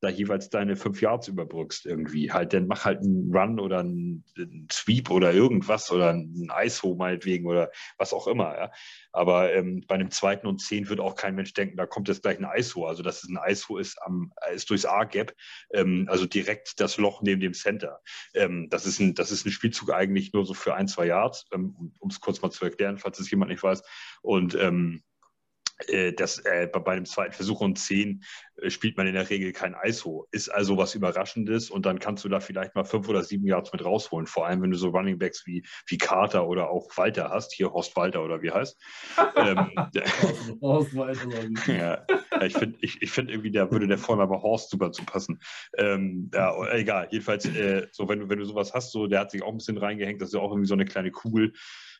[0.00, 2.30] da jeweils deine fünf Yards überbrückst irgendwie.
[2.30, 4.24] Halt, dann mach halt einen Run oder einen,
[4.70, 8.56] Sweep oder irgendwas oder einen ISO meinetwegen oder was auch immer.
[8.56, 8.72] Ja.
[9.12, 12.22] Aber ähm, bei einem zweiten und zehn wird auch kein Mensch denken, da kommt jetzt
[12.22, 12.86] gleich ein ISO.
[12.86, 15.34] Also dass es ein ISO ist, am, ist durchs A-Gap,
[15.72, 18.00] ähm, also direkt das Loch neben dem Center.
[18.34, 21.46] Ähm, das, ist ein, das ist ein Spielzug eigentlich nur so für ein, zwei Yards,
[21.52, 23.82] ähm, um es kurz mal zu erklären, falls es jemand nicht weiß.
[24.20, 25.02] Und ähm,
[25.88, 28.22] äh, das, äh, bei einem zweiten Versuch und zehn
[28.68, 30.26] spielt man in der Regel kein ISO.
[30.30, 33.72] Ist also was Überraschendes und dann kannst du da vielleicht mal fünf oder sieben Yards
[33.72, 34.26] mit rausholen.
[34.26, 37.72] Vor allem, wenn du so Running Backs wie, wie Carter oder auch Walter hast, hier
[37.72, 38.80] Horst Walter oder wie heißt.
[39.36, 39.70] ähm,
[40.60, 41.28] Horst Walter.
[41.66, 42.06] ja,
[42.42, 45.40] ich finde ich, ich find irgendwie, da würde der Vorname Horst super zu passen.
[45.76, 49.30] Ähm, ja, egal, jedenfalls, äh, so wenn du, wenn du sowas hast, so, der hat
[49.30, 51.52] sich auch ein bisschen reingehängt, das ist ja auch irgendwie so eine kleine Kugel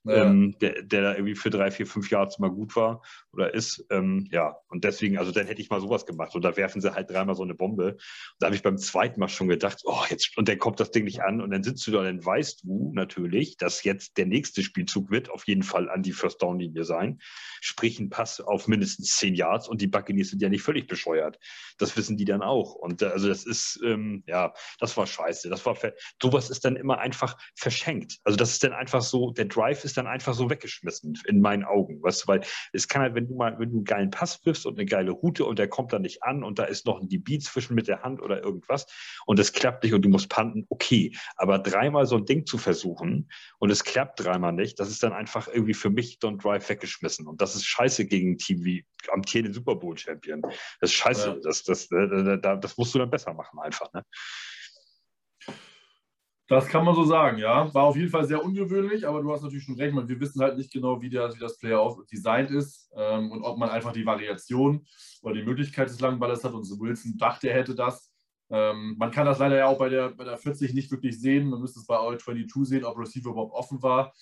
[0.06, 0.24] ja.
[0.24, 3.02] ähm, der, der da irgendwie für drei, vier, fünf Jahre mal gut war
[3.32, 3.84] oder ist.
[3.90, 6.34] Ähm, ja, und deswegen, also dann hätte ich mal sowas gemacht.
[6.34, 7.92] Und da werfen sie halt dreimal so eine Bombe.
[7.92, 8.00] Und
[8.38, 11.04] da habe ich beim zweiten Mal schon gedacht, oh, jetzt, und dann kommt das Ding
[11.04, 11.40] nicht an.
[11.40, 15.10] Und dann sitzt du da und dann weißt du natürlich, dass jetzt der nächste Spielzug
[15.10, 17.18] wird auf jeden Fall an die First Down Linie sein.
[17.60, 21.38] Sprich, ein Pass auf mindestens zehn Yards und die Buccaneers sind ja nicht völlig bescheuert.
[21.78, 22.74] Das wissen die dann auch.
[22.74, 25.48] Und äh, also das ist, ähm, ja, das war scheiße.
[25.48, 25.76] Das war,
[26.22, 28.18] sowas ist dann immer einfach verschenkt.
[28.24, 31.64] Also das ist dann einfach so, der Drive ist dann einfach so weggeschmissen in meinen
[31.64, 32.02] Augen.
[32.02, 32.40] Weißt du, weil
[32.72, 35.10] es kann halt, wenn du mal, wenn du einen geilen Pass wirfst und eine geile
[35.10, 37.88] Route und der kommt dann nicht an und da ist noch ein DB zwischen mit
[37.88, 38.86] der Hand oder irgendwas
[39.26, 41.16] und es klappt nicht und du musst panten, okay.
[41.36, 45.12] Aber dreimal so ein Ding zu versuchen und es klappt dreimal nicht, das ist dann
[45.12, 47.26] einfach irgendwie für mich Don't Drive weggeschmissen.
[47.26, 50.42] Und das ist scheiße gegen ein Team wie amtierenden Super Bowl Champion.
[50.42, 51.28] Das ist scheiße.
[51.28, 51.36] Ja.
[51.42, 53.92] Das, das, das, das, musst du dann besser machen einfach.
[53.92, 54.04] Ne?
[56.48, 57.72] Das kann man so sagen, ja.
[57.74, 59.92] War auf jeden Fall sehr ungewöhnlich, aber du hast natürlich schon recht.
[59.92, 63.42] Man, wir wissen halt nicht genau, wie, der, wie das Player designt ist ähm, und
[63.42, 64.86] ob man einfach die Variation
[65.22, 66.52] oder die Möglichkeit des langen Balles hat.
[66.52, 68.12] Und so Wilson dachte, er hätte das.
[68.48, 71.48] Ähm, man kann das leider ja auch bei der, bei der 40 nicht wirklich sehen.
[71.48, 74.12] Man müsste es bei All 22 sehen, ob Receiver überhaupt offen war.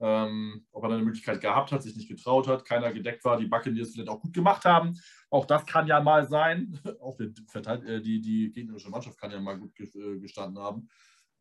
[0.00, 3.46] Ähm, ob er eine Möglichkeit gehabt hat, sich nicht getraut hat, keiner gedeckt war, die
[3.46, 4.98] Buccaneers vielleicht auch gut gemacht haben.
[5.30, 6.78] Auch das kann ja mal sein.
[7.00, 10.88] Auch die, äh, die, die gegnerische Mannschaft kann ja mal gut äh, gestanden haben.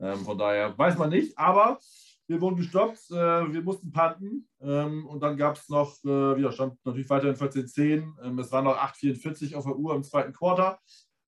[0.04, 1.80] Ähm, von daher weiß man nicht, aber
[2.28, 6.52] wir wurden gestoppt, äh, wir mussten panten ähm, und dann gab es noch, äh, wieder
[6.52, 10.80] stand natürlich weiterhin 14-10, ähm, es waren noch 8-44 auf der Uhr im zweiten Quarter.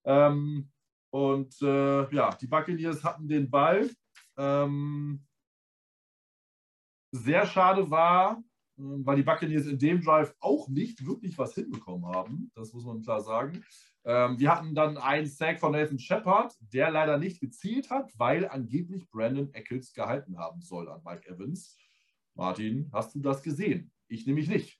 [0.05, 0.69] Ähm,
[1.09, 3.89] und äh, ja, die Buccaneers hatten den Ball.
[4.37, 5.25] Ähm,
[7.11, 8.43] sehr schade war,
[8.77, 12.51] ähm, weil die Buccaneers in dem Drive auch nicht wirklich was hinbekommen haben.
[12.55, 13.63] Das muss man klar sagen.
[14.05, 18.47] Ähm, wir hatten dann einen Sack von Nathan Shepard, der leider nicht gezielt hat, weil
[18.47, 21.75] angeblich Brandon Eccles gehalten haben soll an Mike Evans.
[22.35, 23.91] Martin, hast du das gesehen?
[24.07, 24.79] Ich nämlich nicht.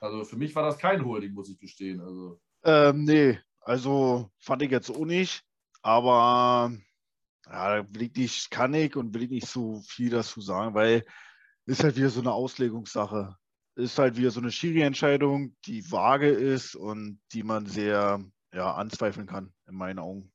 [0.00, 2.00] Also für mich war das kein Holding, muss ich gestehen.
[2.00, 2.40] Also.
[2.62, 5.44] Ähm, nee, also fand ich jetzt auch nicht.
[5.82, 6.72] Aber
[7.46, 11.04] ja, will ich nicht, kann ich und will ich nicht so viel dazu sagen, weil
[11.66, 13.36] ist halt wieder so eine Auslegungssache.
[13.76, 19.26] Ist halt wieder so eine Schiri-Entscheidung, die vage ist und die man sehr ja, anzweifeln
[19.26, 20.32] kann, in meinen Augen.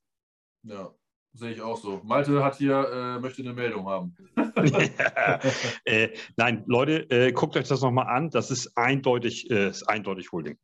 [0.62, 0.94] Ja,
[1.32, 2.00] sehe ich auch so.
[2.04, 4.14] Malte hat hier, äh, möchte eine Meldung haben.
[5.84, 8.30] äh, nein, Leute, äh, guckt euch das nochmal an.
[8.30, 10.58] Das ist eindeutig, äh, ist eindeutig Holding.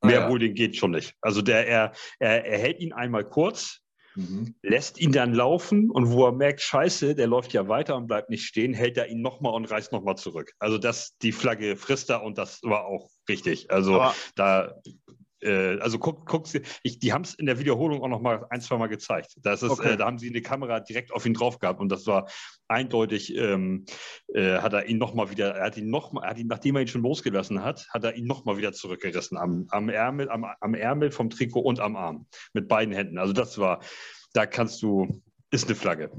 [0.00, 0.28] Ah, Mehr ah, ja.
[0.28, 1.14] Holding geht schon nicht.
[1.20, 3.80] Also der, er, er, er hält ihn einmal kurz,
[4.14, 4.54] Mhm.
[4.62, 8.30] lässt ihn dann laufen und wo er merkt, scheiße, der läuft ja weiter und bleibt
[8.30, 10.52] nicht stehen, hält er ihn nochmal und reißt nochmal zurück.
[10.58, 13.70] Also das, die Flagge frisst er und das war auch richtig.
[13.70, 14.74] Also Aber da
[15.42, 16.46] äh, also guck, guck
[16.82, 19.36] ich, die haben es in der Wiederholung auch noch mal ein, zwei Mal gezeigt.
[19.42, 19.92] Das ist, okay.
[19.92, 22.28] äh, da haben sie eine Kamera direkt auf ihn drauf gehabt und das war
[22.68, 23.84] eindeutig, ähm,
[24.34, 26.76] äh, hat er ihn noch mal wieder, er hat ihn noch mal, hat ihn, nachdem
[26.76, 30.30] er ihn schon losgelassen hat, hat er ihn noch mal wieder zurückgerissen am, am, Ärmel,
[30.30, 33.18] am, am Ärmel vom Trikot und am Arm mit beiden Händen.
[33.18, 33.80] Also das war,
[34.32, 36.10] da kannst du, ist eine Flagge.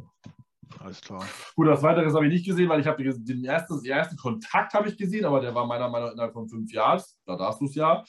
[0.79, 1.25] Alles klar.
[1.55, 4.73] Gut, das Weiteres habe ich nicht gesehen, weil ich habe den ersten, den ersten Kontakt
[4.73, 7.01] habe ich gesehen, aber der war meiner Meinung nach innerhalb von fünf Jahren.
[7.25, 8.03] Da darfst du es ja.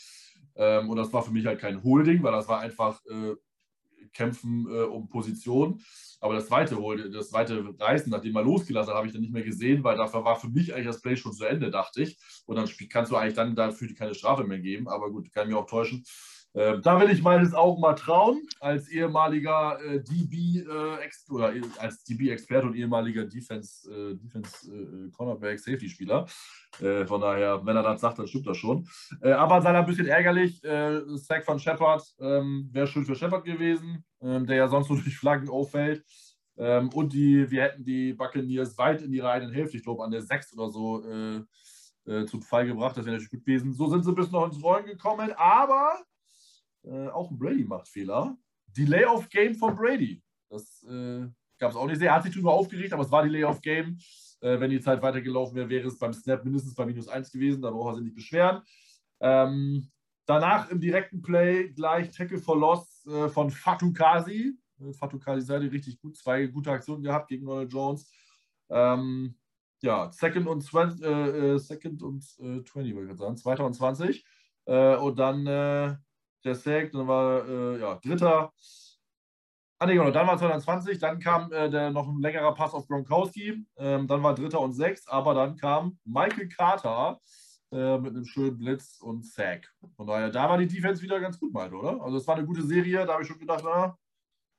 [0.56, 3.34] Ähm, und das war für mich halt kein Holding, weil das war einfach äh,
[4.12, 5.82] Kämpfen äh, um Position.
[6.20, 6.76] Aber das zweite,
[7.10, 10.24] das zweite Reißen, nachdem er losgelassen hat, habe ich dann nicht mehr gesehen, weil dafür
[10.24, 12.18] war für mich eigentlich das Play schon zu Ende, dachte ich.
[12.46, 14.88] Und dann kannst du eigentlich dann dafür keine Strafe mehr geben.
[14.88, 16.04] Aber gut, kann ich mich auch täuschen.
[16.54, 22.04] Äh, da will ich meines auch mal trauen, als ehemaliger äh, DB äh, oder als
[22.04, 26.26] DB-Experte und ehemaliger Defense, äh, Defense äh, Cornerback Safety Spieler.
[26.80, 28.88] Äh, von daher, wenn er das sagt, dann stimmt das schon.
[29.20, 30.60] aber sei ein bisschen ärgerlich.
[31.16, 35.16] Sack von Shepard ähm, wäre schön für Shepard gewesen, ähm, der ja sonst nur durch
[35.16, 36.04] Flaggen auffällt.
[36.56, 40.12] Ähm, und die, wir hätten die Buccaneers weit in ihrer eigenen Hälfte, ich glaube an
[40.12, 41.02] der 6 oder so,
[42.26, 42.96] zu Fall gebracht.
[42.96, 43.72] Das wäre natürlich gut gewesen.
[43.72, 46.04] So sind sie bis noch ins Rollen gekommen, aber
[46.84, 48.36] äh, auch ein Brady macht Fehler.
[48.76, 50.22] Delay of Game von Brady.
[50.48, 51.26] Das äh,
[51.58, 52.10] gab es auch nicht sehr.
[52.10, 53.98] Er hat sich darüber aufgeregt, aber es war Delay of Game.
[54.40, 57.62] Äh, wenn die Zeit weitergelaufen wäre, wäre es beim Snap mindestens bei minus 1 gewesen.
[57.62, 58.62] Da braucht er sich nicht beschweren.
[59.20, 59.90] Ähm,
[60.26, 64.56] danach im direkten Play gleich Tackle for Loss äh, von Fatou Kasi.
[64.80, 68.10] Äh, Fatou Kasi Sadi richtig gut, zwei gute Aktionen gehabt gegen Ronald Jones.
[68.70, 69.36] Ähm,
[69.82, 71.08] ja, Second und, 20, äh,
[71.54, 74.24] äh, Second und äh, 20, wollte ich gerade sagen, 2020.
[74.66, 75.98] Äh, und dann
[76.44, 78.52] der Sack, dann war äh, ja, Dritter.
[79.78, 82.86] Ah, nee, genau, dann war 2020, dann kam äh, der, noch ein längerer Pass auf
[82.86, 87.20] Gronkowski, ähm, dann war Dritter und Sechs, aber dann kam Michael Carter
[87.72, 89.74] äh, mit einem schönen Blitz und Sack.
[89.96, 92.00] Von daher, da war die Defense wieder ganz gut, meinte, oder?
[92.02, 93.98] Also es war eine gute Serie, da habe ich schon gedacht, na,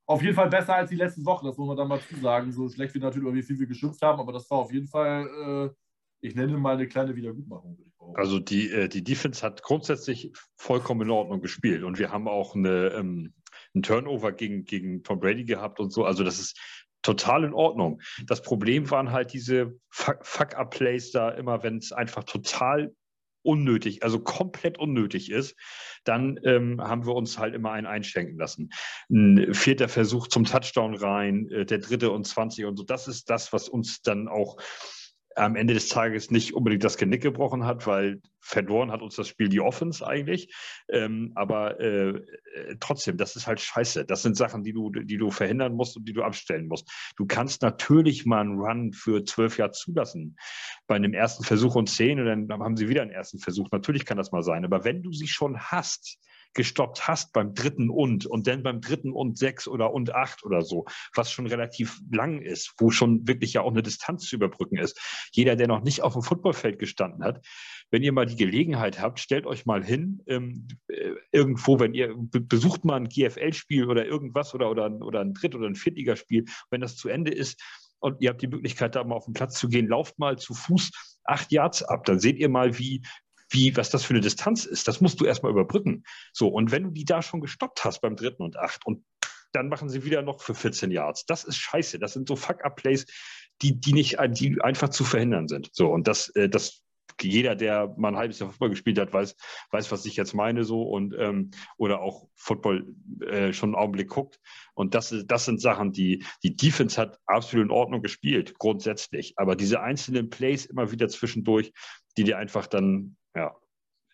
[0.08, 2.52] auf jeden Fall besser als die letzten Wochen, das muss man dann mal zusagen.
[2.52, 4.88] So schlecht wie natürlich, über wie viel wir geschimpft haben, aber das war auf jeden
[4.88, 7.78] Fall, äh, ich nenne mal eine kleine Wiedergutmachung.
[8.14, 12.56] Also die, äh, die Defense hat grundsätzlich vollkommen in Ordnung gespielt und wir haben auch
[12.56, 13.34] eine, ähm,
[13.74, 16.06] einen Turnover gegen, gegen Tom Brady gehabt und so.
[16.06, 16.58] Also das ist
[17.02, 18.02] total in Ordnung.
[18.26, 22.94] Das Problem waren halt diese Fuck-Up-Plays da immer, wenn es einfach total
[23.44, 25.56] unnötig, also komplett unnötig ist,
[26.04, 28.72] dann ähm, haben wir uns halt immer einen einschenken lassen.
[29.10, 32.84] Ein vierter Versuch zum Touchdown rein, äh, der dritte und 20 und so.
[32.84, 34.58] Das ist das, was uns dann auch
[35.36, 39.28] am Ende des Tages nicht unbedingt das Genick gebrochen hat, weil verloren hat uns das
[39.28, 40.54] Spiel die Offense eigentlich.
[40.90, 44.06] Ähm, aber äh, äh, trotzdem, das ist halt scheiße.
[44.06, 46.90] Das sind Sachen, die du, die du verhindern musst und die du abstellen musst.
[47.18, 50.38] Du kannst natürlich mal einen Run für zwölf Jahre zulassen.
[50.88, 53.70] Bei einem ersten Versuch und zehn und dann haben sie wieder einen ersten Versuch.
[53.72, 54.64] Natürlich kann das mal sein.
[54.64, 56.18] Aber wenn du sie schon hast,
[56.56, 60.62] gestoppt hast beim dritten und und dann beim dritten und sechs oder und acht oder
[60.62, 64.78] so, was schon relativ lang ist, wo schon wirklich ja auch eine Distanz zu überbrücken
[64.78, 65.00] ist.
[65.32, 67.46] Jeder, der noch nicht auf dem Footballfeld gestanden hat,
[67.92, 72.16] wenn ihr mal die Gelegenheit habt, stellt euch mal hin, ähm, äh, irgendwo, wenn ihr
[72.18, 76.82] besucht mal ein GFL-Spiel oder irgendwas oder, oder, oder ein Dritt- oder ein Viertligaspiel, wenn
[76.82, 77.62] das zu Ende ist,
[78.00, 80.54] und ihr habt die Möglichkeit, da mal auf den Platz zu gehen, lauft mal zu
[80.54, 80.92] Fuß
[81.24, 82.06] acht Yards ab.
[82.06, 83.02] Dann seht ihr mal, wie,
[83.56, 84.88] wie, was das für eine Distanz ist.
[84.88, 86.04] Das musst du erstmal überbrücken.
[86.34, 89.04] So, und wenn du die da schon gestoppt hast beim dritten und acht und
[89.54, 91.26] dann machen sie wieder noch für 14 Yards.
[91.26, 91.98] Das ist scheiße.
[91.98, 93.06] Das sind so Fuck-Up-Plays,
[93.62, 95.70] die, die nicht, die einfach zu verhindern sind.
[95.72, 96.84] So, und das, äh, das
[97.22, 99.38] jeder, der mal ein halbes Jahr Fußball gespielt hat, weiß,
[99.72, 104.10] weiß, was ich jetzt meine so und ähm, oder auch Football äh, schon einen Augenblick
[104.10, 104.40] guckt.
[104.74, 109.34] Und das, das sind Sachen, die die Defense hat absolut in Ordnung gespielt, grundsätzlich.
[109.38, 111.72] Aber diese einzelnen Plays immer wieder zwischendurch,
[112.18, 113.56] die dir einfach dann ja,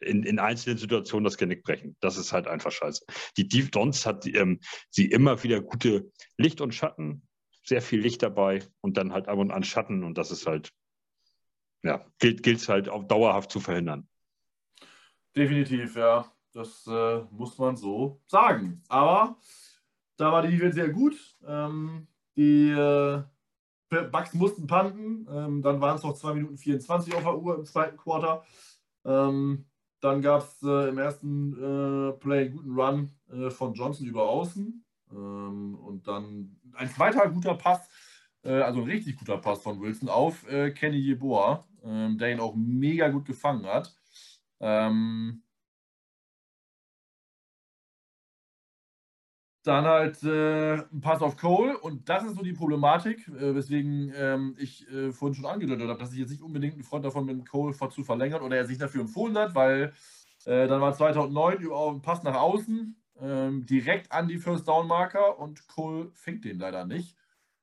[0.02, 1.96] in, in einzelnen Situationen das Genick brechen.
[2.02, 3.06] Das ist halt einfach scheiße.
[3.38, 4.60] Die Deep Dons hat ähm,
[4.90, 7.28] sie immer wieder gute Licht und Schatten,
[7.64, 10.72] sehr viel Licht dabei und dann halt ab und an Schatten und das ist halt,
[11.84, 14.08] ja, gilt es halt auch dauerhaft zu verhindern.
[15.36, 16.32] Definitiv, ja.
[16.54, 18.84] Das äh, muss man so sagen.
[18.90, 19.38] Aber
[20.18, 21.16] da war die Defense sehr gut.
[21.48, 23.24] Ähm, die äh,
[23.90, 25.28] Bugs mussten panten.
[25.32, 28.46] Ähm, dann waren es noch 2 Minuten 24 auf der Uhr im zweiten Quarter.
[29.06, 29.66] Ähm,
[30.00, 34.28] dann gab es äh, im ersten äh, Play einen guten Run äh, von Johnson über
[34.28, 34.84] außen.
[35.12, 37.88] Ähm, und dann ein zweiter guter Pass,
[38.44, 42.40] äh, also ein richtig guter Pass von Wilson auf äh, Kenny Yeboah, ähm, der ihn
[42.40, 43.94] auch mega gut gefangen hat.
[44.60, 45.44] Ähm,
[49.64, 54.12] Dann halt äh, ein Pass auf Cole und das ist so die Problematik, äh, weswegen
[54.16, 57.28] ähm, ich äh, vorhin schon angedeutet habe, dass ich jetzt nicht unbedingt ein Freund davon
[57.28, 59.94] bin, Cole zu verlängern oder er sich dafür empfohlen hat, weil
[60.46, 64.88] äh, dann war 2009 über einen Pass nach außen ähm, direkt an die First Down
[64.88, 67.16] Marker und Cole fängt den leider nicht.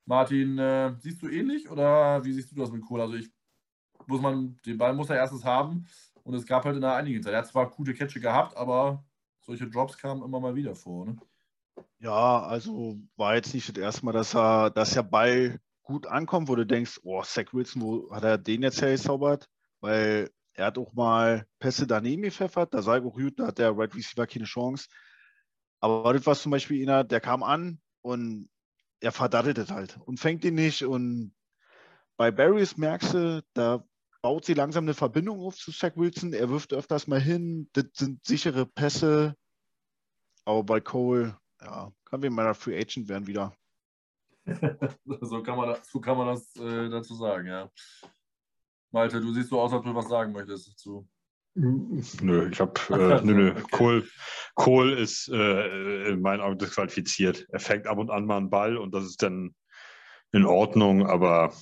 [0.05, 3.03] Martin, äh, siehst du ähnlich oder wie siehst du das mit Cole?
[3.03, 3.29] Also ich
[4.07, 5.85] muss man, den Ball muss er erstens haben
[6.23, 7.33] und es gab halt in der einigen Zeit.
[7.33, 9.03] Er hat zwar gute Catche gehabt, aber
[9.41, 11.05] solche Drops kamen immer mal wieder vor.
[11.05, 11.17] Ne?
[11.99, 16.47] Ja, also war jetzt nicht das erste Mal, dass er, dass der Ball gut ankommt,
[16.47, 19.47] wo du denkst, oh, Zach Wilson, wo hat er den jetzt hergezaubert?
[19.81, 23.57] Weil er hat auch mal Pässe daneben gepfeffert, da sage ich auch gut, da hat
[23.57, 24.87] der Right Receiver keine Chance.
[25.79, 28.49] Aber das war zum Beispiel einer, der kam an und
[28.99, 30.83] er verdattelt es halt und fängt ihn nicht.
[30.83, 31.33] Und
[32.17, 33.83] bei Barrys merkst du, da
[34.21, 36.33] baut sie langsam eine Verbindung auf zu Zach Wilson.
[36.33, 39.35] Er wirft öfters mal hin, das sind sichere Pässe.
[40.45, 43.53] Aber bei Cole, ja, kann wie meiner Free Agent werden wieder.
[45.21, 47.69] so, kann man das, so kann man das äh, dazu sagen, ja.
[48.91, 51.07] Malte, du siehst so aus, als du was sagen möchtest dazu.
[51.55, 53.51] Nö, ich habe, äh, nö, nö.
[53.51, 53.63] Okay.
[53.71, 54.09] Kohl,
[54.55, 57.45] Kohl ist äh, in meinen Augen disqualifiziert.
[57.49, 59.53] Er fängt ab und an mal einen Ball und das ist dann
[60.31, 61.53] in Ordnung, aber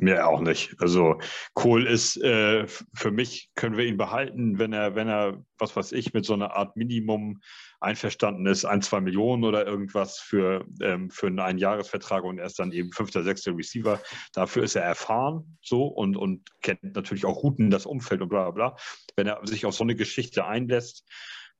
[0.00, 0.76] Mir auch nicht.
[0.78, 1.18] Also
[1.54, 5.90] Kohl ist äh, für mich können wir ihn behalten, wenn er, wenn er, was weiß
[5.90, 7.40] ich, mit so einer Art Minimum
[7.80, 12.60] einverstanden ist, ein, zwei Millionen oder irgendwas für, ähm, für einen Einjahresvertrag und er ist
[12.60, 14.00] dann eben fünfter, sechster Receiver.
[14.32, 18.50] Dafür ist er erfahren so und, und kennt natürlich auch Routen, das Umfeld und bla
[18.50, 18.76] bla bla.
[19.16, 21.08] Wenn er sich auf so eine Geschichte einlässt,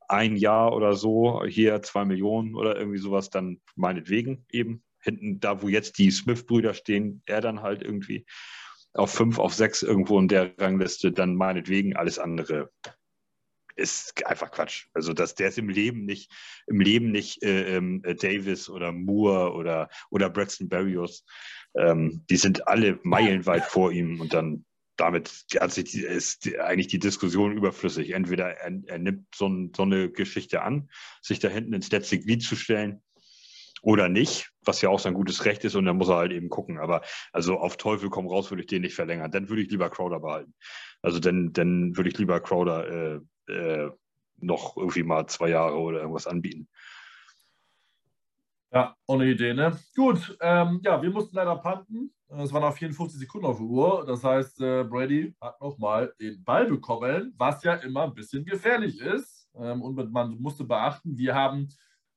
[0.06, 5.62] ein Jahr oder so, hier zwei Millionen oder irgendwie sowas, dann meinetwegen eben hinten, da
[5.62, 8.26] wo jetzt die Smith-Brüder stehen, er dann halt irgendwie
[8.94, 12.70] auf fünf, auf sechs irgendwo in der Rangliste, dann meinetwegen alles andere
[13.78, 14.86] ist einfach Quatsch.
[14.92, 16.32] Also dass der ist im Leben nicht,
[16.66, 21.24] im Leben nicht äh, äh, Davis oder Moore oder, oder Braxton Berrios.
[21.76, 24.64] Ähm, die sind alle meilenweit vor ihm und dann
[24.96, 28.10] damit die, ist eigentlich die Diskussion überflüssig.
[28.10, 30.90] Entweder er, er nimmt so, ein, so, eine Geschichte an,
[31.22, 33.00] sich da hinten ins letzte Glied zu stellen,
[33.82, 36.48] oder nicht, was ja auch sein gutes Recht ist und dann muss er halt eben
[36.48, 36.78] gucken.
[36.78, 37.02] Aber
[37.32, 39.30] also auf Teufel komm raus würde ich den nicht verlängern.
[39.30, 40.54] Dann würde ich lieber Crowder behalten.
[41.02, 43.90] Also dann, dann würde ich lieber Crowder äh, äh,
[44.40, 46.68] noch irgendwie mal zwei Jahre oder irgendwas anbieten.
[48.70, 49.78] Ja, ohne Idee, ne?
[49.96, 52.12] Gut, ähm, ja, wir mussten leider panten.
[52.28, 54.04] Es waren noch 54 Sekunden auf der Uhr.
[54.06, 59.00] Das heißt, äh, Brady hat nochmal den Ball bekommen, was ja immer ein bisschen gefährlich
[59.00, 59.48] ist.
[59.58, 61.68] Ähm, und man musste beachten, wir haben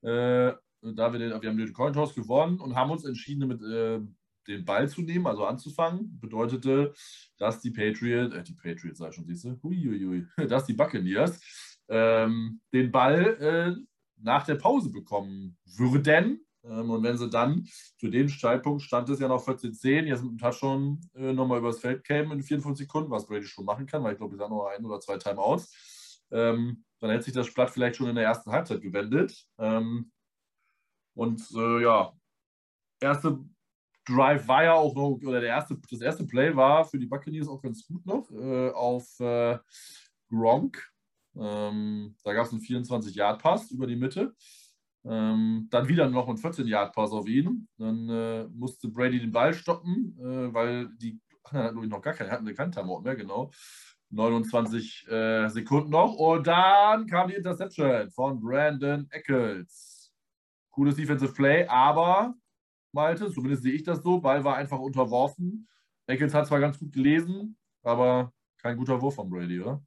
[0.01, 0.51] äh,
[0.81, 3.99] da wir, den, wir haben den Coin Toss gewonnen und haben uns entschieden, mit äh,
[4.47, 6.19] den Ball zu nehmen, also anzufangen.
[6.19, 6.93] Bedeutete,
[7.37, 11.39] dass die Patriots, äh, die Patriots sei schon, siehst du, huiuiui, dass die Buccaneers
[11.89, 13.75] ähm, den Ball äh,
[14.17, 16.45] nach der Pause bekommen würden.
[16.63, 17.67] Ähm, und wenn sie dann
[17.97, 21.79] zu dem Zeitpunkt stand es ja noch 14-10, jetzt mit dem Touchdown äh, nochmal übers
[21.79, 24.51] Feld kämen in 54 Sekunden, was Brady schon machen kann, weil ich glaube, wir haben
[24.51, 26.27] noch ein oder zwei Timeouts.
[26.31, 29.45] Ähm, dann hätte sich das Blatt vielleicht schon in der ersten Halbzeit gewendet.
[29.57, 30.11] Ähm,
[31.13, 32.13] und äh, ja,
[32.99, 33.39] erste
[34.05, 37.47] Drive war ja auch noch, oder der erste, das erste Play war für die Buccaneers
[37.47, 39.57] auch ganz gut noch äh, auf äh,
[40.29, 40.91] Gronk.
[41.35, 44.35] Ähm, da gab es einen 24-Yard-Pass über die Mitte.
[45.03, 47.67] Ähm, dann wieder noch einen 14-Yard-Pass auf ihn.
[47.77, 52.31] Dann äh, musste Brady den Ball stoppen, äh, weil die ach, hatten noch gar keinen,
[52.31, 53.51] hatten keinen Timeout mehr, genau.
[54.09, 56.15] 29 äh, Sekunden noch.
[56.15, 59.90] Und dann kam die Interception von Brandon Eccles
[60.71, 62.35] cooles Defensive Play, aber
[62.93, 65.67] Malte, zumindest sehe ich das so, Ball war einfach unterworfen.
[66.07, 69.81] Eccles hat zwar ganz gut gelesen, aber kein guter Wurf von Brady, oder?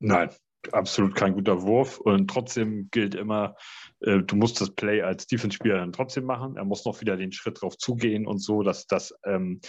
[0.00, 0.30] Nein,
[0.72, 1.98] absolut kein guter Wurf.
[1.98, 3.54] Und trotzdem gilt immer,
[4.00, 6.56] äh, du musst das Play als Defense-Spieler dann trotzdem machen.
[6.56, 9.60] Er muss noch wieder den Schritt drauf zugehen und so, dass das ähm,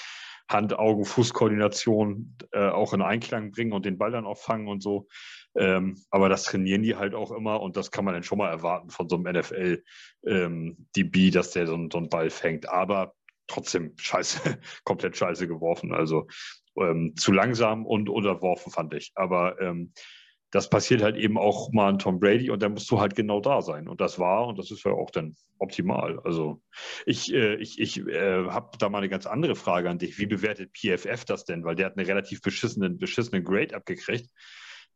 [0.50, 5.08] Hand-Augen-Fuß-Koordination äh, auch in Einklang bringen und den Ball dann auch fangen und so.
[5.56, 8.49] Ähm, aber das trainieren die halt auch immer und das kann man dann schon mal
[8.49, 9.86] erwarten von so einem NFL-DB,
[10.26, 12.70] ähm, dass der so, so einen Ball fängt.
[12.70, 13.14] Aber
[13.47, 14.39] trotzdem scheiße,
[14.84, 15.93] komplett scheiße geworfen.
[15.93, 16.28] Also
[16.78, 19.12] ähm, zu langsam und unterworfen fand ich.
[19.16, 19.93] Aber ähm,
[20.54, 23.39] das passiert halt eben auch mal an Tom Brady und da musst du halt genau
[23.39, 23.88] da sein.
[23.88, 26.20] Und das war, und das ist ja auch dann optimal.
[26.20, 26.62] Also
[27.08, 30.20] ich, äh, ich, ich äh, habe da mal eine ganz andere Frage an dich.
[30.20, 31.64] Wie bewertet PFF das denn?
[31.64, 34.30] Weil der hat eine relativ beschissenen, beschissenen Grade abgekriegt.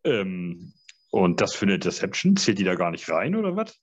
[0.03, 0.73] Ähm,
[1.11, 3.79] und das für eine Interception, zählt die da gar nicht rein oder was?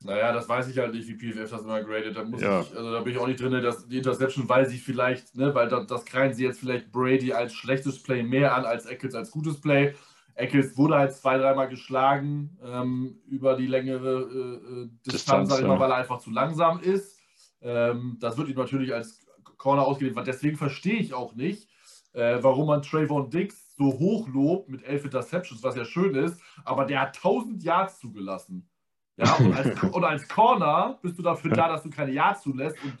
[0.00, 2.16] Naja, das weiß ich halt nicht, wie PFF das immer gradet.
[2.16, 2.60] Da, ja.
[2.60, 5.54] ich, also da bin ich auch nicht drin, dass die Interception, weil sie vielleicht, ne,
[5.54, 9.14] weil das, das kreien sie jetzt vielleicht Brady als schlechtes Play mehr an als Eccles
[9.14, 9.94] als gutes Play.
[10.34, 15.80] Eccles wurde halt zwei, dreimal geschlagen ähm, über die längere äh, äh Distanz, Distanz ja.
[15.80, 17.18] weil er einfach zu langsam ist.
[17.62, 19.26] Ähm, das wird ihm natürlich als
[19.56, 21.70] Corner ausgewählt, deswegen verstehe ich auch nicht,
[22.12, 26.40] äh, warum man Trayvon Diggs so hoch lobt mit elf Interceptions, was ja schön ist,
[26.64, 28.68] aber der hat 1000 Yards zugelassen.
[29.16, 32.76] Ja, und als, und als Corner bist du dafür da, dass du keine Yards zulässt
[32.84, 32.98] und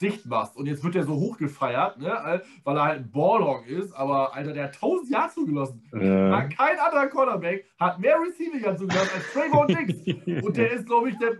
[0.00, 0.56] dicht machst.
[0.56, 4.52] Und jetzt wird er so hochgefeiert, ne, weil er halt ein Ballhawk ist, aber Alter,
[4.52, 5.82] der hat 1000 Yards zugelassen.
[5.92, 6.42] Ja.
[6.48, 10.44] Kein anderer Cornerback hat mehr Receiving Yards zugelassen als Trayvon Diggs.
[10.46, 11.38] und der ist, glaube ich, der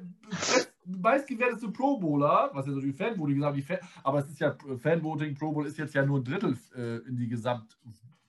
[0.85, 5.35] meistgewerteste Pro Bowler, was ja so die Fanvoting gesagt Fan, aber es ist ja Fanvoting,
[5.35, 7.79] Pro Bowl ist jetzt ja nur ein Drittel äh, in die Gesamt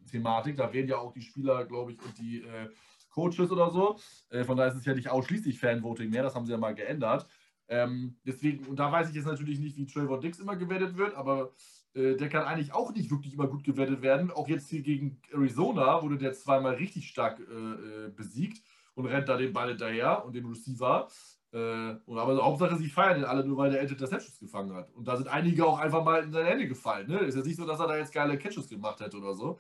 [0.10, 0.58] Thematik.
[0.58, 2.70] Da reden ja auch die Spieler, glaube ich, und die äh,
[3.10, 3.98] Coaches oder so.
[4.30, 6.76] Äh, von daher ist es ja nicht ausschließlich Fanvoting mehr, das haben sie ja mal
[6.76, 7.28] geändert.
[7.68, 11.14] Ähm, deswegen, und da weiß ich jetzt natürlich nicht, wie Trevor Dix immer gewertet wird,
[11.14, 11.52] aber
[11.94, 14.32] äh, der kann eigentlich auch nicht wirklich immer gut gewertet werden.
[14.32, 18.64] Auch jetzt hier gegen Arizona wurde der zweimal richtig stark äh, äh, besiegt
[18.96, 21.08] und rennt da den Ball hinterher und den Receiver.
[21.52, 24.92] Äh, und aber Hauptsache, sie feiern den alle nur, weil der Interceptions gefangen hat.
[24.92, 27.08] Und da sind einige auch einfach mal in seine Hände gefallen.
[27.08, 27.20] Ne?
[27.20, 29.60] Ist ja nicht so, dass er da jetzt geile Catches gemacht hätte oder so.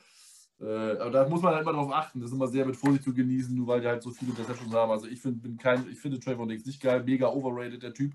[0.61, 2.19] Äh, aber da muss man halt immer drauf achten.
[2.19, 4.73] Das ist immer sehr mit Vorsicht zu genießen, nur weil die halt so viele Interceptions
[4.73, 4.91] haben.
[4.91, 8.13] Also ich, find, bin kein, ich finde Trayvon Diggs nicht geil, mega overrated, der Typ.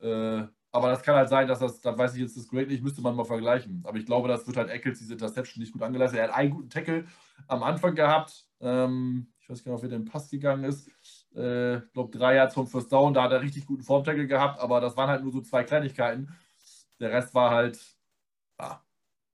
[0.00, 2.82] Äh, Aber das kann halt sein, dass das, da weiß ich jetzt das Great nicht,
[2.82, 3.82] müsste man mal vergleichen.
[3.86, 6.18] Aber ich glaube, das wird halt Eccles diese Interception nicht gut angelassen.
[6.18, 7.06] Er hat einen guten Tackle
[7.48, 8.46] am Anfang gehabt.
[8.60, 10.88] Ähm, ich weiß gar nicht, ob er den Pass gegangen ist.
[11.34, 13.14] Äh, ich glaube, drei Yards vom First Down.
[13.14, 16.32] Da hat er richtig guten Formtackle gehabt, aber das waren halt nur so zwei Kleinigkeiten.
[17.00, 17.80] Der Rest war halt
[18.58, 18.80] ah,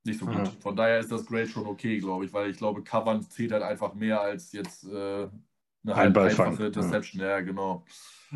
[0.06, 0.36] nicht so gut.
[0.36, 0.44] Ja.
[0.60, 3.62] Von daher ist das Grade schon okay, glaube ich, weil ich glaube, Covern zählt halt
[3.62, 5.28] einfach mehr als jetzt äh,
[5.84, 7.20] eine halt einfache Interception.
[7.20, 7.28] Ja.
[7.28, 7.84] ja, genau.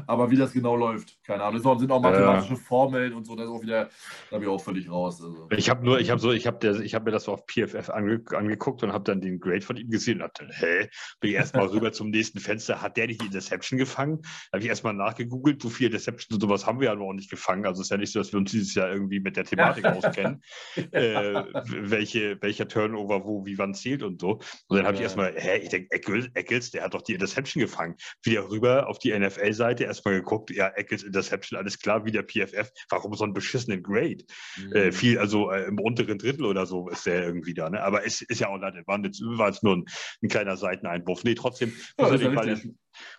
[0.06, 1.62] Aber wie das genau läuft, keine Ahnung.
[1.62, 2.60] Das sind auch mathematische ja.
[2.60, 3.88] Formeln und so, das ist auch wieder,
[4.30, 5.22] da bin ich auch völlig raus.
[5.22, 5.48] Also.
[5.50, 8.22] Ich habe nur, ich habe so, ich habe hab mir das so auf PFF ange,
[8.34, 10.88] angeguckt und habe dann den Grade von ihm gesehen und dachte, hä?
[11.20, 14.20] Bin ich erstmal rüber zum nächsten Fenster, hat der nicht die Interception gefangen?
[14.22, 17.30] Da habe ich erstmal nachgegoogelt, so viele Interceptions und sowas haben wir ja noch nicht
[17.30, 17.66] gefangen.
[17.66, 19.84] Also es ist ja nicht so, dass wir uns dieses Jahr irgendwie mit der Thematik
[19.86, 20.42] auskennen,
[20.92, 24.40] äh, welche, welcher Turnover wo, wie wann zählt und so.
[24.68, 27.96] Und dann habe ich erstmal, hä, ich denke, Eccles, der hat doch die Interception gefangen.
[28.22, 32.70] Wieder rüber auf die NFL-Seite, erstmal geguckt, ja, Eccles Interception, alles klar, wie der PFF.
[32.88, 34.24] Warum so einen beschissenen Grade?
[34.56, 34.72] Mhm.
[34.72, 37.70] Äh, viel, also äh, im unteren Drittel oder so ist der irgendwie da.
[37.70, 37.82] Ne?
[37.82, 39.84] Aber es ist ja auch nicht, war jetzt, war jetzt nur ein,
[40.22, 41.24] ein, kleiner Seiteneinwurf.
[41.24, 42.68] Nee, trotzdem ja, muss, er den Ball erst,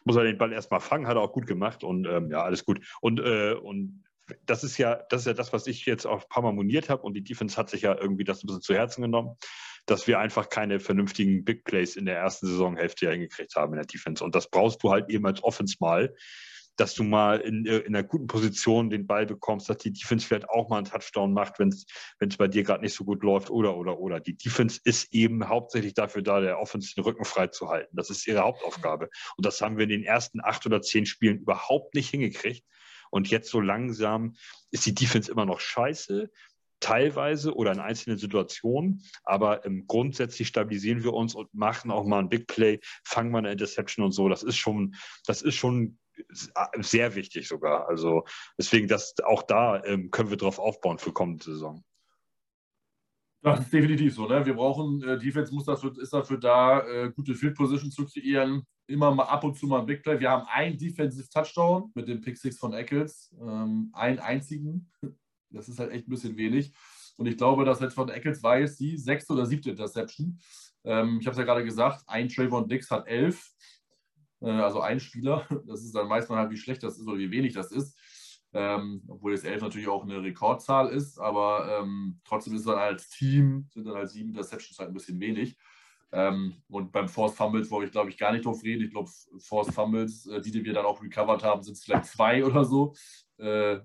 [0.04, 2.66] muss er den Ball erstmal fangen, hat er auch gut gemacht und ähm, ja, alles
[2.66, 2.80] gut.
[3.02, 4.04] Und, äh, und
[4.46, 6.90] das ist ja, das ist ja das, was ich jetzt auch ein paar Mal moniert
[6.90, 9.38] habe und die Defense hat sich ja irgendwie das ein bisschen zu Herzen genommen
[9.86, 13.86] dass wir einfach keine vernünftigen Big Plays in der ersten Saisonhälfte hingekriegt haben in der
[13.86, 14.24] Defense.
[14.24, 16.16] Und das brauchst du halt eben als Offense mal,
[16.82, 20.50] dass du mal in, in einer guten Position den Ball bekommst, dass die Defense vielleicht
[20.50, 23.78] auch mal einen Touchdown macht, wenn es bei dir gerade nicht so gut läuft oder,
[23.78, 24.20] oder, oder.
[24.20, 27.96] Die Defense ist eben hauptsächlich dafür da, der Offense den Rücken frei zu halten.
[27.96, 29.10] Das ist ihre Hauptaufgabe.
[29.38, 32.66] Und das haben wir in den ersten acht oder zehn Spielen überhaupt nicht hingekriegt.
[33.12, 34.36] Und jetzt so langsam
[34.72, 36.32] ist die Defense immer noch scheiße
[36.82, 42.20] teilweise oder in einzelnen Situationen, aber ähm, grundsätzlich stabilisieren wir uns und machen auch mal
[42.20, 44.28] ein Big Play, fangen mal eine Interception und so.
[44.28, 45.98] Das ist schon, das ist schon
[46.80, 47.88] sehr wichtig sogar.
[47.88, 48.26] Also
[48.58, 51.84] deswegen, dass auch da ähm, können wir drauf aufbauen für kommende Saison.
[53.44, 54.28] Das ist definitiv so.
[54.28, 54.46] Ne?
[54.46, 58.64] Wir brauchen, äh, Defense muss dafür, ist dafür da, äh, gute Field Position zu kreieren.
[58.88, 60.20] Immer mal ab und zu mal ein Big Play.
[60.20, 63.34] Wir haben einen Defensive Touchdown mit dem Pick Six von Eccles.
[63.42, 64.92] Ähm, einen einzigen.
[65.52, 66.74] Das ist halt echt ein bisschen wenig.
[67.18, 70.40] Und ich glaube, dass jetzt von Eccles war jetzt die sechste oder siebte Interception.
[70.84, 73.52] Ähm, ich habe es ja gerade gesagt, ein Trayvon Dix hat elf.
[74.42, 75.48] Äh, also ein Spieler.
[75.68, 77.98] Das ist dann man halt, wie schlecht das ist oder wie wenig das ist.
[78.54, 83.08] Ähm, obwohl jetzt elf natürlich auch eine Rekordzahl ist, aber ähm, trotzdem ist dann als
[83.10, 85.58] Team, sind dann halt sieben Interceptions halt ein bisschen wenig.
[86.12, 88.84] Ähm, und beim Force Fumbles wollte ich, glaube ich, gar nicht drauf reden.
[88.84, 92.06] Ich glaube, Force Fumbles, äh, die, die wir dann auch recovered haben, sind es vielleicht
[92.06, 92.94] zwei oder so.
[93.42, 93.82] Äh,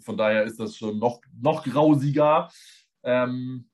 [0.00, 2.50] von daher ist das schon noch, noch grausiger.
[3.02, 3.68] Ähm,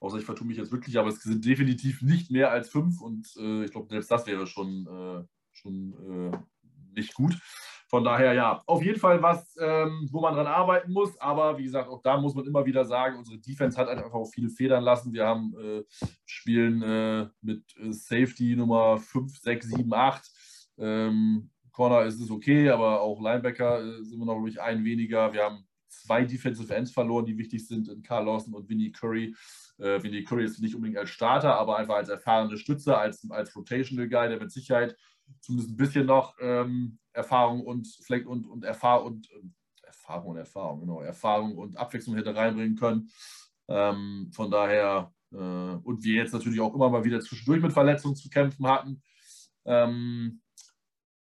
[0.00, 3.28] außer ich vertue mich jetzt wirklich, aber es sind definitiv nicht mehr als fünf und
[3.38, 6.38] äh, ich glaube, selbst das wäre schon, äh, schon äh,
[6.98, 7.38] nicht gut.
[7.90, 11.20] Von daher ja, auf jeden Fall was, ähm, wo man dran arbeiten muss.
[11.20, 14.26] Aber wie gesagt, auch da muss man immer wieder sagen, unsere Defense hat einfach auch
[14.26, 15.12] viele Federn lassen.
[15.12, 15.82] Wir haben äh,
[16.24, 20.30] spielen äh, mit Safety Nummer 5, 6, 7, 8.
[20.78, 21.50] Ähm,
[21.80, 25.32] Corner ist es okay, aber auch Linebacker äh, sind wir noch, glaube ein weniger.
[25.32, 29.34] Wir haben zwei Defensive Ends verloren, die wichtig sind in Carl Lawson und Vinnie Curry.
[29.78, 33.56] Äh, Vinnie Curry ist nicht unbedingt als Starter, aber einfach als erfahrene Stütze, als, als
[33.56, 34.94] Rotational Guy, der mit Sicherheit
[35.40, 40.36] zumindest ein bisschen noch ähm, Erfahrung und vielleicht und, und Erfahrung und äh, Erfahrung und
[40.36, 43.10] Erfahrung, genau, Erfahrung und Abwechslung hätte reinbringen können.
[43.68, 48.16] Ähm, von daher, äh, und wir jetzt natürlich auch immer mal wieder zwischendurch mit Verletzungen
[48.16, 49.02] zu kämpfen hatten.
[49.64, 50.42] Ähm,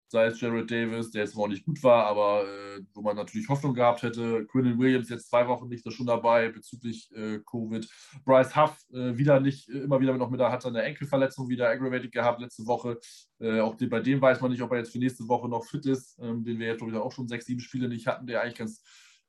[0.10, 3.48] sei es Jared Davis, der jetzt auch nicht gut war, aber äh, wo man natürlich
[3.48, 4.46] Hoffnung gehabt hätte.
[4.48, 7.88] Quinnen Williams jetzt zwei Wochen nicht, da schon dabei bezüglich äh, Covid.
[8.26, 12.12] Bryce Huff äh, wieder nicht, äh, immer wieder noch mit hat seine Enkelverletzung wieder aggravated
[12.12, 13.00] gehabt letzte Woche.
[13.40, 15.64] Äh, auch den, bei dem weiß man nicht, ob er jetzt für nächste Woche noch
[15.64, 18.42] fit ist, ähm, den wir jetzt glaube auch schon sechs, sieben Spiele nicht hatten, der
[18.42, 18.84] eigentlich ganz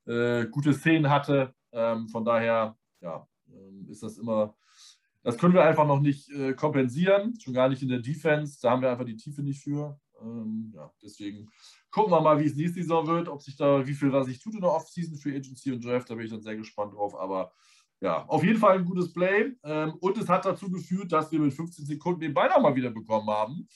[0.07, 1.55] äh, gute Szenen hatte.
[1.73, 4.57] Ähm, von daher, ja, ähm, ist das immer.
[5.23, 8.59] Das können wir einfach noch nicht kompensieren, schon gar nicht in der Defense.
[8.63, 10.01] Da haben wir einfach die Tiefe nicht für.
[10.21, 11.49] Ähm, ja, deswegen
[11.91, 14.41] gucken wir mal, wie es nächste Saison wird, ob sich da, wie viel was sich
[14.41, 17.15] tut in der Offseason für Agency und Draft, da bin ich dann sehr gespannt drauf.
[17.15, 17.53] Aber
[18.01, 19.53] ja, auf jeden Fall ein gutes Play.
[19.63, 22.91] Ähm, und es hat dazu geführt, dass wir mit 15 Sekunden den Ball mal wieder
[22.91, 23.69] bekommen haben.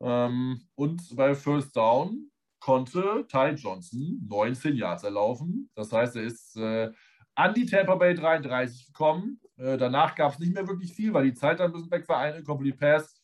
[0.00, 2.30] Ähm, und bei First Down
[2.60, 5.70] konnte Ty Johnson 19 Yards erlaufen.
[5.74, 6.92] Das heißt, er ist äh,
[7.34, 9.40] an die Tampa Bay 33 gekommen.
[9.56, 12.08] Äh, danach gab es nicht mehr wirklich viel, weil die Zeit dann ein bisschen weg
[12.08, 12.18] war.
[12.18, 13.22] Eine Complete Pass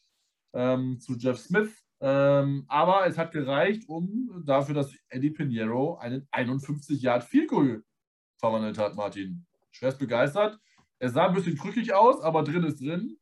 [0.55, 6.29] ähm, zu Jeff Smith ähm, aber es hat gereicht, um dafür, dass Eddie Pinheiro einen
[6.31, 7.85] 51 Yard Field Goal
[8.39, 9.47] verwandelt hat, Martin.
[9.73, 10.59] Schwerst begeistert.
[11.01, 13.17] Es sah ein bisschen krückig aus, aber drin ist drin.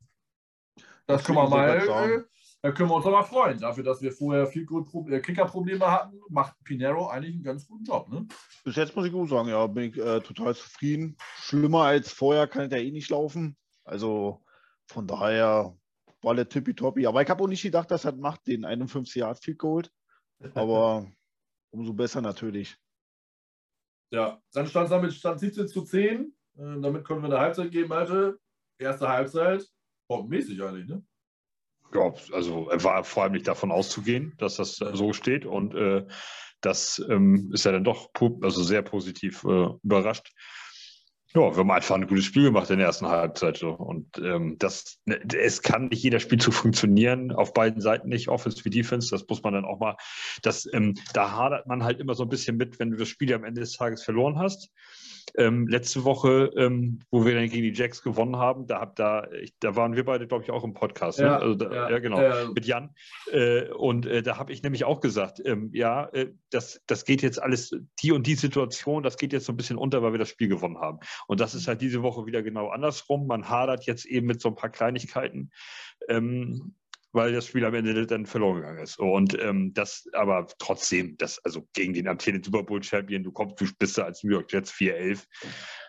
[1.07, 2.27] Das, das können wir mal.
[2.63, 3.59] da können wir uns aber freuen.
[3.61, 4.67] Dafür, dass wir vorher viel
[5.11, 8.09] äh, Kickerprobleme hatten, macht Pinero eigentlich einen ganz guten Job.
[8.09, 8.27] Ne?
[8.65, 11.17] Bis jetzt muss ich gut sagen, ja, bin ich äh, total zufrieden.
[11.37, 13.57] Schlimmer als vorher kann der eh nicht laufen.
[13.85, 14.43] Also
[14.87, 15.77] von daher
[16.23, 17.07] war der tippitoppi.
[17.07, 19.93] Aber ich habe auch nicht gedacht, dass er macht den 51 Yard viel Gold.
[20.55, 21.11] Aber
[21.71, 22.77] umso besser natürlich.
[24.13, 26.33] Ja, dann stand es damit stand 17 zu 10.
[26.57, 28.39] Äh, damit können wir eine Halbzeit geben, Malte.
[28.79, 29.67] Erste Halbzeit,
[30.07, 31.03] bombenmäßig eigentlich, ne?
[31.95, 35.47] Ja, also war vor allem nicht davon auszugehen, dass das so steht.
[35.47, 36.07] Und äh,
[36.61, 38.11] das ähm, ist ja dann doch
[38.43, 40.33] also sehr positiv äh, überrascht.
[41.37, 43.63] Ja, wir haben einfach ein gutes Spiel gemacht in der ersten Halbzeit.
[43.63, 48.65] Und ähm, das, ne, es kann nicht jeder Spielzug funktionieren, auf beiden Seiten nicht, Offense
[48.65, 49.11] wie Defense.
[49.11, 49.99] Das muss man dann auch mal,
[50.41, 53.35] das, ähm, da hadert man halt immer so ein bisschen mit, wenn du das Spiel
[53.35, 54.71] am Ende des Tages verloren hast.
[55.37, 59.29] Ähm, letzte Woche, ähm, wo wir dann gegen die Jacks gewonnen haben, da, hab, da,
[59.33, 61.19] ich, da waren wir beide, glaube ich, auch im Podcast.
[61.19, 61.27] Ne?
[61.27, 61.39] Ja, ne?
[61.39, 62.49] also da, ja, ja, genau, ja.
[62.55, 62.95] mit Jan.
[63.31, 67.23] Äh, und äh, da habe ich nämlich auch gesagt, ähm, ja, äh, das, das geht
[67.23, 70.19] jetzt alles, die und die Situation, das geht jetzt so ein bisschen unter, weil wir
[70.19, 71.01] das Spiel gewonnen haben.
[71.27, 73.27] Und das ist halt diese Woche wieder genau andersrum.
[73.27, 75.51] Man hadert jetzt eben mit so ein paar Kleinigkeiten.
[76.09, 76.75] Ähm,
[77.17, 78.99] weil das Spiel am Ende dann verloren gegangen ist.
[78.99, 83.59] Und ähm, das aber trotzdem, das, also gegen den amtierenden Super Bowl Champion, du kommst,
[83.59, 85.25] du bist da als New York Jets 4-11,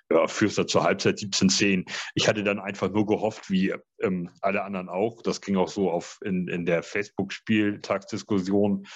[0.09, 1.84] ja, führst da zur Halbzeit 17-10.
[2.15, 5.91] Ich hatte dann einfach nur gehofft, wie ähm, alle anderen auch, das ging auch so
[5.91, 8.88] auf in, in der Facebook-Spieltagsdiskussion,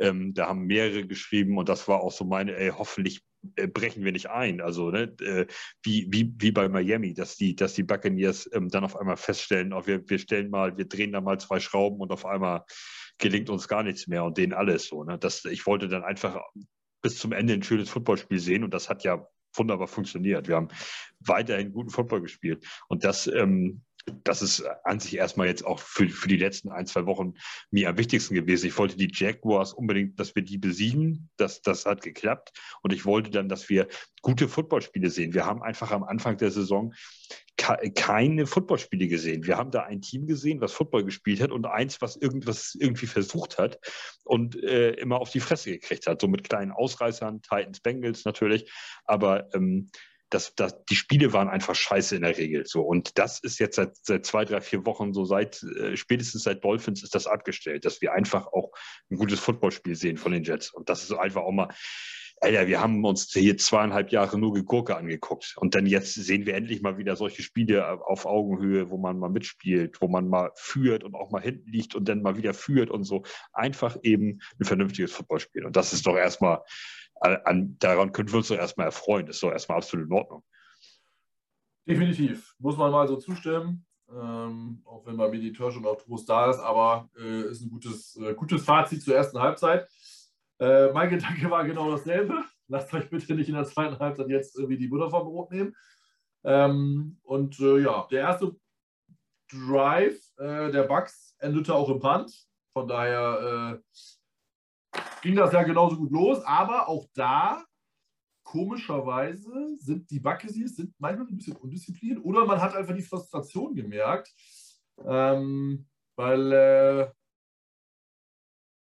[0.00, 3.22] ähm, da haben mehrere geschrieben und das war auch so meine, ey, hoffentlich
[3.56, 4.60] äh, brechen wir nicht ein.
[4.60, 5.46] Also ne, äh,
[5.82, 9.72] wie, wie, wie bei Miami, dass die, dass die Buccaneers ähm, dann auf einmal feststellen,
[9.72, 12.64] oh, wir, wir stellen mal, wir drehen da mal zwei Schrauben und auf einmal
[13.18, 15.04] gelingt uns gar nichts mehr und denen alles so.
[15.04, 15.18] Ne?
[15.18, 16.40] Das, ich wollte dann einfach
[17.02, 20.48] bis zum Ende ein schönes Footballspiel sehen und das hat ja wunderbar funktioniert.
[20.48, 20.68] Wir haben
[21.20, 22.64] weiterhin guten Football gespielt.
[22.88, 23.82] Und das ähm,
[24.24, 27.34] das ist an sich erstmal jetzt auch für, für die letzten ein, zwei Wochen
[27.70, 28.66] mir am wichtigsten gewesen.
[28.66, 31.30] Ich wollte die Jaguars unbedingt, dass wir die besiegen.
[31.36, 32.52] Das, das hat geklappt.
[32.82, 33.88] Und ich wollte dann, dass wir
[34.22, 35.34] gute Footballspiele sehen.
[35.34, 36.94] Wir haben einfach am Anfang der Saison
[37.56, 39.46] keine Footballspiele gesehen.
[39.46, 43.06] Wir haben da ein Team gesehen, was Football gespielt hat und eins, was irgendwas irgendwie
[43.06, 43.78] versucht hat
[44.24, 46.20] und äh, immer auf die Fresse gekriegt hat.
[46.20, 48.70] So mit kleinen Ausreißern, Titans, Bengals natürlich.
[49.04, 49.90] Aber ähm,
[50.30, 52.64] das, das, die Spiele waren einfach scheiße in der Regel.
[52.66, 52.82] So.
[52.82, 56.64] Und das ist jetzt seit, seit zwei, drei, vier Wochen so seit, äh, spätestens seit
[56.64, 58.70] Dolphins ist das abgestellt, dass wir einfach auch
[59.10, 60.70] ein gutes Footballspiel sehen von den Jets.
[60.72, 61.68] Und das ist einfach auch mal,
[62.42, 65.56] Alter, wir haben uns hier zweieinhalb Jahre nur Gurke angeguckt.
[65.58, 69.28] Und dann jetzt sehen wir endlich mal wieder solche Spiele auf Augenhöhe, wo man mal
[69.28, 72.90] mitspielt, wo man mal führt und auch mal hinten liegt und dann mal wieder führt
[72.90, 73.24] und so.
[73.52, 75.66] Einfach eben ein vernünftiges Footballspiel.
[75.66, 76.62] Und das ist doch erstmal,
[77.20, 79.26] an, daran können wir uns doch erstmal erfreuen.
[79.26, 80.42] Das ist doch erstmal absolut in Ordnung.
[81.86, 82.54] Definitiv.
[82.58, 83.86] Muss man mal so zustimmen.
[84.12, 87.70] Ähm, auch wenn bei mir die schon auf Trost da ist, aber äh, ist ein
[87.70, 89.88] gutes, äh, gutes Fazit zur ersten Halbzeit.
[90.58, 92.44] Äh, mein Gedanke war genau dasselbe.
[92.68, 95.74] Lasst euch bitte nicht in der zweiten Halbzeit jetzt irgendwie die Butter vom Brot nehmen.
[96.44, 98.56] Ähm, und äh, ja, der erste
[99.50, 102.46] Drive äh, der Bucks endete auch im Punt.
[102.72, 103.98] Von daher äh,
[105.22, 107.64] ging das ja genauso gut los, aber auch da,
[108.42, 113.74] komischerweise, sind die Buccaneers sind manchmal ein bisschen undiszipliniert oder man hat einfach die Frustration
[113.74, 114.28] gemerkt,
[115.04, 115.86] ähm,
[116.16, 117.12] weil, äh,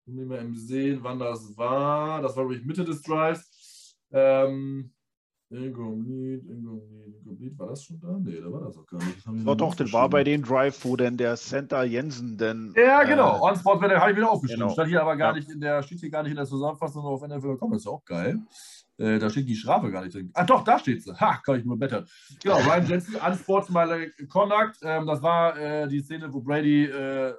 [0.07, 4.92] wir mal sehen, wann das war, das war, glaube ich, Mitte des Drives, ähm,
[5.49, 7.59] Incomplete, Incomplete, Incomplete.
[7.59, 8.18] War das schon da?
[8.18, 9.24] Nee, da war das auch gar nicht.
[9.24, 12.74] Das doch, doch, das war bei den Drive, wo denn der Center Jensen denn.
[12.76, 13.36] Ja, genau.
[13.36, 14.62] Äh, On-Spot habe ich wieder aufgeschrieben.
[14.62, 14.72] Genau.
[14.72, 15.36] Stand hier aber gar ja.
[15.36, 17.70] nicht in der, steht hier gar nicht in der Zusammenfassung auf NFL.com.
[17.70, 18.40] Das ist auch geil.
[18.99, 20.30] Äh, da steht die Strafe gar nicht drin.
[20.34, 21.14] Ah, doch, da steht sie.
[21.20, 22.07] Ha, kann ich nur blättern.
[22.42, 24.78] Genau, Ryan Jensen, Unsportsmanlike Conduct.
[24.82, 27.34] Ähm, das war äh, die Szene, wo Brady äh,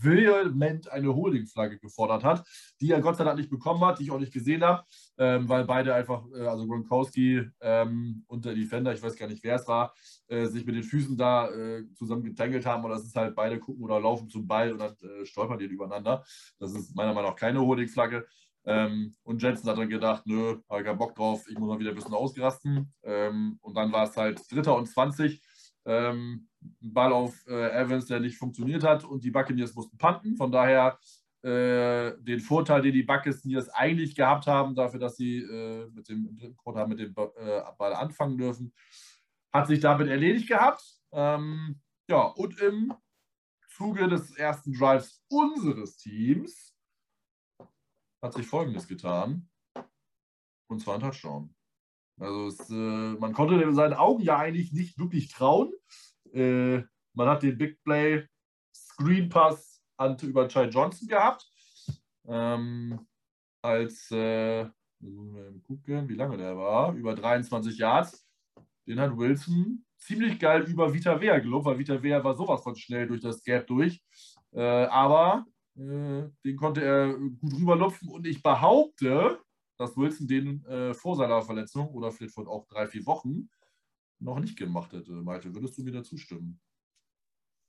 [0.00, 2.44] vehement eine Holding-Flagge gefordert hat,
[2.80, 4.82] die er Gott sei Dank nicht bekommen hat, die ich auch nicht gesehen habe,
[5.18, 9.44] ähm, weil beide einfach, äh, also Gronkowski ähm, und der Defender, ich weiß gar nicht,
[9.44, 9.94] wer es war,
[10.26, 12.84] äh, sich mit den Füßen da äh, zusammen getangelt haben.
[12.84, 16.24] Und das ist halt, beide gucken oder laufen zum Ball und dann stolpern die übereinander.
[16.58, 18.26] Das ist meiner Meinung nach keine Holding-Flagge.
[18.66, 21.90] Ähm, und Jensen hat dann gedacht, nö, habe keinen Bock drauf, ich muss mal wieder
[21.90, 22.92] ein bisschen ausgerasten.
[23.04, 25.40] Ähm, und dann war es halt Dritter und 20.
[25.84, 26.48] Ähm,
[26.80, 30.36] Ball auf äh, Evans, der nicht funktioniert hat und die Buccaneers mussten panten.
[30.36, 30.98] Von daher
[31.42, 36.56] äh, den Vorteil, den die Buccaneers eigentlich gehabt haben, dafür, dass sie äh, mit dem
[36.56, 38.72] Quartal mit dem äh, Ball anfangen dürfen,
[39.52, 40.82] hat sich damit erledigt gehabt.
[41.12, 41.80] Ähm,
[42.10, 42.92] ja, und im
[43.68, 46.75] Zuge des ersten Drives unseres Teams
[48.26, 49.48] hat sich Folgendes getan.
[50.68, 51.54] Und zwar ein Touchdown.
[52.18, 55.72] Also es, äh, man konnte seinen Augen ja eigentlich nicht wirklich trauen.
[56.32, 56.82] Äh,
[57.14, 58.26] man hat den Big Play
[58.74, 61.48] Screen Pass an, über Ty Johnson gehabt.
[62.26, 63.06] Ähm,
[63.62, 64.66] als, äh,
[65.62, 68.26] gucken, wie lange der war, über 23 Yards.
[68.86, 72.76] Den hat Wilson ziemlich geil über Vita Vea gelobt, weil Vita Vea war sowas von
[72.76, 74.02] schnell durch das Gap durch.
[74.52, 75.44] Äh, aber
[75.76, 79.40] den konnte er gut rüberlupfen und ich behaupte,
[79.78, 83.50] dass Wilson den äh, vor seiner Verletzung oder vielleicht vor auch drei, vier Wochen
[84.18, 85.12] noch nicht gemacht hätte.
[85.12, 86.60] Malte, würdest du mir da zustimmen?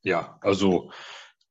[0.03, 0.91] Ja, also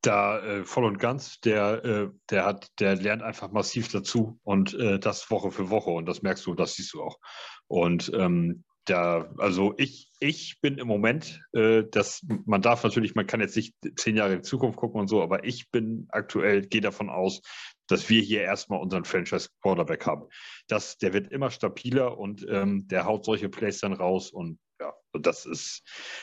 [0.01, 4.73] da äh, voll und ganz, der, äh, der hat, der lernt einfach massiv dazu und
[4.75, 7.19] äh, das Woche für Woche und das merkst du, das siehst du auch.
[7.67, 13.27] Und ähm, da, also ich, ich bin im Moment, äh, das, man darf natürlich, man
[13.27, 16.63] kann jetzt nicht zehn Jahre in die Zukunft gucken und so, aber ich bin aktuell,
[16.63, 17.43] gehe davon aus,
[17.89, 20.29] dass wir hier erstmal unseren Franchise Quarterback haben.
[20.69, 24.95] Das, der wird immer stabiler und ähm, der haut solche Plays dann raus und ja,
[25.13, 25.83] das ist,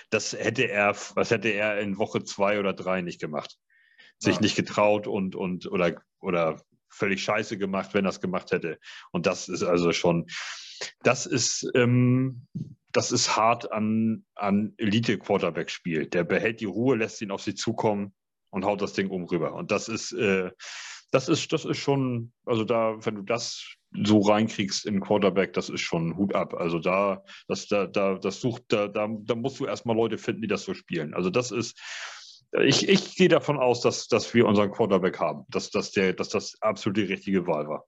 [0.10, 3.58] das hätte er, was hätte er in Woche zwei oder drei nicht gemacht.
[4.20, 4.42] Sich ja.
[4.42, 8.80] nicht getraut und, und oder, oder völlig scheiße gemacht, wenn er es gemacht hätte.
[9.12, 10.28] Und das ist also schon,
[11.04, 12.48] das ist, ähm,
[12.92, 16.08] das ist hart an, an Elite-Quarterback-Spiel.
[16.08, 18.14] Der behält die Ruhe, lässt ihn auf sie zukommen
[18.52, 19.54] und haut das Ding um rüber.
[19.54, 20.52] Und das ist, äh,
[21.12, 25.70] das ist, das ist schon, also da, wenn du das so reinkriegst in Quarterback, das
[25.70, 26.54] ist schon Hut ab.
[26.56, 30.42] Also da, das, da, da, das sucht, da, da, da musst du erstmal Leute finden,
[30.42, 31.14] die das so spielen.
[31.14, 31.80] Also das ist,
[32.62, 36.30] ich, ich gehe davon aus, dass, dass wir unseren Quarterback haben, dass, dass, der, dass
[36.30, 37.86] das absolut die richtige Wahl war.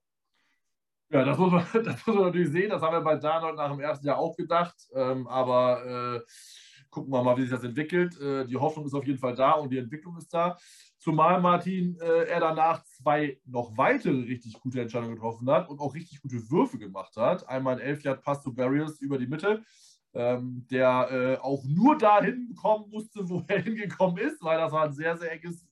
[1.08, 2.70] Ja, das muss, man, das muss man natürlich sehen.
[2.70, 4.74] Das haben wir bei Darnold nach dem ersten Jahr auch gedacht.
[4.94, 6.20] Ähm, aber äh,
[6.90, 8.20] gucken wir mal, wie sich das entwickelt.
[8.20, 10.56] Äh, die Hoffnung ist auf jeden Fall da und die Entwicklung ist da.
[10.98, 15.94] Zumal Martin äh, er danach zwei noch weitere richtig gute Entscheidungen getroffen hat und auch
[15.94, 17.48] richtig gute Würfe gemacht hat.
[17.48, 19.62] Einmal ein 11 Yard Pass zu Barriers über die Mitte,
[20.14, 24.84] ähm, der äh, auch nur dahin kommen musste, wo er hingekommen ist, weil das war
[24.84, 25.64] ein sehr, sehr enges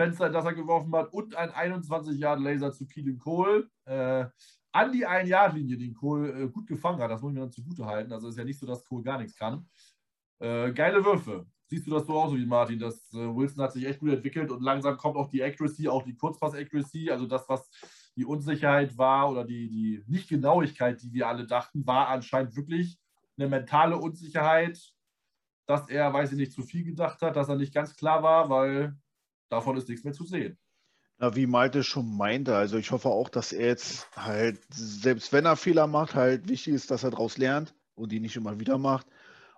[0.00, 1.12] Fenster, das er geworfen hat.
[1.12, 3.68] Und ein 21 Yard Laser zu Keelan Cole.
[3.84, 4.24] Äh,
[4.72, 7.10] an die 1-Yard-Linie, den Cole äh, gut gefangen hat.
[7.10, 8.10] Das muss ich mir dann zugute halten.
[8.10, 9.68] Also ist ja nicht so, dass Cole gar nichts kann.
[10.38, 11.46] Äh, geile Würfe.
[11.66, 12.78] Siehst du das so aus wie Martin?
[12.78, 16.02] dass äh, Wilson hat sich echt gut entwickelt und langsam kommt auch die Accuracy, auch
[16.02, 17.68] die Kurzpass-Accuracy, also das, was
[18.16, 22.98] die Unsicherheit war oder die, die Nichtgenauigkeit, die wir alle dachten, war anscheinend wirklich
[23.36, 24.80] eine mentale Unsicherheit,
[25.66, 28.48] dass er, weiß ich nicht, zu viel gedacht hat, dass er nicht ganz klar war,
[28.48, 28.96] weil
[29.50, 30.58] davon ist nichts mehr zu sehen.
[31.18, 35.44] Na, wie Malte schon meinte, also ich hoffe auch, dass er jetzt halt, selbst wenn
[35.44, 38.78] er Fehler macht, halt wichtig ist, dass er daraus lernt und die nicht immer wieder
[38.78, 39.06] macht.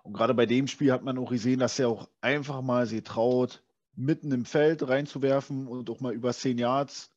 [0.03, 3.01] Und gerade bei dem Spiel hat man auch gesehen, dass er auch einfach mal sie
[3.01, 3.63] traut,
[3.95, 7.09] mitten im Feld reinzuwerfen und auch mal über 10 Yards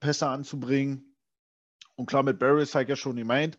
[0.00, 1.14] Pässe anzubringen.
[1.96, 3.58] Und klar, mit Barris hat ja schon gemeint,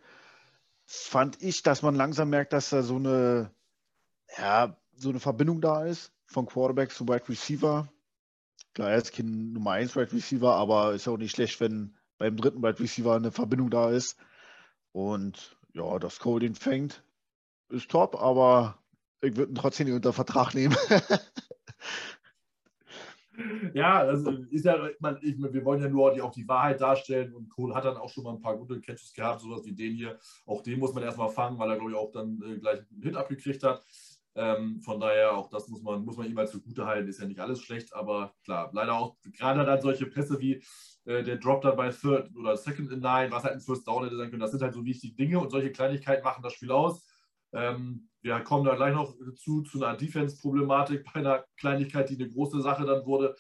[0.85, 3.51] fand ich, dass man langsam merkt, dass da so eine,
[4.35, 7.91] ja, so eine Verbindung da ist von Quarterback zu Wide Receiver.
[8.73, 12.38] Klar, er ist kein Nummer 1 Wide Receiver, aber ist auch nicht schlecht, wenn beim
[12.38, 14.18] dritten Wide Receiver eine Verbindung da ist.
[14.91, 17.03] Und ja, dass Cole den fängt,
[17.69, 18.77] ist top, aber
[19.22, 20.76] ich würde ihn trotzdem nicht unter Vertrag nehmen.
[23.73, 27.34] ja, das ist ja, man, ich, wir wollen ja nur die, auch die Wahrheit darstellen
[27.34, 29.95] und Kohl hat dann auch schon mal ein paar gute Catches gehabt, sowas wie den
[29.95, 30.19] hier.
[30.45, 33.01] Auch den muss man erstmal fangen, weil er, glaube ich, auch dann äh, gleich einen
[33.01, 33.84] Hit abgekriegt hat.
[34.40, 37.28] Ähm, von daher, auch das muss man, muss man ihm mal zugute halten, ist ja
[37.28, 40.64] nicht alles schlecht, aber klar, leider auch gerade dann solche Pässe wie
[41.03, 44.06] äh, der Drop dann bei Third oder Second in Nine, was halt ein First Down
[44.06, 46.72] hätte sein können, das sind halt so wichtige Dinge und solche Kleinigkeiten machen das Spiel
[46.72, 47.06] aus.
[47.52, 52.30] Ähm, wir kommen da gleich noch zu, zu einer Defense-Problematik bei einer Kleinigkeit, die eine
[52.30, 53.36] große Sache dann wurde.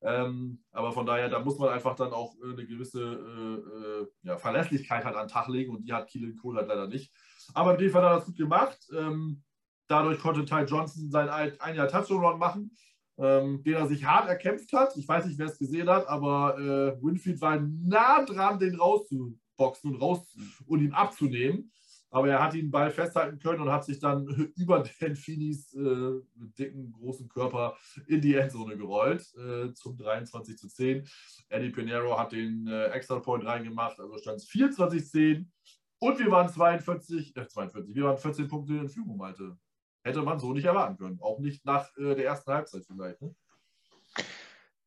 [0.00, 4.06] Ähm, aber von daher, da muss man einfach dann auch äh, eine gewisse äh, äh,
[4.22, 7.12] ja, Verlässlichkeit halt an den Tag legen und die hat Keelan Cole halt leider nicht.
[7.54, 8.78] Aber in dem Fall hat er das gut gemacht.
[8.92, 9.44] Ähm,
[9.92, 12.74] dadurch konnte Ty Johnson sein ein Jahr Touchdown-Run machen,
[13.18, 14.96] ähm, den er sich hart erkämpft hat.
[14.96, 19.92] Ich weiß nicht, wer es gesehen hat, aber äh, Winfield war nah dran, den rauszuboxen
[19.92, 20.34] und, raus
[20.66, 21.70] und ihm abzunehmen.
[22.08, 26.20] Aber er hat ihn Ball festhalten können und hat sich dann über den Finis äh,
[26.58, 31.06] dicken, großen Körper in die Endzone gerollt äh, zum 23 zu 10.
[31.48, 35.52] Eddie Pinero hat den äh, Extra Point reingemacht, also stand es 24 10.
[36.00, 39.56] Und wir waren 42, äh, 42, wir waren 14 Punkte in Führung, Malte.
[40.04, 41.18] Hätte man so nicht erwarten können.
[41.20, 43.20] Auch nicht nach äh, der ersten Halbzeit vielleicht.
[43.22, 43.34] Ne?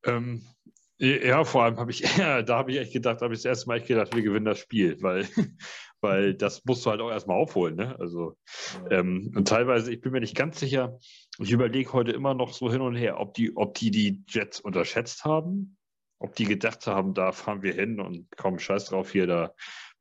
[0.06, 0.46] Ähm,
[0.98, 3.68] ja, vor allem habe ich, ja, da habe ich echt gedacht, habe ich das erste
[3.68, 5.28] Mal echt gedacht, wir gewinnen das Spiel, weil,
[6.02, 7.76] weil das musst du halt auch erstmal aufholen.
[7.76, 7.98] Ne?
[8.00, 8.38] Also,
[8.90, 9.00] ja.
[9.00, 10.98] ähm, und teilweise, ich bin mir nicht ganz sicher,
[11.40, 14.60] ich überlege heute immer noch so hin und her, ob die, ob die die Jets
[14.60, 15.78] unterschätzt haben,
[16.20, 19.54] ob die gedacht haben, da fahren wir hin und komm, scheiß drauf hier, da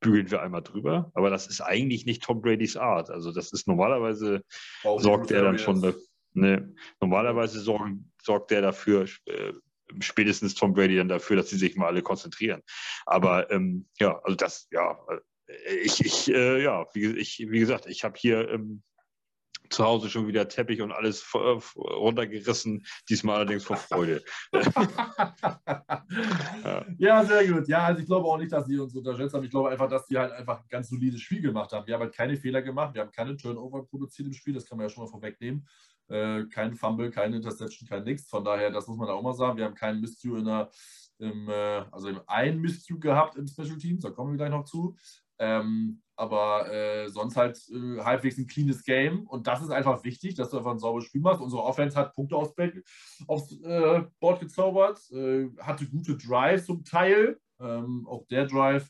[0.05, 1.11] bügeln wir einmal drüber.
[1.15, 3.11] Aber das ist eigentlich nicht Tom Brady's Art.
[3.11, 4.43] Also das ist normalerweise,
[4.83, 5.95] sorgt er dann schon,
[6.35, 6.59] Nee.
[7.01, 9.53] Normalerweise sorgt, sorgt der dafür, äh,
[10.01, 12.61] spätestens Tom Brady dann dafür, dass sie sich mal alle konzentrieren.
[13.07, 14.99] Aber ähm, ja, also das, ja,
[15.47, 18.83] äh, ich, ich äh, ja, wie, ich, wie gesagt, ich habe hier ähm,
[19.71, 24.23] zu Hause schon wieder Teppich und alles runtergerissen, diesmal allerdings vor Freude.
[26.65, 26.87] ja.
[26.99, 27.25] ja.
[27.25, 27.69] sehr gut.
[27.69, 29.45] Ja, also ich glaube auch nicht, dass sie uns unterschätzt haben.
[29.45, 31.87] Ich glaube einfach, dass sie halt einfach ein ganz solides Spiel gemacht haben.
[31.87, 34.79] Wir haben halt keine Fehler gemacht, wir haben keine Turnover produziert im Spiel, das kann
[34.79, 35.67] man ja schon mal vorwegnehmen.
[36.09, 38.29] Äh, kein Fumble, keine Interception, kein Nix.
[38.29, 39.57] Von daher, das muss man auch mal sagen.
[39.57, 40.71] Wir haben keinen Miscue in der,
[41.19, 44.65] im, äh, also im einen Miscue gehabt im Special Teams, da kommen wir gleich noch
[44.65, 44.97] zu.
[45.39, 49.27] Ähm, aber äh, sonst halt äh, halbwegs ein cleanes Game.
[49.27, 51.41] Und das ist einfach wichtig, dass du einfach ein sauberes Spiel machst.
[51.41, 52.55] Unsere Offense hat Punkte aufs,
[53.27, 57.39] aufs äh, Board gezaubert, äh, hatte gute Drives zum Teil.
[57.61, 58.89] Ähm, auch der Drive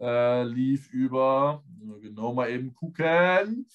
[0.00, 1.64] äh, lief über,
[2.00, 3.66] genau mal eben gucken,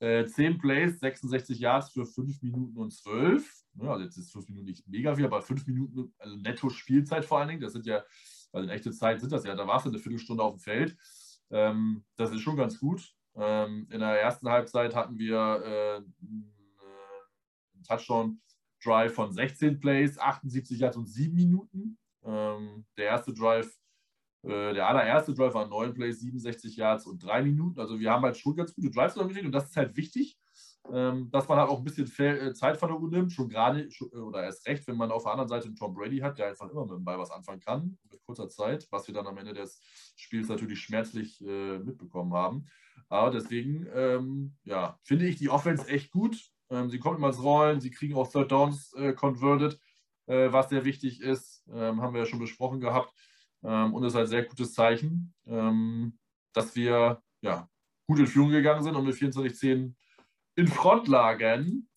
[0.00, 3.48] 10 Plays, 66 Yards für 5 Minuten und 12.
[3.80, 7.24] Ja, also jetzt ist 5 Minuten nicht mega viel, aber 5 Minuten, also netto Spielzeit
[7.24, 7.60] vor allen Dingen.
[7.62, 8.02] Das sind ja,
[8.52, 10.96] also in echter Zeit sind das ja, da warst du eine Viertelstunde auf dem Feld.
[11.54, 13.14] Ähm, das ist schon ganz gut.
[13.36, 20.96] Ähm, in der ersten Halbzeit hatten wir äh, einen Touchdown-Drive von 16 Plays, 78 Yards
[20.96, 21.96] und 7 Minuten.
[22.24, 23.72] Ähm, der erste Drive,
[24.42, 27.78] äh, der allererste Drive war 9 Plays, 67 Yards und 3 Minuten.
[27.78, 30.36] Also wir haben halt schon ganz gute Drives gekriegt und das ist halt wichtig,
[30.92, 33.82] ähm, dass man halt auch ein bisschen äh, Zeit von der Uhr nimmt, schon gerade
[33.82, 36.48] äh, oder erst recht, wenn man auf der anderen Seite einen Tom Brady hat, der
[36.48, 39.38] einfach immer mit dem Ball was anfangen kann, mit kurzer Zeit, was wir dann am
[39.38, 39.80] Ende des
[40.16, 42.66] Spiels natürlich schmerzlich äh, mitbekommen haben.
[43.08, 46.50] Aber deswegen, ähm, ja, finde ich die Offense echt gut.
[46.70, 49.78] Ähm, sie kommen immer ins Rollen, sie kriegen auch Third Downs äh, converted,
[50.26, 53.12] äh, was sehr wichtig ist, ähm, haben wir ja schon besprochen gehabt.
[53.62, 56.18] Ähm, und das ist ein sehr gutes Zeichen, ähm,
[56.52, 57.68] dass wir ja,
[58.06, 59.94] gut in Führung gegangen sind und mit 24-10
[60.56, 61.88] in Front lagen.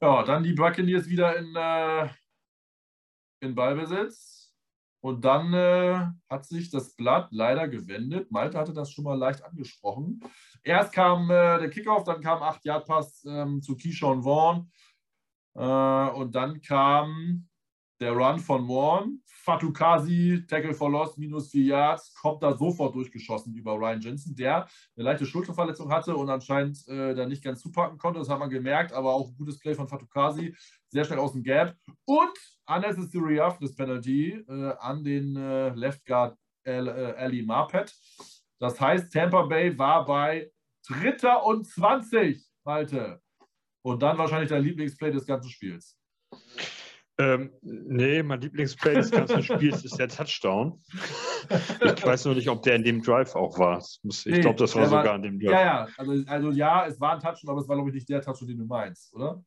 [0.00, 2.08] Ja, dann die Buccaneers wieder in, äh,
[3.40, 4.42] in Ballbesitz.
[5.00, 8.30] Und dann äh, hat sich das Blatt leider gewendet.
[8.30, 10.20] Malte hatte das schon mal leicht angesprochen.
[10.62, 14.70] Erst kam äh, der Kickoff, dann kam 8-Yard-Pass ähm, zu Keyshawn Vaughn.
[15.54, 17.48] Äh, und dann kam
[18.00, 19.21] der Run von Warren.
[19.42, 24.68] Fatukasi, Tackle for Loss, minus 4 Yards, kommt da sofort durchgeschossen über Ryan Jensen, der
[24.96, 28.20] eine leichte Schulterverletzung hatte und anscheinend äh, da nicht ganz zupacken konnte.
[28.20, 30.54] Das hat man gemerkt, aber auch ein gutes Play von Fatukasi,
[30.88, 31.76] sehr schnell aus dem Gap.
[32.04, 32.32] Und
[32.66, 37.92] unnecessary roughness penalty äh, an den äh, Left Guard äh, Ali Marpet.
[38.60, 40.52] Das heißt, Tampa Bay war bei
[40.86, 43.20] Dritter und 20, Malte.
[43.84, 45.98] Und dann wahrscheinlich dein Lieblingsplay des ganzen Spiels.
[47.18, 50.80] Ähm, nee, mein Lieblingsplay des ganzen Spiels ist der Touchdown.
[51.84, 53.84] Ich weiß nur nicht, ob der in dem Drive auch war.
[54.02, 55.52] Ich nee, glaube, das war sogar war, in dem Drive.
[55.52, 55.88] Ja, ja.
[55.98, 58.48] Also, also ja, es war ein Touchdown, aber es war, glaube ich, nicht der Touchdown,
[58.48, 59.42] den du meinst, oder?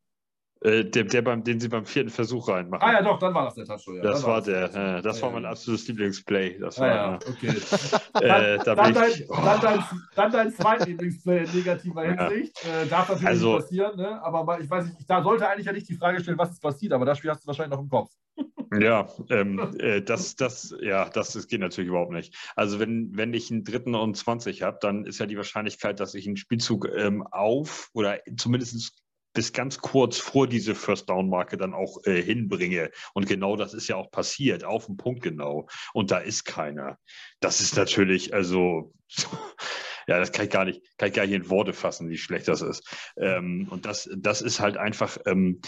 [0.65, 2.87] Äh, der, der beim, den sie beim vierten Versuch reinmachen.
[2.87, 3.97] Ah ja, doch, dann war das der Touchdown.
[3.97, 4.01] Ja.
[4.01, 4.97] Das war der.
[4.97, 6.57] Äh, das war mein absolutes Lieblingsplay.
[6.57, 7.49] Das war, ah, ja, okay.
[8.21, 9.35] äh, da dann, dein, oh.
[9.35, 9.83] dann, dein,
[10.15, 12.65] dann dein zweites Lieblingsplay in negativer Hinsicht.
[12.65, 14.23] Äh, darf natürlich also, nicht passieren, ne?
[14.23, 16.93] aber ich weiß nicht, da sollte eigentlich ja nicht die Frage stellen, was ist passiert,
[16.93, 18.11] aber das Spiel hast du wahrscheinlich noch im Kopf.
[18.79, 22.35] Ja, ähm, äh, das, das, ja, das, das geht natürlich überhaupt nicht.
[22.55, 26.13] Also wenn, wenn ich einen dritten und 20 habe, dann ist ja die Wahrscheinlichkeit, dass
[26.15, 29.05] ich einen Spielzug ähm, auf oder zumindest
[29.35, 32.89] bis ganz kurz vor diese First Down Marke dann auch äh, hinbringe.
[33.13, 35.67] Und genau das ist ja auch passiert, auf den Punkt genau.
[35.93, 36.97] Und da ist keiner.
[37.41, 38.93] Das ist natürlich, also,
[40.07, 42.47] ja, das kann ich gar nicht, kann ich gar nicht in Worte fassen, wie schlecht
[42.47, 42.89] das ist.
[43.17, 45.61] Ähm, und das, das ist halt einfach, ähm,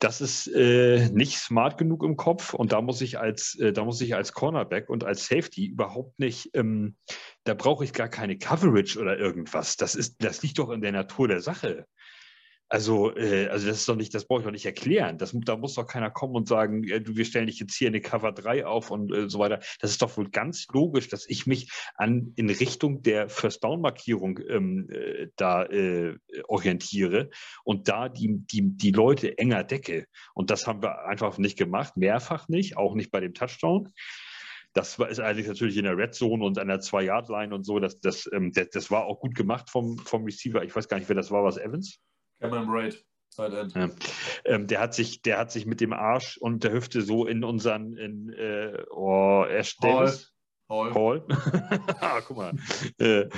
[0.00, 3.84] das ist äh, nicht smart genug im Kopf und da muss ich als, äh, da
[3.84, 6.96] muss ich als Cornerback und als Safety überhaupt nicht, ähm,
[7.44, 9.76] da brauche ich gar keine Coverage oder irgendwas.
[9.76, 11.86] Das ist, das liegt doch in der Natur der Sache.
[12.74, 15.16] Also, äh, also das ist doch nicht, das brauche ich doch nicht erklären.
[15.16, 17.86] Das, da muss doch keiner kommen und sagen, äh, du, wir stellen dich jetzt hier
[17.86, 19.60] in eine Cover 3 auf und äh, so weiter.
[19.78, 23.80] Das ist doch wohl ganz logisch, dass ich mich an in Richtung der First Down
[23.80, 26.18] Markierung ähm, äh, da äh,
[26.48, 27.30] orientiere
[27.62, 30.06] und da die, die, die Leute enger decke.
[30.34, 33.92] Und das haben wir einfach nicht gemacht, mehrfach nicht, auch nicht bei dem Touchdown.
[34.72, 37.78] Das ist eigentlich natürlich in der Red Zone und an der Zwei-Yard-Line und so.
[37.78, 40.64] Das, das, ähm, das, das, war auch gut gemacht vom, vom Receiver.
[40.64, 42.00] Ich weiß gar nicht, wer das war, was Evans?
[42.44, 43.04] Cameron Braid.
[43.36, 43.88] Ja.
[44.44, 47.42] Ähm, der, hat sich, der hat sich mit dem Arsch und der Hüfte so in
[47.42, 50.33] unseren, in, äh, oh, Ash Davis.
[50.68, 50.94] Hall.
[50.94, 51.22] Hall.
[52.00, 52.52] ah, guck mal.
[52.98, 53.28] Äh,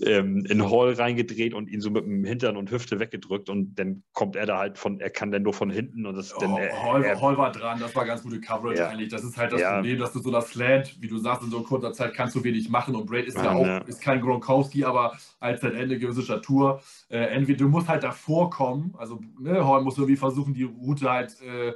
[0.00, 4.02] ähm, in Hall reingedreht und ihn so mit dem Hintern und Hüfte weggedrückt und dann
[4.12, 6.52] kommt er da halt von, er kann dann nur von hinten und das oh, dann.
[6.52, 8.88] Hall, er, Hall, war dran, das war ganz gute Coverage ja.
[8.88, 9.08] eigentlich.
[9.08, 9.74] Das ist halt das ja.
[9.76, 12.44] Problem, dass du so das Slant, wie du sagst, in so kurzer Zeit kannst du
[12.44, 15.98] wenig machen und Braid ist ja, ja auch, ist kein Gronkowski, aber als sein Ende
[15.98, 16.82] gewisse Statur.
[17.08, 21.10] Äh, entweder du musst halt davor kommen, also ne, Hall muss irgendwie versuchen, die Route
[21.10, 21.36] halt.
[21.40, 21.72] Äh,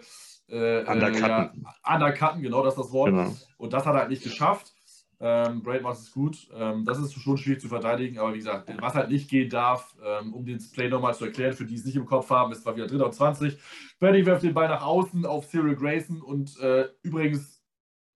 [0.51, 1.29] äh, undercutten.
[1.29, 1.51] Ja,
[1.95, 3.11] undercutten, genau das ist das Wort.
[3.11, 3.37] Genau.
[3.59, 4.73] Und das hat er halt nicht geschafft.
[5.21, 6.49] Ähm, Braid macht es gut.
[6.55, 9.97] Ähm, das ist schon schwierig zu verteidigen, aber wie gesagt, was halt nicht gehen darf,
[10.05, 12.63] ähm, um den Play nochmal zu erklären, für die es nicht im Kopf haben, ist
[12.63, 13.05] zwar wieder 3.
[13.05, 13.59] und 20.
[13.99, 17.61] Brady wirft den Ball nach außen auf Cyril Grayson und äh, übrigens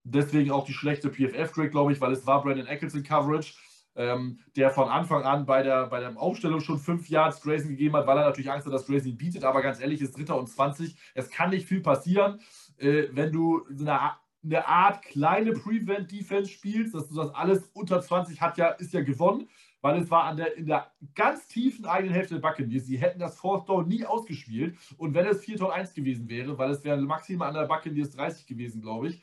[0.03, 3.53] deswegen auch die schlechte PFF-Trick, glaube ich, weil es war Brandon Eccles in Coverage.
[3.95, 7.95] Ähm, der von Anfang an bei der, bei der Aufstellung schon fünf Yards Grayson gegeben
[7.95, 9.43] hat, weil er natürlich Angst hat, dass Grayson ihn bietet.
[9.43, 10.95] Aber ganz ehrlich, ist Dritter und 20.
[11.13, 12.39] Es kann nicht viel passieren,
[12.77, 14.13] äh, wenn du so eine
[14.43, 19.01] eine Art kleine Prevent-Defense spielst, dass du das alles unter 20 hat ja, ist ja
[19.01, 19.47] gewonnen,
[19.81, 22.85] weil es war an der, in der ganz tiefen eigenen Hälfte der Buccaneers.
[22.85, 26.57] Sie hätten das Fourth Down nie ausgespielt und wenn es 4 Tor 1 gewesen wäre,
[26.57, 29.21] weil es wäre maximal an der Buccaneers 30 gewesen, glaube ich,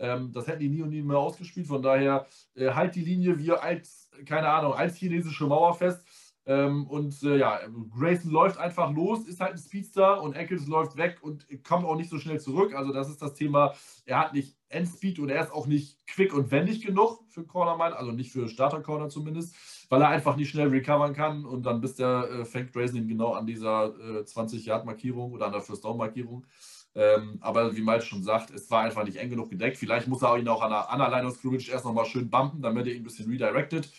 [0.00, 1.66] ähm, das hätten die nie und nie mehr ausgespielt.
[1.66, 6.04] Von daher äh, halt die Linie wie als, keine Ahnung, als chinesische Mauer fest.
[6.46, 7.60] Ähm, und äh, ja,
[7.96, 11.96] Grayson läuft einfach los, ist halt ein Speedster und Eccles läuft weg und kommt auch
[11.96, 12.74] nicht so schnell zurück.
[12.74, 13.74] Also das ist das Thema,
[14.06, 17.92] er hat nicht Endspeed und er ist auch nicht quick und wendig genug für Cornerman,
[17.92, 19.54] also nicht für Starter-Corner zumindest,
[19.90, 23.32] weil er einfach nicht schnell recovern kann und dann bis der äh, fängt ihn genau
[23.32, 26.46] an dieser äh, 20-Yard-Markierung oder an der First-Down-Markierung.
[26.94, 29.76] Ähm, aber wie Malte schon sagt, es war einfach nicht eng genug gedeckt.
[29.76, 32.30] Vielleicht muss er ihn auch an der, an der Line of Scrimmage erst nochmal schön
[32.30, 33.92] bumpen, damit er ihn ein bisschen redirected.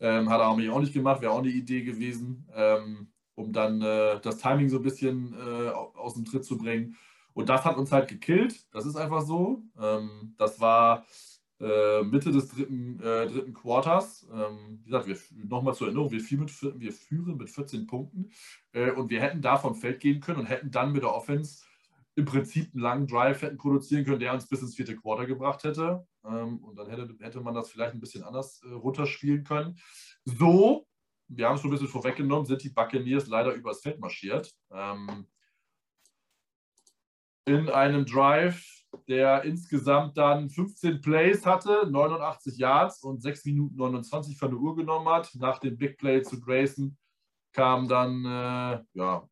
[0.00, 4.20] Ähm, hat er auch nicht gemacht, wäre auch eine Idee gewesen, ähm, um dann äh,
[4.20, 6.96] das Timing so ein bisschen äh, aus dem Tritt zu bringen.
[7.34, 8.64] Und das hat uns halt gekillt.
[8.72, 9.62] Das ist einfach so.
[9.78, 11.04] Ähm, das war
[11.60, 14.26] äh, Mitte des dritten, äh, dritten Quarters.
[14.32, 18.30] Ähm, wie gesagt, nochmal zur Erinnerung, wir, mit, wir, führen mit 14 Punkten
[18.72, 21.64] äh, und wir hätten da vom Feld gehen können und hätten dann mit der Offense
[22.16, 25.64] im Prinzip einen langen Drive hätten produzieren können, der uns bis ins vierte Quarter gebracht
[25.64, 26.06] hätte.
[26.24, 29.76] Ähm, und dann hätte, hätte man das vielleicht ein bisschen anders äh, runterspielen können.
[30.24, 30.86] So,
[31.28, 34.52] wir haben es schon ein bisschen vorweggenommen, sind die Buccaneers leider übers Feld marschiert.
[34.70, 35.26] Ähm,
[37.46, 38.64] in einem Drive,
[39.08, 44.76] der insgesamt dann 15 Plays hatte, 89 Yards und 6 Minuten 29 von der Uhr
[44.76, 45.30] genommen hat.
[45.34, 46.96] Nach dem Big Play zu Grayson
[47.52, 49.28] kam dann äh, ja,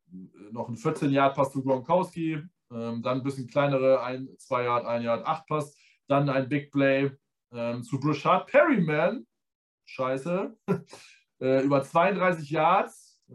[0.51, 2.41] noch ein 14-Yard-Pass zu Gronkowski,
[2.71, 5.77] ähm, dann ein bisschen kleinere, ein, 2 Yard, 1 Yard, 8 Pass
[6.07, 7.11] dann ein Big Play
[7.51, 9.25] ähm, zu Brushard Perryman.
[9.85, 10.55] Scheiße.
[11.41, 13.21] äh, über 32 Yards.
[13.29, 13.33] Äh,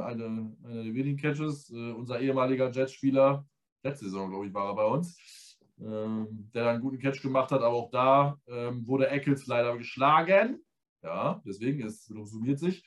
[0.00, 1.70] eine der wenigen Catches.
[1.70, 3.46] Äh, unser ehemaliger Jetspieler.
[3.82, 5.56] Letzte Saison, glaube ich, war er bei uns.
[5.80, 7.62] Ähm, der dann einen guten Catch gemacht hat.
[7.62, 10.64] Aber auch da ähm, wurde Eccles leider geschlagen.
[11.02, 12.84] Ja, deswegen, es summiert sich.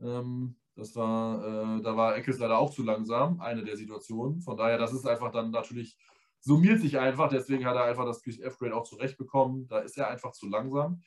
[0.00, 4.40] Ähm, das war, äh, da war Eccles leider auch zu langsam, eine der Situationen.
[4.40, 5.98] Von daher, das ist einfach dann natürlich
[6.40, 7.28] summiert sich einfach.
[7.28, 9.66] Deswegen hat er einfach das PCF-Grade auch zurechtbekommen.
[9.66, 11.02] Da ist er einfach zu langsam.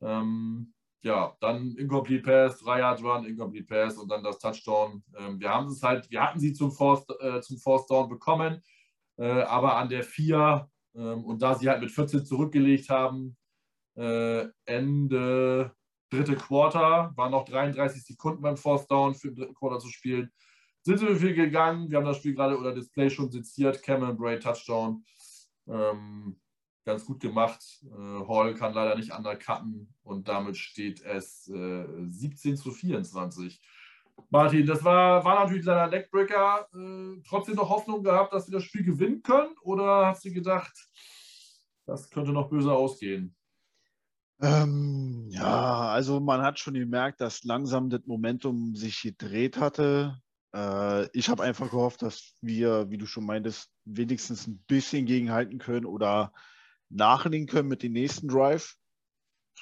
[0.00, 5.02] Ähm, ja, dann Incomplete Pass, 3 Yard Run, Incomplete Pass und dann das Touchdown.
[5.18, 8.62] Ähm, wir haben es halt, wir hatten sie zum Force, äh, zum Force Down bekommen,
[9.18, 13.36] äh, aber an der 4 ähm, und da sie halt mit 14 zurückgelegt haben,
[13.96, 15.72] äh, Ende
[16.10, 20.30] dritte Quarter, waren noch 33 Sekunden beim Force Down für den dritten Quarter zu spielen,
[20.82, 21.90] sind wir viel gegangen.
[21.90, 23.82] Wir haben das Spiel gerade oder Display schon seziert.
[23.82, 25.04] Cameron Bray Touchdown.
[25.66, 26.40] Ähm,
[26.86, 27.62] ganz gut gemacht.
[27.84, 33.60] Äh, Hall kann leider nicht undercutten und damit steht es äh, 17 zu 24.
[34.30, 36.68] Martin, das war, war natürlich ein Neckbreaker.
[36.72, 39.54] Äh, trotzdem noch Hoffnung gehabt, dass wir das Spiel gewinnen können?
[39.62, 40.72] Oder hast du gedacht,
[41.84, 43.34] das könnte noch böse ausgehen?
[44.40, 50.18] Ähm, ja, also man hat schon gemerkt, dass langsam das Momentum sich gedreht hatte.
[50.54, 55.58] Äh, ich habe einfach gehofft, dass wir, wie du schon meintest, wenigstens ein bisschen gegenhalten
[55.58, 56.32] können oder
[56.88, 58.76] nachlegen können mit dem nächsten Drive.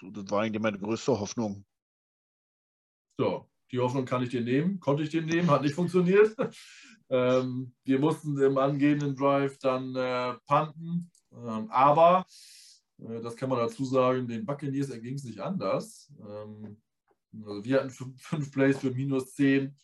[0.03, 1.65] Das war eigentlich meine größte Hoffnung.
[3.19, 6.35] So, die Hoffnung kann ich dir nehmen, konnte ich dir nehmen, hat nicht funktioniert.
[7.09, 12.27] ähm, wir mussten im angehenden Drive dann äh, panten, ähm, aber
[12.99, 16.13] äh, das kann man dazu sagen, den Buccaneers erging es nicht anders.
[16.21, 16.83] Ähm,
[17.45, 19.77] also wir hatten fünf Plays für minus 10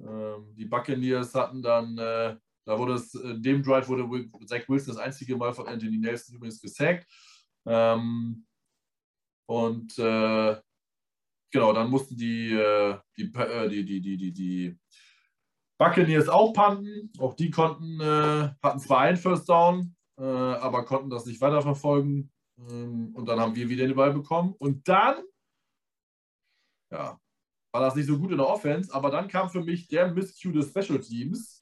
[0.00, 4.08] ähm, die Buccaneers hatten dann, äh, da wurde es, in dem Drive wurde
[4.46, 7.06] Zach Wilson das einzige Mal von Anthony Nelson übrigens gesackt.
[7.66, 8.46] Ähm,
[9.46, 10.60] und äh,
[11.50, 14.78] genau, dann mussten die, äh, die, äh, die, die, die, die, die
[15.78, 17.10] Buccaneers auch panten.
[17.18, 22.30] Auch die konnten, äh, hatten zwar einen First Down, äh, aber konnten das nicht weiterverfolgen.
[22.68, 24.54] Ähm, und dann haben wir wieder den Ball bekommen.
[24.58, 25.16] Und dann,
[26.92, 27.18] ja,
[27.72, 30.52] war das nicht so gut in der Offense, aber dann kam für mich der Miscue
[30.52, 31.59] des Special Teams.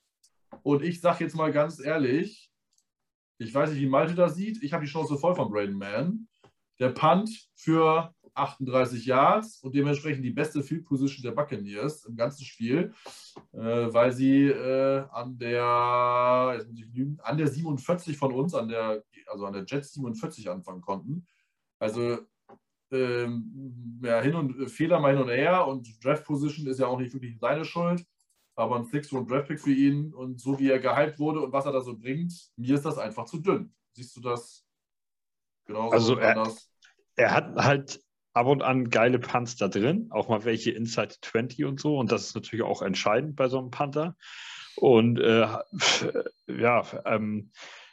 [0.62, 2.50] Und ich sage jetzt mal ganz ehrlich,
[3.38, 4.62] ich weiß nicht, wie Malte das sieht.
[4.62, 6.28] Ich habe die Chance voll von Braden Mann.
[6.80, 12.44] Der Punt für 38 Yards und dementsprechend die beste Field Position der Buccaneers im ganzen
[12.44, 12.92] Spiel,
[13.52, 18.54] äh, weil sie äh, an der jetzt muss ich lügen, an der 47 von uns,
[18.54, 21.26] an der, also an der Jets 47 anfangen konnten.
[21.80, 22.18] Also
[22.90, 26.86] ähm, ja, hin und äh, Fehler mal hin und her und Draft Position ist ja
[26.86, 28.04] auch nicht wirklich seine Schuld,
[28.58, 31.52] aber ein Six und Draft Pick für ihn und so wie er gehypt wurde und
[31.52, 33.72] was er da so bringt, mir ist das einfach zu dünn.
[33.92, 34.64] Siehst du das
[35.64, 36.54] genauso also er,
[37.16, 38.00] er hat halt
[38.32, 41.98] ab und an geile Punts da drin, auch mal welche Inside 20 und so.
[41.98, 44.16] Und das ist natürlich auch entscheidend bei so einem Panther.
[44.76, 45.46] Und äh,
[46.46, 47.50] ja, ähm,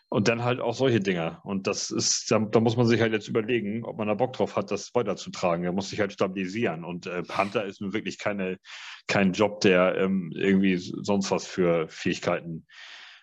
[0.10, 1.41] und dann halt auch solche Dinger.
[1.44, 4.34] Und das ist, da, da, muss man sich halt jetzt überlegen, ob man da Bock
[4.34, 5.65] drauf hat, das weiterzutragen.
[5.65, 6.84] Er muss sich halt stabilisieren.
[6.84, 8.57] Und äh, Panther ist nun wirklich keine,
[9.07, 12.65] kein Job, der ähm, irgendwie sonst was für Fähigkeiten.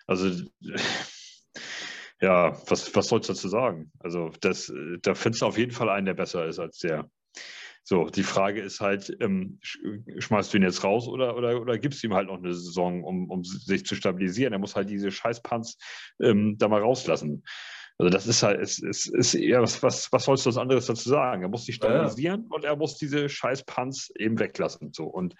[0.07, 0.29] Also
[2.21, 3.91] ja, was, was sollst du dazu sagen?
[3.99, 7.09] Also das, da findest du auf jeden Fall einen, der besser ist als der.
[7.83, 12.01] So, die Frage ist halt, ähm, schmeißt du ihn jetzt raus oder, oder, oder gibst
[12.01, 14.53] du ihm halt noch eine Saison, um, um sich zu stabilisieren?
[14.53, 15.77] Er muss halt diese Scheißpanz
[16.21, 17.43] ähm, da mal rauslassen.
[17.99, 20.87] Also das ist halt, es, es ist eher, was, was, was sollst du was anderes
[20.87, 21.43] dazu sagen?
[21.43, 22.55] Er muss sich stabilisieren ja.
[22.55, 24.91] und er muss diese Scheißpanz eben weglassen.
[24.93, 25.05] So.
[25.05, 25.35] Und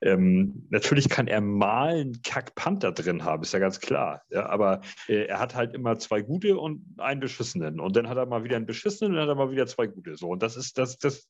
[0.00, 4.22] ähm, natürlich kann er mal einen Kack-Panther drin haben, ist ja ganz klar.
[4.30, 7.78] Ja, aber äh, er hat halt immer zwei gute und einen beschissenen.
[7.78, 9.86] Und dann hat er mal wieder einen beschissenen und dann hat er mal wieder zwei
[9.86, 10.16] gute.
[10.16, 10.28] So.
[10.28, 11.28] Und das ist, das, das,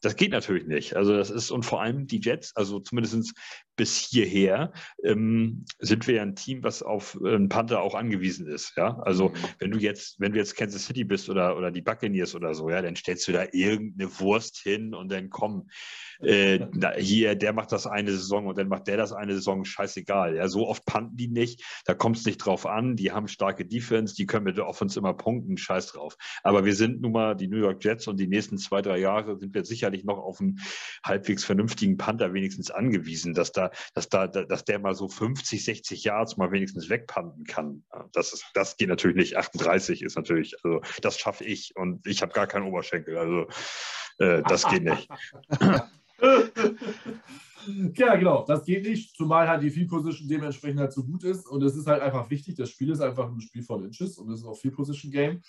[0.00, 0.96] das geht natürlich nicht.
[0.96, 3.34] Also das ist, und vor allem die Jets, also zumindest
[3.76, 4.72] bis hierher,
[5.04, 8.72] ähm, sind wir ja ein Team, was auf äh, einen Panther auch angewiesen ist.
[8.76, 9.34] Ja, also mhm.
[9.58, 12.70] wenn du jetzt, wenn du jetzt Kansas City bist oder, oder die Buccaneers oder so,
[12.70, 15.68] ja, dann stellst du da irgendeine Wurst hin und dann komm,
[16.20, 16.60] äh,
[16.98, 20.36] hier, der macht das eine Saison und dann macht der das eine Saison, scheißegal.
[20.36, 23.66] Ja, so oft panten die nicht, da kommt es nicht drauf an, die haben starke
[23.66, 26.16] Defense, die können mit der Offense immer punkten, scheiß drauf.
[26.42, 29.38] Aber wir sind nun mal die New York Jets und die nächsten zwei, drei Jahre
[29.38, 30.60] sind wir sicherlich noch auf einen
[31.04, 36.04] halbwegs vernünftigen Panther wenigstens angewiesen, dass da, dass da, dass der mal so 50, 60
[36.04, 37.84] Yards mal wenigstens wegpanten kann.
[38.12, 39.36] Das ist, das geht natürlich nicht.
[39.36, 43.16] 38 ist natürlich, also das schaffe ich und ich habe gar keinen Oberschenkel.
[43.16, 43.46] Also
[44.18, 45.08] äh, das geht nicht.
[47.94, 51.46] ja, genau, das geht nicht, zumal halt die Field Position dementsprechend halt so gut ist.
[51.46, 54.30] Und es ist halt einfach wichtig, das Spiel ist einfach ein Spiel von Inches und
[54.30, 55.42] es ist auch Field Position Game.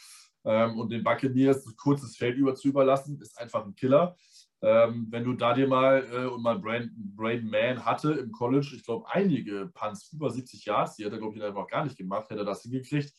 [0.46, 4.16] Ähm, und den Buccaneers ein kurzes Feld über zu überlassen, ist einfach ein Killer.
[4.62, 8.84] Ähm, wenn du da dir mal äh, und mal Braden Mann hatte im College, ich
[8.84, 12.30] glaube, einige Punts über 70 Yards, die hat er, glaube ich, einfach gar nicht gemacht,
[12.30, 13.14] hätte er das hingekriegt.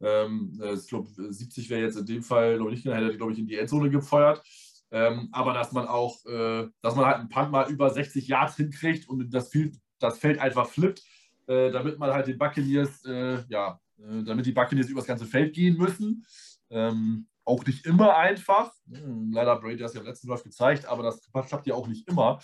[0.00, 3.16] Ähm, äh, ich glaube, 70 wäre jetzt in dem Fall, glaube ich, nicht, hätte er,
[3.16, 4.42] glaube ich, in die Endzone gefeuert.
[4.90, 8.56] Ähm, aber dass man auch, äh, dass man halt einen Punt mal über 60 Yards
[8.56, 11.02] hinkriegt und das, Field, das Feld einfach flippt,
[11.46, 15.26] äh, damit man halt den Buccaneers, äh, ja, äh, damit die Buccaneers über das ganze
[15.26, 16.24] Feld gehen müssen.
[16.70, 18.72] Ähm, auch nicht immer einfach.
[18.90, 21.88] Hm, leider Brady hat es ja im letzten Lauf gezeigt, aber das klappt ja auch
[21.88, 22.40] nicht immer.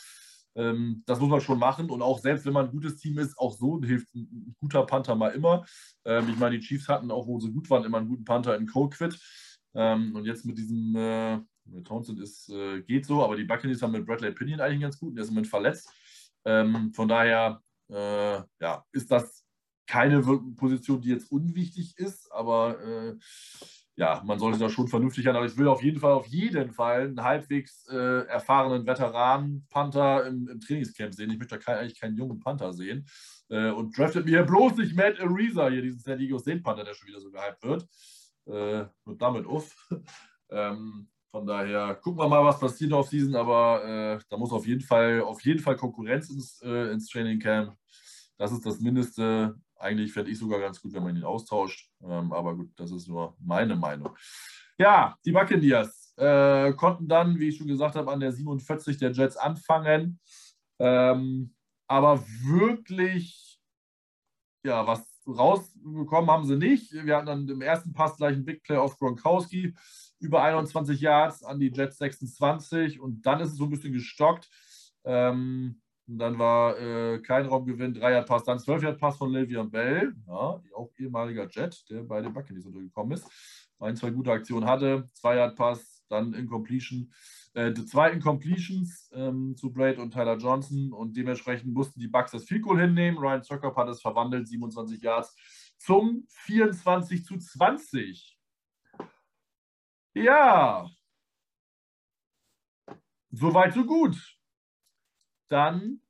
[0.56, 3.36] Ähm, das muss man schon machen und auch selbst wenn man ein gutes Team ist,
[3.38, 5.64] auch so hilft ein guter Panther mal immer.
[6.04, 8.56] Ähm, ich meine, die Chiefs hatten auch, wo sie gut waren, immer einen guten Panther
[8.56, 9.18] in Colquitt.
[9.74, 11.40] Ähm, und jetzt mit diesem äh,
[11.82, 15.16] Townsend ist, äh, geht so, aber die Buccaneers haben mit Bradley Pinion eigentlich ganz gut,
[15.16, 15.90] der ist im Moment verletzt.
[16.44, 17.60] Ähm, von daher
[17.90, 19.44] äh, ja, ist das
[19.86, 20.20] keine
[20.56, 23.16] Position, die jetzt unwichtig ist, aber äh,
[23.96, 25.36] ja, man sollte da schon vernünftig an.
[25.36, 30.48] Aber ich will auf jeden Fall, auf jeden Fall einen halbwegs äh, erfahrenen Veteran-Panther im,
[30.48, 31.30] im, Trainingscamp sehen.
[31.30, 33.06] Ich möchte da kein, eigentlich keinen jungen Panther sehen.
[33.48, 36.94] Äh, und draftet mir bloß nicht Matt Ariza hier, diesen San Diego State Panther, der
[36.94, 37.88] schon wieder so gehypt wird.
[38.46, 39.74] Äh, und damit uff.
[40.50, 44.66] ähm, von daher gucken wir mal, was passiert auf Season, aber äh, da muss auf
[44.66, 47.76] jeden Fall, auf jeden Fall Konkurrenz ins, äh, ins Training Camp.
[48.36, 49.56] Das ist das Mindeste.
[49.84, 51.90] Eigentlich fände ich sogar ganz gut, wenn man ihn austauscht.
[52.02, 54.16] Ähm, aber gut, das ist nur meine Meinung.
[54.78, 59.12] Ja, die Buccaneers äh, konnten dann, wie ich schon gesagt habe, an der 47 der
[59.12, 60.18] Jets anfangen.
[60.78, 61.54] Ähm,
[61.86, 63.60] aber wirklich,
[64.64, 66.90] ja, was rausbekommen haben sie nicht.
[66.92, 69.74] Wir hatten dann im ersten Pass gleich einen Big Play auf Gronkowski
[70.18, 74.48] über 21 Yards an die Jets 26 und dann ist es so ein bisschen gestockt.
[75.04, 79.30] Ähm, und dann war äh, kein Raumgewinn, 3 Yard Pass, dann 12 Yard Pass von
[79.30, 83.26] Le'Veon Bell, ja, auch ehemaliger Jet, der bei den Buccaneers untergekommen ist.
[83.78, 87.12] Ein, zwei gute Aktionen hatte, 2 Yard Pass, dann Incompletion.
[87.54, 92.44] Äh, zwei Incompletions ähm, zu Braid und Tyler Johnson und dementsprechend mussten die Bucks das
[92.44, 93.18] Field hinnehmen.
[93.18, 95.34] Ryan Zuckerp hat es verwandelt, 27 Yards
[95.78, 98.38] zum 24 zu 20.
[100.14, 100.88] Ja.
[103.30, 104.33] Soweit, so gut.
[105.48, 106.00] Dann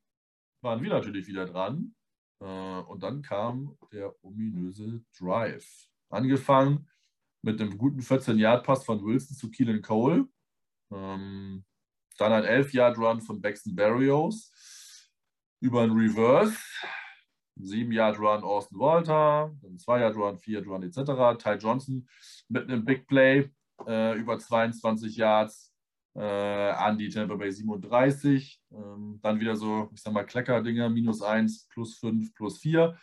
[0.61, 1.95] waren wir natürlich wieder dran.
[2.41, 5.89] Äh, und dann kam der ominöse Drive.
[6.09, 6.89] Angefangen
[7.43, 10.27] mit einem guten 14-Yard-Pass von Wilson zu Keelan Cole.
[10.91, 11.65] Ähm,
[12.19, 14.53] dann ein 11-Yard-Run von Baxton Barrios
[15.61, 16.57] über ein Reverse.
[17.61, 21.43] 7-Yard-Run Austin Walter, dann 2-Yard-Run, 4-Yard-Run etc.
[21.43, 22.09] Ty Johnson
[22.49, 23.51] mit einem Big Play
[23.87, 25.74] äh, über 22 Yards
[26.21, 28.61] an die Tampa Bay 37.
[28.71, 32.97] Ähm, dann wieder so, ich sag mal, Klecker-Dinger, minus 1, plus 5, plus 4.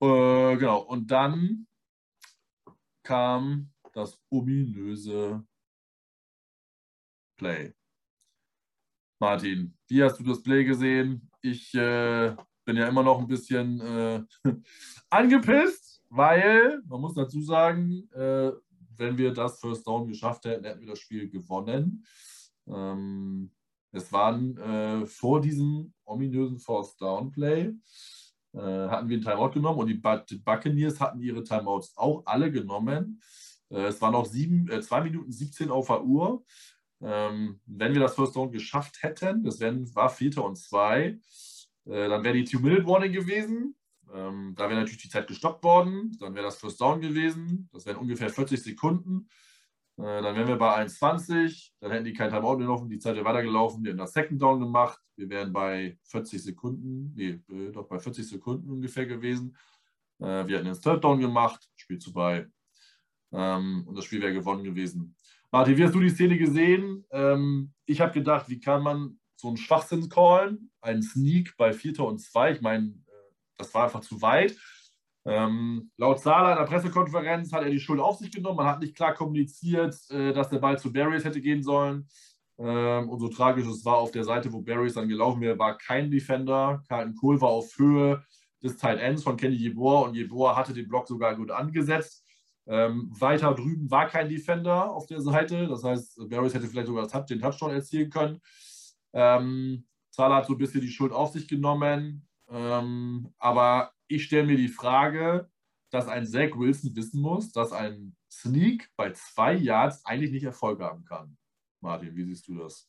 [0.00, 1.66] Äh, genau, und dann
[3.02, 5.44] kam das ominöse
[7.36, 7.74] Play.
[9.20, 11.30] Martin, wie hast du das Play gesehen?
[11.40, 14.22] Ich äh, bin ja immer noch ein bisschen äh,
[15.10, 18.52] angepisst, weil, man muss dazu sagen, äh,
[18.98, 22.04] wenn wir das First Down geschafft hätten, hätten wir das Spiel gewonnen.
[22.66, 23.50] Ähm,
[23.92, 27.72] es waren äh, vor diesem ominösen First Down Play,
[28.52, 33.20] äh, hatten wir einen Timeout genommen und die Buccaneers hatten ihre Timeouts auch alle genommen.
[33.70, 36.44] Äh, es waren noch 2 Minuten 17 auf der Uhr.
[37.00, 41.18] Ähm, wenn wir das First Down geschafft hätten, das wären, war Vierter und zwei,
[41.84, 43.76] äh, dann wäre die Two-Minute-Warning gewesen.
[44.14, 46.16] Ähm, da wäre natürlich die Zeit gestoppt worden.
[46.20, 47.68] Dann wäre das First Down gewesen.
[47.72, 49.28] Das wären ungefähr 40 Sekunden.
[49.96, 51.72] Äh, dann wären wir bei 1,20.
[51.80, 52.88] Dann hätten die kein Timeout gelaufen.
[52.88, 53.82] Die Zeit wäre weitergelaufen.
[53.82, 55.00] Wir hätten das Second Down gemacht.
[55.16, 59.56] Wir wären bei 40 Sekunden, nee, äh, doch bei 40 Sekunden ungefähr gewesen.
[60.20, 61.68] Äh, wir hätten den Third Down gemacht.
[61.74, 62.46] Spiel zu bei.
[63.32, 65.16] Ähm, und das Spiel wäre gewonnen gewesen.
[65.50, 67.04] Martin, wie hast du die Szene gesehen?
[67.10, 70.70] Ähm, ich habe gedacht, wie kann man so einen Schwachsinn callen?
[70.80, 72.52] Einen Sneak bei Vierter und Zwei.
[72.52, 72.94] Ich meine,
[73.58, 74.56] das war einfach zu weit.
[75.26, 78.56] Ähm, laut Sala in der Pressekonferenz hat er die Schuld auf sich genommen.
[78.56, 82.08] Man hat nicht klar kommuniziert, äh, dass der Ball zu Barrys hätte gehen sollen.
[82.58, 85.76] Ähm, und so tragisch es war, auf der Seite, wo Barrys dann gelaufen wäre, war
[85.76, 86.82] kein Defender.
[86.88, 88.24] Carlton Kohl war auf Höhe
[88.62, 92.24] des Tight Ends von Kenny Jeboer und Jeboer hatte den Block sogar gut angesetzt.
[92.66, 95.68] Ähm, weiter drüben war kein Defender auf der Seite.
[95.68, 98.40] Das heißt, Barrys hätte vielleicht sogar den Touchdown erzielen können.
[99.12, 102.27] Ähm, Zahler hat so ein bisschen die Schuld auf sich genommen.
[102.50, 105.50] Ähm, aber ich stelle mir die Frage,
[105.90, 110.80] dass ein Zach Wilson wissen muss, dass ein Sneak bei zwei Yards eigentlich nicht Erfolg
[110.80, 111.36] haben kann.
[111.80, 112.88] Martin, wie siehst du das?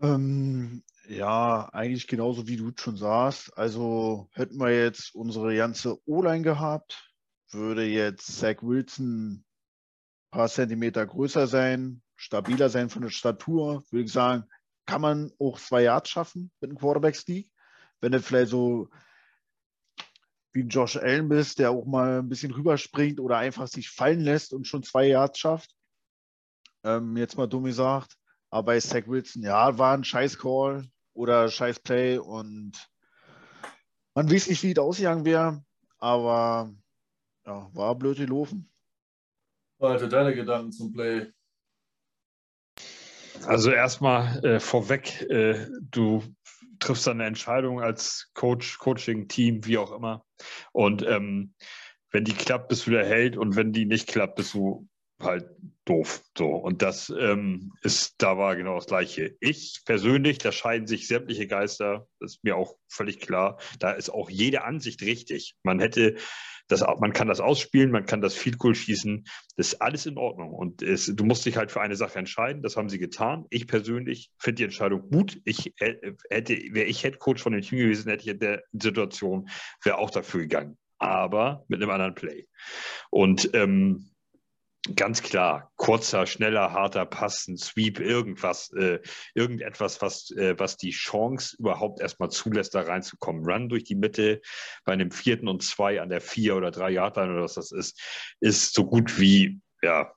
[0.00, 3.56] Ähm, ja, eigentlich genauso wie du schon sagst.
[3.56, 7.14] Also hätten wir jetzt unsere ganze O-Line gehabt,
[7.50, 9.44] würde jetzt Zach Wilson ein
[10.30, 14.44] paar Zentimeter größer sein, stabiler sein von der Statur, würde ich sagen,
[14.84, 17.50] kann man auch zwei Yards schaffen mit einem Quarterback-Sneak
[18.00, 18.88] wenn du vielleicht so
[20.52, 24.20] wie ein Josh Allen bist, der auch mal ein bisschen rüberspringt oder einfach sich fallen
[24.20, 25.76] lässt und schon zwei Yards schafft.
[26.82, 28.16] Ähm, jetzt mal dumm gesagt.
[28.48, 32.72] Aber bei Zach Wilson, ja, war ein scheiß Call oder scheiß Play und
[34.14, 35.62] man weiß nicht, wie es ausgegangen wäre,
[35.98, 36.72] aber
[37.44, 38.70] ja, war blöd gelaufen.
[39.78, 41.32] Walter, deine Gedanken zum Play?
[43.44, 46.22] Also erstmal äh, vorweg, äh, du
[46.78, 50.24] triffst dann eine Entscheidung als Coach, Coaching-Team, wie auch immer.
[50.72, 51.54] Und ähm,
[52.10, 54.88] wenn die klappt, bist du der Held und wenn die nicht klappt, bist du
[55.20, 55.46] halt
[55.84, 56.22] doof.
[56.36, 56.48] So.
[56.48, 59.36] Und das ähm, ist, da war genau das Gleiche.
[59.40, 63.58] Ich persönlich, da scheiden sich sämtliche Geister, das ist mir auch völlig klar.
[63.78, 65.56] Da ist auch jede Ansicht richtig.
[65.62, 66.16] Man hätte
[66.68, 69.24] das, man kann das ausspielen, man kann das Field Goal schießen,
[69.56, 70.52] das ist alles in Ordnung.
[70.52, 72.62] Und es, du musst dich halt für eine Sache entscheiden.
[72.62, 73.46] Das haben sie getan.
[73.50, 75.40] Ich persönlich finde die Entscheidung gut.
[75.44, 79.48] Ich hätte, wäre ich Head Coach von dem Team gewesen, hätte ich in der Situation,
[79.82, 80.76] wäre auch dafür gegangen.
[80.98, 82.46] Aber mit einem anderen Play.
[83.10, 84.10] Und ähm,
[84.94, 89.00] Ganz klar, kurzer, schneller, harter Pass, ein Sweep, irgendwas, äh,
[89.34, 93.44] irgendetwas, was, äh, was die Chance überhaupt erstmal zulässt, da reinzukommen.
[93.44, 94.40] Run durch die Mitte
[94.84, 98.00] bei einem vierten und zwei an der vier oder drei Yard oder was das ist,
[98.40, 100.12] ist so gut wie, ja,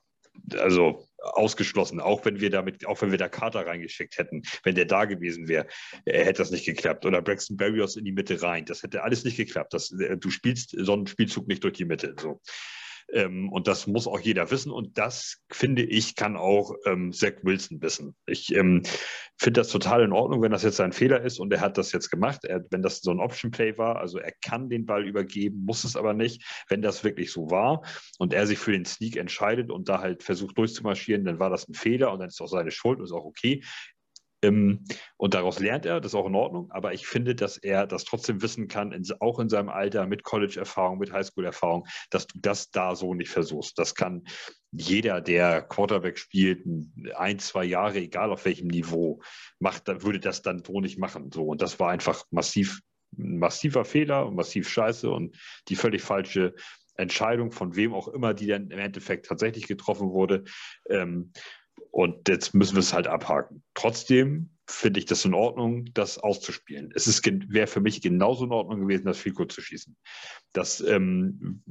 [0.58, 4.86] also ausgeschlossen, auch wenn wir damit, auch wenn wir da Carter reingeschickt hätten, wenn der
[4.86, 5.68] da gewesen wäre,
[6.06, 7.06] äh, hätte das nicht geklappt.
[7.06, 8.66] Oder Braxton Barrios in die Mitte rein.
[8.66, 9.74] Das hätte alles nicht geklappt.
[9.74, 12.16] Das, äh, du spielst so einen Spielzug nicht durch die Mitte.
[12.20, 12.40] So.
[13.14, 14.72] Ähm, und das muss auch jeder wissen.
[14.72, 18.16] Und das, finde ich, kann auch ähm, Zach Wilson wissen.
[18.26, 18.84] Ich ähm,
[19.38, 21.92] finde das total in Ordnung, wenn das jetzt ein Fehler ist und er hat das
[21.92, 22.46] jetzt gemacht.
[22.46, 25.96] Er, wenn das so ein Option-Play war, also er kann den Ball übergeben, muss es
[25.96, 26.44] aber nicht.
[26.68, 27.84] Wenn das wirklich so war
[28.18, 31.68] und er sich für den Sneak entscheidet und da halt versucht durchzumarschieren, dann war das
[31.68, 33.64] ein Fehler und dann ist auch seine Schuld und ist auch okay
[34.42, 34.86] Ähm,
[35.18, 38.06] und daraus lernt er, das ist auch in Ordnung, aber ich finde, dass er das
[38.06, 42.72] trotzdem wissen kann, in, auch in seinem Alter mit College-Erfahrung, mit Highschool-Erfahrung, dass du das
[42.72, 43.78] da so nicht versuchst.
[43.78, 44.24] Das kann
[44.72, 46.66] jeder, der Quarterback spielt,
[47.16, 49.22] ein, zwei Jahre, egal auf welchem Niveau,
[49.60, 51.32] macht, würde das dann so nicht machen.
[51.34, 51.46] So.
[51.48, 52.80] Und das war einfach massiv,
[53.18, 55.38] ein massiver Fehler und massiv scheiße und
[55.68, 56.54] die völlig falsche
[56.96, 60.44] Entscheidung von wem auch immer, die dann im Endeffekt tatsächlich getroffen wurde.
[60.90, 61.32] Ähm,
[61.92, 63.64] und jetzt müssen wir es halt abhaken.
[63.74, 66.92] Trotzdem finde ich das in Ordnung, das auszuspielen.
[66.94, 69.98] Es wäre für mich genauso in Ordnung gewesen, das Goal zu schießen.
[70.54, 71.64] Das, ähm,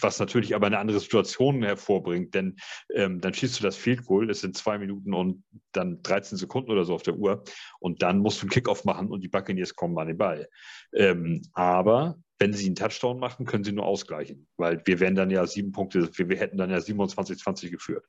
[0.00, 2.56] was natürlich aber eine andere Situation hervorbringt, denn
[2.94, 6.70] ähm, dann schießt du das Field Goal, es sind zwei Minuten und dann 13 Sekunden
[6.70, 7.44] oder so auf der Uhr
[7.80, 10.48] und dann musst du einen Kickoff machen und die Buccaneers kommen an den Ball.
[10.94, 15.30] Ähm, aber wenn sie einen Touchdown machen, können sie nur ausgleichen, weil wir wären dann
[15.30, 18.06] ja sieben Punkte, wir, wir hätten dann ja 27-20 geführt.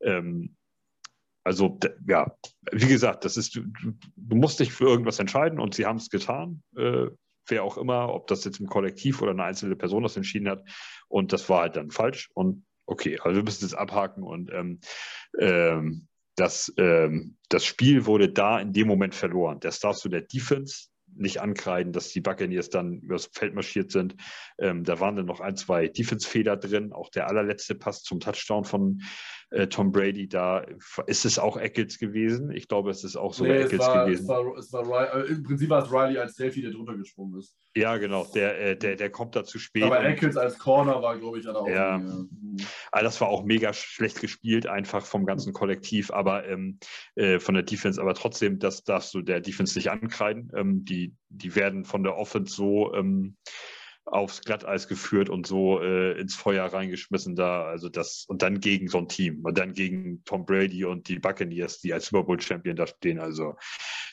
[0.00, 0.56] Ähm,
[1.44, 2.36] also ja,
[2.70, 3.62] wie gesagt, das ist, du,
[4.16, 6.62] du, musst dich für irgendwas entscheiden und sie haben es getan.
[6.76, 7.08] Äh,
[7.48, 10.62] wer auch immer, ob das jetzt im Kollektiv oder eine einzelne Person das entschieden hat.
[11.08, 12.30] Und das war halt dann falsch.
[12.34, 14.80] Und okay, also wir müssen es abhaken und ähm,
[15.38, 16.06] ähm,
[16.36, 19.60] das, ähm, das Spiel wurde da in dem Moment verloren.
[19.60, 24.16] Das darfst du der Defense nicht ankreiden, dass die Buccaneers dann übers Feld marschiert sind.
[24.58, 26.92] Ähm, da waren dann noch ein, zwei Defense-Fehler drin.
[26.92, 29.02] Auch der allerletzte Pass zum Touchdown von
[29.52, 30.64] äh, Tom Brady, da
[31.06, 32.50] ist es auch Eccles gewesen.
[32.52, 34.22] Ich glaube, es ist auch so nee, Eccles war, gewesen.
[34.22, 37.38] Es war, es war äh, Im Prinzip war es Riley als Selfie, der drunter gesprungen
[37.38, 37.54] ist.
[37.76, 38.26] Ja, genau.
[38.34, 39.82] Der, äh, der, der kommt da zu spät.
[39.84, 41.98] Aber Eccles als Corner war, glaube ich, an der ja.
[41.98, 42.26] ja.
[42.90, 46.78] Also das war auch mega schlecht gespielt, einfach vom ganzen Kollektiv, aber ähm,
[47.14, 48.00] äh, von der Defense.
[48.00, 50.50] Aber trotzdem, das darfst du der Defense nicht ankreiden.
[50.54, 53.36] Ähm, die, die werden von der Offense so ähm,
[54.04, 57.64] aufs Glatteis geführt und so äh, ins Feuer reingeschmissen da.
[57.64, 61.18] Also das, und dann gegen so ein Team und dann gegen Tom Brady und die
[61.18, 63.20] Buccaneers, die als Super Bowl Champion da stehen.
[63.20, 63.54] Also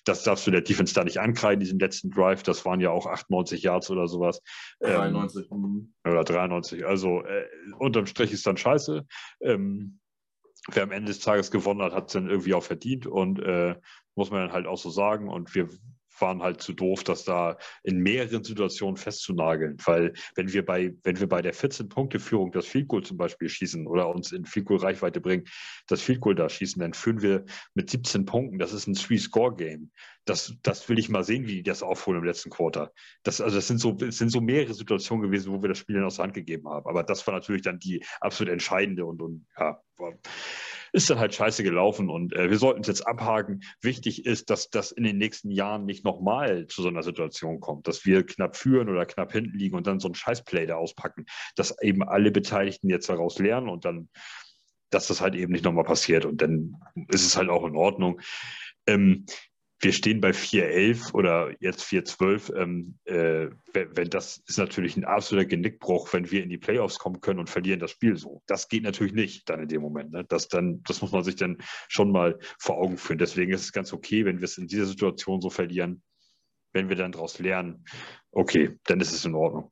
[0.06, 2.44] das darfst du der Defense da nicht ankreiden, diesen letzten Drive.
[2.44, 4.42] Das waren ja auch 98 Yards oder sowas.
[4.80, 5.52] 93.
[5.52, 6.86] Ähm, oder 93.
[6.86, 7.46] Also äh,
[7.78, 9.06] unterm Strich ist dann scheiße.
[9.42, 10.00] Ähm,
[10.72, 13.76] wer am Ende des Tages gewonnen hat, hat es dann irgendwie auch verdient und äh,
[14.16, 15.30] muss man dann halt auch so sagen.
[15.30, 15.70] Und wir
[16.22, 19.78] waren halt zu doof, das da in mehreren Situationen festzunageln.
[19.86, 23.88] Weil wenn wir bei, wenn wir bei der 14-Punkte-Führung das Field Goal zum Beispiel schießen
[23.88, 25.46] oder uns in Field Goal Reichweite bringen,
[25.88, 28.60] das Field Goal da schießen, dann führen wir mit 17 Punkten.
[28.60, 29.92] Das ist ein Three-Score-Game.
[30.26, 32.92] Das, das will ich mal sehen, wie die das aufholen im letzten Quarter.
[33.24, 35.96] Das, also das sind so, es sind so mehrere Situationen gewesen, wo wir das Spiel
[35.96, 36.88] dann aus der Hand gegeben haben.
[36.88, 39.82] Aber das war natürlich dann die absolut entscheidende und, und ja,
[40.94, 43.62] ist dann halt scheiße gelaufen und äh, wir sollten es jetzt abhaken.
[43.82, 47.88] Wichtig ist, dass das in den nächsten Jahren nicht nochmal zu so einer Situation kommt,
[47.88, 51.26] dass wir knapp führen oder knapp hinten liegen und dann so ein Scheißplay da auspacken,
[51.56, 54.10] dass eben alle Beteiligten jetzt daraus lernen und dann,
[54.90, 56.76] dass das halt eben nicht nochmal passiert und dann
[57.10, 58.22] ist es halt auch in Ordnung.
[58.88, 59.26] Ähm,
[59.82, 62.56] wir stehen bei 4,11 oder jetzt 4,12.
[62.56, 67.22] Ähm, äh, wenn, das ist natürlich ein absoluter Genickbruch, wenn wir in die Playoffs kommen
[67.22, 68.42] können und verlieren das Spiel so.
[68.46, 70.12] Das geht natürlich nicht dann in dem Moment.
[70.12, 70.26] Ne?
[70.26, 71.58] Das, dann, das muss man sich dann
[71.88, 73.20] schon mal vor Augen führen.
[73.20, 76.04] Deswegen ist es ganz okay, wenn wir es in dieser Situation so verlieren.
[76.74, 77.86] Wenn wir dann daraus lernen,
[78.32, 79.72] okay, dann ist es in Ordnung.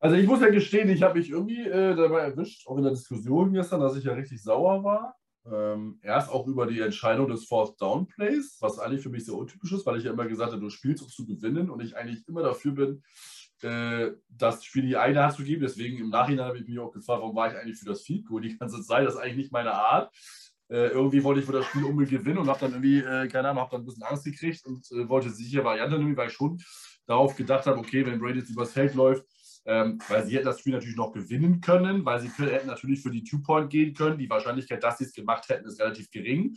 [0.00, 2.92] Also ich muss ja gestehen, ich habe mich irgendwie äh, dabei erwischt, auch in der
[2.92, 5.16] Diskussion gestern, dass ich ja richtig sauer war.
[5.50, 9.34] Ähm, erst auch über die Entscheidung des Fourth Down Plays, was eigentlich für mich sehr
[9.34, 11.96] untypisch ist, weil ich ja immer gesagt habe, du spielst, um zu gewinnen und ich
[11.96, 13.02] eigentlich immer dafür bin,
[13.62, 15.62] äh, das Spiel die eine Hand zu geben.
[15.62, 18.26] Deswegen im Nachhinein habe ich mich auch gefragt, warum war ich eigentlich für das Field
[18.26, 19.06] Goal die ganze Zeit?
[19.06, 20.12] Das ist eigentlich nicht meine Art.
[20.68, 23.48] Äh, irgendwie wollte ich für das Spiel unbedingt gewinnen und habe dann irgendwie, äh, keine
[23.48, 26.34] Ahnung, habe dann ein bisschen Angst gekriegt und äh, wollte sicher Variante nehmen, weil ich
[26.34, 26.60] schon
[27.06, 29.24] darauf gedacht habe, okay, wenn Brady jetzt übers Feld läuft,
[29.68, 33.10] ähm, weil sie hätten das Spiel natürlich noch gewinnen können, weil sie hätten natürlich für
[33.10, 34.18] die Two-Point gehen können.
[34.18, 36.56] Die Wahrscheinlichkeit, dass sie es gemacht hätten, ist relativ gering.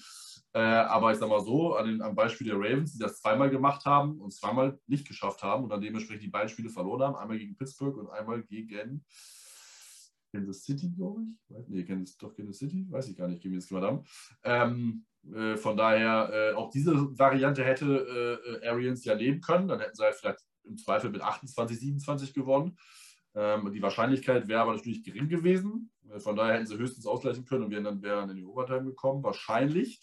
[0.54, 3.50] Äh, aber ich sage mal so, an den, am Beispiel der Ravens, die das zweimal
[3.50, 7.16] gemacht haben und zweimal nicht geschafft haben und dann dementsprechend die beiden Spiele verloren haben,
[7.18, 9.04] einmal gegen Pittsburgh und einmal gegen
[10.32, 11.38] Kansas City, glaube ich.
[11.68, 14.06] Nee, Kansas, doch Kansas City, weiß ich gar nicht, gegen das haben.
[14.44, 19.68] Ähm, äh, von daher, äh, auch diese Variante hätte äh, Arians ja leben können.
[19.68, 22.78] Dann hätten sie halt vielleicht im Zweifel mit 28, 27 gewonnen.
[23.34, 25.92] Ähm, die Wahrscheinlichkeit wäre aber natürlich gering gewesen.
[26.10, 28.84] Äh, von daher hätten sie höchstens ausgleichen können und wären dann, wären in die Overtime
[28.84, 30.00] gekommen, wahrscheinlich.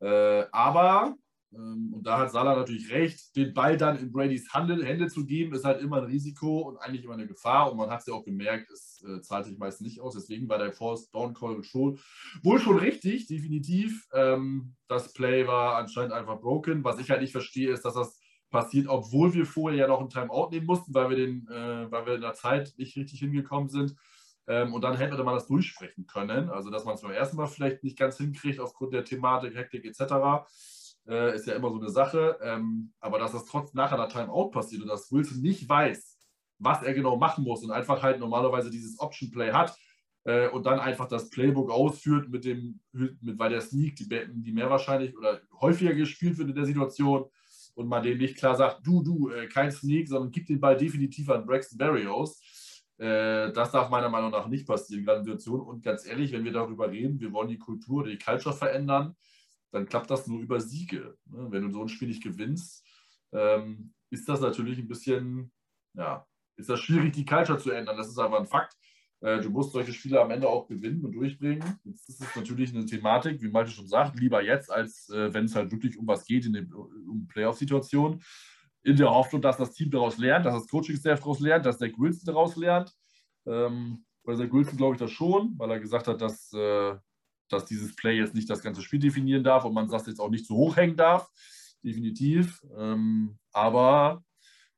[0.00, 1.14] Äh, aber,
[1.54, 5.24] ähm, und da hat Salah natürlich recht, den Ball dann in Bradys Handel, Hände zu
[5.24, 7.70] geben, ist halt immer ein Risiko und eigentlich immer eine Gefahr.
[7.70, 10.14] Und man hat es ja auch gemerkt, es äh, zahlt sich meist nicht aus.
[10.14, 11.98] Deswegen war der Force Down Call schon
[12.42, 14.08] wohl schon richtig, definitiv.
[14.12, 16.82] Ähm, das Play war anscheinend einfach broken.
[16.82, 18.18] Was ich halt nicht verstehe, ist, dass das
[18.50, 22.06] passiert, obwohl wir vorher ja noch ein Timeout nehmen mussten, weil wir, den, äh, weil
[22.06, 23.96] wir in der Zeit nicht richtig hingekommen sind.
[24.48, 26.50] Ähm, und dann hätte man das durchsprechen können.
[26.50, 29.84] Also, dass man es beim ersten Mal vielleicht nicht ganz hinkriegt aufgrund der Thematik, Hektik
[29.84, 30.46] etc.
[31.08, 32.38] Äh, ist ja immer so eine Sache.
[32.42, 36.18] Ähm, aber dass das trotz nachher der Timeout passiert und dass Wilson nicht weiß,
[36.58, 39.76] was er genau machen muss und einfach halt normalerweise dieses Option Play hat
[40.24, 44.52] äh, und dann einfach das Playbook ausführt mit dem, mit, weil der Sneak, die, die
[44.52, 47.26] mehr wahrscheinlich oder häufiger gespielt wird in der Situation
[47.76, 50.76] und man dem nicht klar sagt, du, du, äh, kein Sneak, sondern gib den Ball
[50.76, 52.40] definitiv an Braxton Berrios.
[52.96, 55.60] Äh, das darf meiner Meinung nach nicht passieren, gerade in Situation.
[55.60, 59.14] Und ganz ehrlich, wenn wir darüber reden, wir wollen die Kultur die Culture verändern,
[59.72, 61.18] dann klappt das nur über Siege.
[61.26, 61.48] Ne?
[61.50, 62.82] Wenn du so ein Spiel nicht gewinnst,
[63.32, 65.52] ähm, ist das natürlich ein bisschen,
[65.92, 66.26] ja,
[66.56, 67.98] ist das schwierig, die Culture zu ändern.
[67.98, 68.74] Das ist einfach ein Fakt.
[69.26, 71.64] Äh, du musst solche Spiele am Ende auch gewinnen und durchbringen.
[71.82, 75.56] Jetzt ist natürlich eine Thematik, wie Malte schon sagt, lieber jetzt, als äh, wenn es
[75.56, 78.22] halt wirklich um was geht in den um Playoff-Situationen.
[78.84, 81.90] In der Hoffnung, dass das Team daraus lernt, dass das Coaching-Staff daraus lernt, dass der
[81.98, 82.94] Wilson daraus lernt.
[83.46, 86.94] Ähm, bei Zach Wilson glaube ich das schon, weil er gesagt hat, dass, äh,
[87.48, 90.30] dass dieses Play jetzt nicht das ganze Spiel definieren darf und man das jetzt auch
[90.30, 91.28] nicht zu hoch hängen darf.
[91.82, 92.64] Definitiv.
[92.78, 94.22] Ähm, aber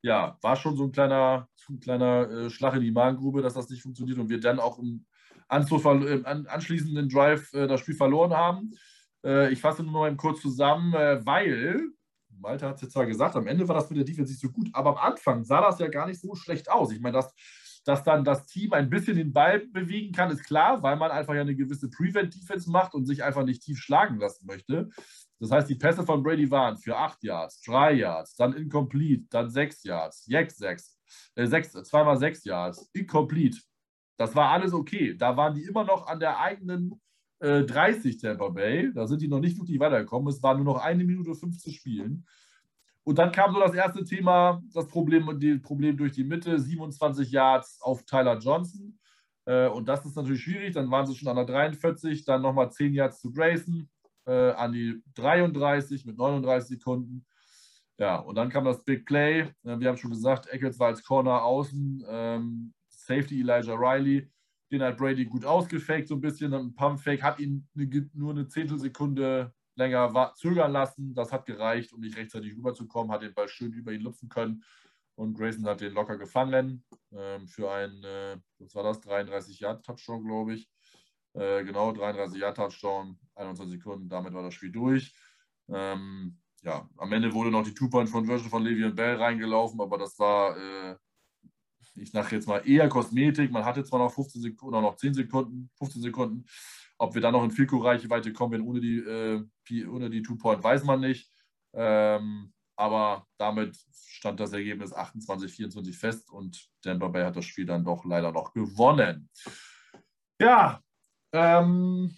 [0.01, 3.69] ja, war schon so ein kleiner, ein kleiner äh, Schlag in die Magengrube, dass das
[3.69, 5.05] nicht funktioniert und wir dann auch im,
[5.49, 8.71] im anschließenden Drive äh, das Spiel verloren haben.
[9.23, 11.81] Äh, ich fasse nur noch mal kurz zusammen, äh, weil,
[12.29, 14.49] Malte hat es jetzt zwar gesagt, am Ende war das mit der Defense nicht so
[14.49, 16.91] gut, aber am Anfang sah das ja gar nicht so schlecht aus.
[16.91, 17.33] Ich meine, dass,
[17.83, 21.33] dass dann das Team ein bisschen den Ball bewegen kann, ist klar, weil man einfach
[21.33, 24.89] ja eine gewisse Prevent-Defense macht und sich einfach nicht tief schlagen lassen möchte.
[25.39, 29.49] Das heißt, die Pässe von Brady waren für 8 Yards, 3 Yards, dann incomplete, dann
[29.49, 30.99] 6 Yards, jetzt 6,
[31.35, 33.59] äh, 6 zweimal 6 Yards, incomplete.
[34.17, 35.15] Das war alles okay.
[35.15, 36.99] Da waren die immer noch an der eigenen
[37.39, 38.91] äh, 30 Tampa Bay.
[38.93, 40.27] Da sind die noch nicht wirklich weitergekommen.
[40.27, 42.27] Es war nur noch eine Minute 5 zu spielen.
[43.03, 47.31] Und dann kam so das erste Thema, das Problem, das Problem durch die Mitte, 27
[47.31, 48.99] Yards auf Tyler Johnson.
[49.45, 50.73] Äh, und das ist natürlich schwierig.
[50.73, 53.89] Dann waren sie schon an der 43, dann nochmal 10 Yards zu Grayson
[54.29, 57.25] äh, an die 33 mit 39 Sekunden.
[57.97, 59.51] Ja, und dann kam das Big Play.
[59.63, 62.05] Wir haben schon gesagt, Eccles war als Corner außen.
[62.07, 64.31] Ähm, Safety Elijah Riley.
[64.71, 66.53] Den hat Brady gut ausgefaked, so ein bisschen.
[66.53, 71.13] Ein Pumpfake hat ihn eine, nur eine Zehntelsekunde länger zögern lassen.
[71.15, 73.11] Das hat gereicht, um nicht rechtzeitig rüberzukommen.
[73.11, 74.63] Hat den Ball schön über ihn lupfen können.
[75.15, 79.85] Und Grayson hat den locker gefangen ähm, für ein, äh, was war das, 33 Yard
[79.85, 80.69] Touchdown, glaube ich.
[81.33, 85.13] Äh, genau, 33 Yard Touchdown, 21 Sekunden, damit war das Spiel durch.
[85.69, 90.57] Ähm, ja, am Ende wurde noch die Two-Point-Conversion von Le'Veon Bell reingelaufen, aber das war,
[90.57, 90.95] äh,
[91.95, 93.51] ich sage jetzt mal, eher Kosmetik.
[93.51, 96.45] Man hatte zwar noch 15 Sekunden noch 10 Sekunden, 15 Sekunden.
[96.97, 100.99] Ob wir dann noch in Filko-Reichweite kommen werden ohne die, äh, die Two-Point, weiß man
[100.99, 101.31] nicht.
[101.73, 107.65] Ähm, aber damit stand das Ergebnis 28, 24 fest und Denver Bay hat das Spiel
[107.65, 109.29] dann doch leider noch gewonnen.
[110.41, 110.81] Ja,
[111.31, 112.15] ähm,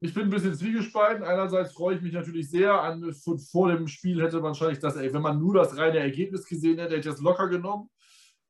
[0.00, 1.24] ich bin ein bisschen zwiegespalten.
[1.24, 2.80] Einerseits freue ich mich natürlich sehr.
[2.80, 3.12] An,
[3.50, 6.78] vor dem Spiel hätte man wahrscheinlich das, ey, wenn man nur das reine Ergebnis gesehen
[6.78, 7.88] hätte, hätte ich das locker genommen.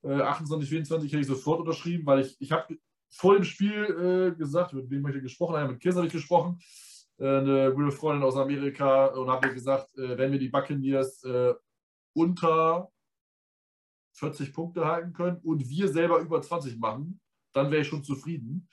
[0.02, 2.76] Äh, 28, 24 hätte ich sofort unterschrieben, weil ich, ich habe
[3.10, 5.54] vor dem Spiel äh, gesagt, mit wem habe ich gesprochen?
[5.54, 6.58] Ja, mit Kiss habe ich gesprochen,
[7.18, 11.22] äh, eine gute Freundin aus Amerika, und habe mir gesagt, äh, wenn wir die Buccaneers
[11.24, 11.54] äh,
[12.14, 12.90] unter
[14.14, 17.20] 40 Punkte halten können und wir selber über 20 machen,
[17.56, 18.68] dann wäre ich schon zufrieden.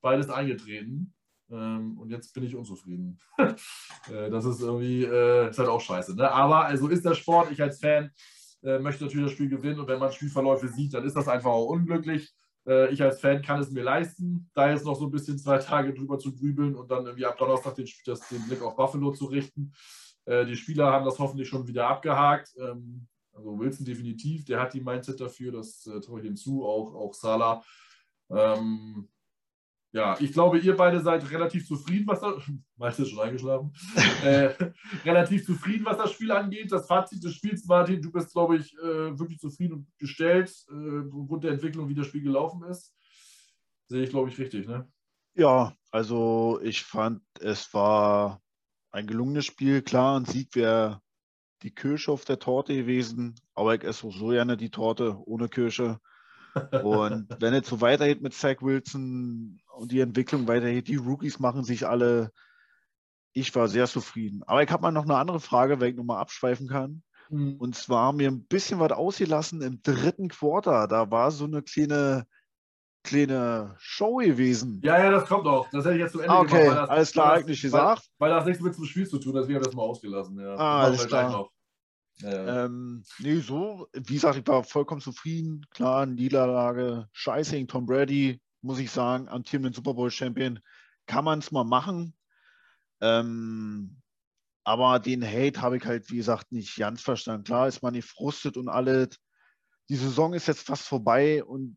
[0.00, 1.14] Beides eingetreten.
[1.50, 3.18] Ähm, und jetzt bin ich unzufrieden.
[3.38, 6.16] äh, das ist irgendwie, äh, ist halt auch scheiße.
[6.16, 6.30] Ne?
[6.30, 8.10] Aber also ist der Sport, ich als Fan
[8.62, 11.50] äh, möchte natürlich das Spiel gewinnen und wenn man Spielverläufe sieht, dann ist das einfach
[11.50, 12.32] auch unglücklich.
[12.66, 15.58] Äh, ich als Fan kann es mir leisten, da jetzt noch so ein bisschen zwei
[15.58, 19.12] Tage drüber zu grübeln und dann irgendwie ab Donnerstag den, das, den Blick auf Buffalo
[19.12, 19.72] zu richten.
[20.26, 22.54] Die Spieler haben das hoffentlich schon wieder abgehakt.
[22.58, 26.94] Ähm, also Wilson definitiv, der hat die Mindset dafür, das traue ich ihm zu, auch,
[26.94, 27.62] auch Salah.
[28.34, 29.08] Ähm,
[29.92, 33.72] ja, ich glaube, ihr beide seid relativ zufrieden, was das, schon eingeschlafen,
[34.24, 34.52] äh,
[35.04, 36.72] relativ zufrieden, was das Spiel angeht.
[36.72, 41.08] Das Fazit des Spiels, Martin, du bist, glaube ich, äh, wirklich zufrieden und gestellt, äh,
[41.12, 42.92] aufgrund der Entwicklung, wie das Spiel gelaufen ist.
[43.86, 44.90] Sehe ich, glaube ich, richtig, ne?
[45.36, 48.40] Ja, also ich fand, es war
[48.90, 49.82] ein gelungenes Spiel.
[49.82, 51.02] Klar, ein Sieg wäre
[51.62, 56.00] die Kirsche auf der Torte gewesen, aber ich esse so gerne die Torte ohne Kirsche.
[56.82, 61.64] Und wenn es so weitergeht mit Zach Wilson und die Entwicklung weitergeht, die Rookies machen
[61.64, 62.30] sich alle.
[63.32, 64.42] Ich war sehr zufrieden.
[64.46, 67.02] Aber ich habe mal noch eine andere Frage, wenn ich nochmal abschweifen kann.
[67.30, 67.56] Mhm.
[67.56, 70.86] Und zwar mir ein bisschen was ausgelassen im dritten Quarter.
[70.86, 72.26] Da war so eine kleine,
[73.02, 74.80] kleine Show gewesen.
[74.84, 75.68] Ja, ja, das kommt auch.
[75.70, 76.62] Das hätte ich jetzt zu Ende ah, okay.
[76.62, 76.78] gemacht.
[76.78, 78.08] Das, alles klar, eigentlich gesagt.
[78.18, 79.82] Weil, weil das nichts mit zum Spiel zu tun hat, deswegen habe ich das mal
[79.82, 80.38] ausgelassen.
[80.38, 80.54] Ja.
[80.54, 81.48] Ah, alles klar.
[82.18, 82.64] Ja.
[82.64, 85.66] Ähm, nee, so, wie gesagt, ich war vollkommen zufrieden.
[85.70, 90.60] Klar, Niederlage, scheiße gegen Tom Brady, muss ich sagen, amtierenden Super Bowl-Champion,
[91.06, 92.16] kann man es mal machen.
[93.00, 94.00] Ähm,
[94.64, 97.44] aber den Hate habe ich halt, wie gesagt, nicht ganz verstanden.
[97.44, 99.18] Klar ist man nicht frustet und alles.
[99.90, 101.76] Die Saison ist jetzt fast vorbei und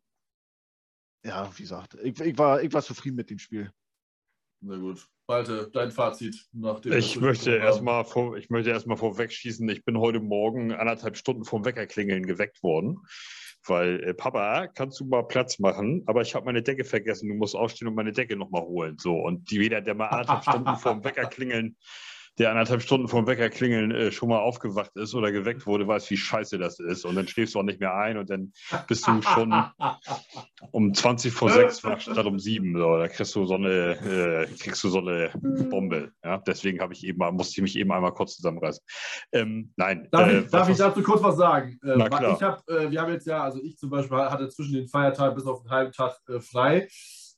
[1.25, 3.71] ja, wie gesagt, ich, ich, war, ich war zufrieden mit dem Spiel.
[4.61, 5.05] Na gut.
[5.27, 6.93] Malte, dein Fazit nach dem.
[6.93, 11.65] Ich möchte erstmal vor, ich möchte erstmal vorwegschießen, ich bin heute Morgen anderthalb Stunden vom
[11.65, 12.99] Weckerklingeln geweckt worden.
[13.65, 16.03] Weil, äh, Papa, kannst du mal Platz machen?
[16.05, 18.97] Aber ich habe meine Decke vergessen, du musst aufstehen und meine Decke nochmal holen.
[18.97, 21.75] So, und die, jeder, der mal anderthalb Stunden vorm Weckerklingeln
[22.37, 26.09] der anderthalb Stunden vom Wecker klingeln äh, schon mal aufgewacht ist oder geweckt wurde, weiß,
[26.11, 27.05] wie scheiße das ist.
[27.05, 28.53] Und dann schläfst du auch nicht mehr ein und dann
[28.87, 29.53] bist du schon
[30.71, 32.77] um 20 vor 6 wach statt um 7.
[32.77, 32.97] So.
[32.97, 35.31] Da kriegst du so eine, äh, kriegst du so eine
[35.69, 36.11] Bombe.
[36.23, 36.37] Ja?
[36.37, 38.83] Deswegen ich eben, musste ich mich eben einmal kurz zusammenreißen.
[39.31, 40.07] Ähm, nein.
[40.11, 41.79] Darf, äh, ich, darf ich, dazu kurz was sagen?
[41.83, 42.35] Äh, Na klar.
[42.35, 45.35] Ich hab, äh, wir haben jetzt ja, also ich zum Beispiel hatte zwischen den Feiertagen
[45.35, 46.87] bis auf einen halben Tag äh, frei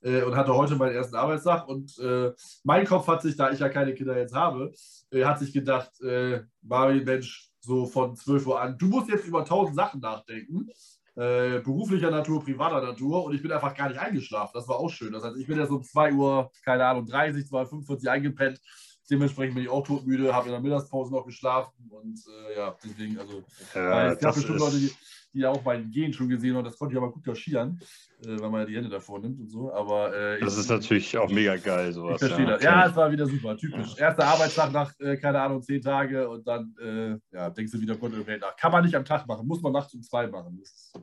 [0.02, 1.68] äh, und hatte heute meinen ersten Arbeitstag.
[1.68, 2.32] Und äh,
[2.64, 4.72] mein Kopf hat sich, da ich ja keine Kinder jetzt habe,
[5.12, 9.28] äh, hat sich gedacht, äh, Marvin, Mensch, so von 12 Uhr an, du musst jetzt
[9.28, 10.70] über tausend Sachen nachdenken.
[11.16, 14.52] Äh, beruflicher Natur, privater Natur und ich bin einfach gar nicht eingeschlafen.
[14.54, 15.12] Das war auch schön.
[15.12, 18.62] Das heißt, ich bin ja so um 2 Uhr, keine Ahnung, 30, 2, 45 eingepennt.
[19.10, 23.20] Dementsprechend bin ich auch todmüde, habe in der Mittagspause noch geschlafen und äh, ja, deswegen,
[23.20, 23.44] also
[23.74, 24.94] ja, es gab bestimmt Leute, die,
[25.34, 26.64] die auch mein Gehen schon gesehen haben.
[26.64, 27.82] Das konnte ich aber gut kaschieren,
[28.26, 29.74] äh, weil man ja die Hände davor nimmt und so.
[29.74, 32.22] Aber, äh, das ist natürlich auch mega geil, sowas.
[32.22, 32.64] Ich verstehe ja, das.
[32.64, 33.98] Ja, es war wieder super, typisch.
[33.98, 37.96] Erster Arbeitstag nach, äh, keine Ahnung, zehn Tage und dann äh, ja, denkst du wieder
[37.96, 38.56] Gott nach.
[38.58, 40.60] Kann man nicht am Tag machen, muss man nachts um zwei machen.
[40.62, 40.94] Ist,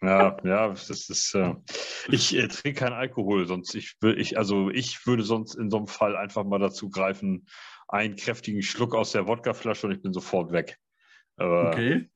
[0.00, 1.34] ja, ja, das ist.
[1.34, 1.54] Äh,
[2.08, 5.86] ich äh, trinke keinen Alkohol, sonst ich ich also ich würde sonst in so einem
[5.86, 7.46] Fall einfach mal dazu greifen,
[7.88, 10.78] einen kräftigen Schluck aus der Wodkaflasche und ich bin sofort weg.
[11.36, 12.08] Aber, okay.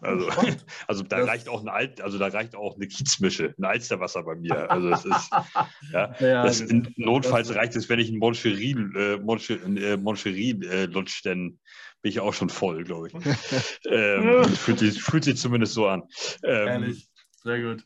[0.00, 0.28] Also,
[0.86, 4.22] also da das reicht auch ein Alt, also da reicht auch eine Kiezmische, ein Alsterwasser
[4.22, 4.70] bei mir.
[4.70, 5.30] Also das ist,
[5.92, 9.96] ja, ja das in, notfalls das reicht es, wenn ich ein Moncherie, äh, Moncherie, äh,
[9.96, 11.58] Moncherie äh, lutsch, dann
[12.02, 13.14] bin ich auch schon voll, glaube ich.
[13.90, 16.02] ähm, fühlt, sich, fühlt sich zumindest so an.
[16.42, 17.08] Ähm, Ehrlich,
[17.42, 17.84] sehr gut.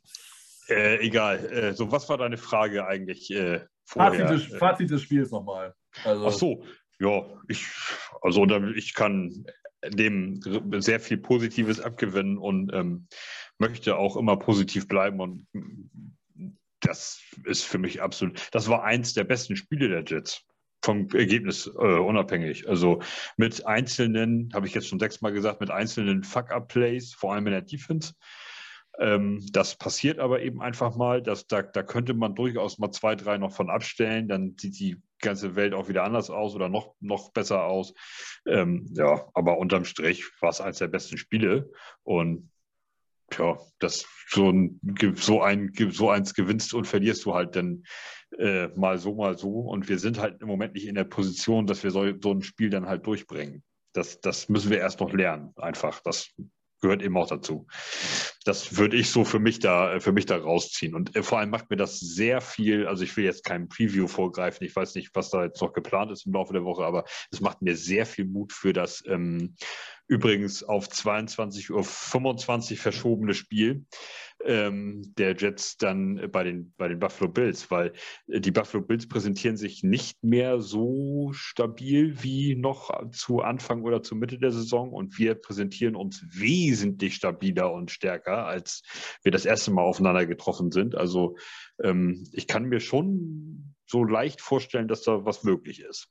[0.68, 1.44] Äh, egal.
[1.46, 4.28] Äh, so, was war deine Frage eigentlich äh, vorher?
[4.28, 5.74] Fazit des, Fazit des Spiels nochmal.
[6.04, 6.26] Also.
[6.26, 6.64] Ach so,
[7.00, 7.66] ja, ich,
[8.20, 8.44] also
[8.74, 9.46] ich kann
[9.86, 10.40] dem
[10.80, 13.06] sehr viel Positives abgewinnen und ähm,
[13.58, 15.20] möchte auch immer positiv bleiben.
[15.20, 15.46] Und
[16.80, 20.44] das ist für mich absolut, das war eins der besten Spiele der Jets.
[20.82, 22.66] Vom Ergebnis äh, unabhängig.
[22.66, 23.02] Also
[23.36, 27.60] mit einzelnen, habe ich jetzt schon sechsmal gesagt, mit einzelnen Fuck-Up-Plays, vor allem in der
[27.60, 28.14] Defense.
[28.98, 31.22] Ähm, das passiert aber eben einfach mal.
[31.22, 34.26] Dass, da, da könnte man durchaus mal zwei, drei noch von abstellen.
[34.26, 37.94] Dann sieht die ganze Welt auch wieder anders aus oder noch, noch besser aus.
[38.46, 41.70] Ähm, ja, aber unterm Strich war es eines der besten Spiele.
[42.02, 42.50] Und
[43.38, 44.80] ja, das so ein,
[45.14, 47.84] so ein so eins gewinnst und verlierst du halt dann
[48.38, 49.60] äh, mal so, mal so.
[49.60, 52.42] Und wir sind halt im Moment nicht in der Position, dass wir so, so ein
[52.42, 53.62] Spiel dann halt durchbringen.
[53.92, 56.00] Das, das müssen wir erst noch lernen, einfach.
[56.00, 56.30] Das
[56.80, 57.66] gehört eben auch dazu.
[58.44, 60.94] Das würde ich so für mich da, für mich da rausziehen.
[60.94, 64.06] Und äh, vor allem macht mir das sehr viel, also ich will jetzt kein Preview
[64.06, 67.04] vorgreifen, ich weiß nicht, was da jetzt noch geplant ist im Laufe der Woche, aber
[67.30, 69.56] es macht mir sehr viel Mut für das ähm,
[70.10, 73.86] übrigens auf 22.25 Uhr verschobene Spiel
[74.44, 77.92] ähm, der Jets dann bei den, bei den Buffalo Bills, weil
[78.26, 84.02] äh, die Buffalo Bills präsentieren sich nicht mehr so stabil wie noch zu Anfang oder
[84.02, 88.82] zur Mitte der Saison und wir präsentieren uns wesentlich stabiler und stärker, als
[89.22, 90.96] wir das erste Mal aufeinander getroffen sind.
[90.96, 91.36] Also
[91.80, 96.08] ähm, ich kann mir schon so leicht vorstellen, dass da was möglich ist.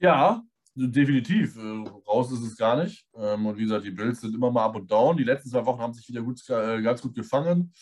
[0.00, 0.42] Ja,
[0.74, 1.56] definitiv.
[1.56, 3.06] Äh, raus ist es gar nicht.
[3.14, 5.16] Ähm, und wie gesagt, die Bills sind immer mal up und down.
[5.16, 7.72] Die letzten zwei Wochen haben sich wieder gut, äh, ganz gut gefangen.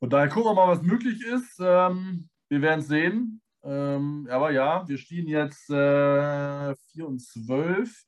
[0.00, 1.60] Und daher gucken wir mal, was möglich ist.
[1.60, 3.40] Ähm, wir werden es sehen.
[3.64, 8.04] Ähm, aber ja, wir stehen jetzt äh, 4 und 12.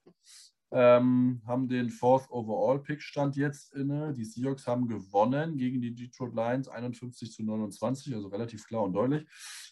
[0.73, 4.13] Ähm, haben den Fourth Overall Pick Stand jetzt inne.
[4.13, 8.93] Die Seahawks haben gewonnen gegen die Detroit Lions 51 zu 29, also relativ klar und
[8.93, 9.25] deutlich.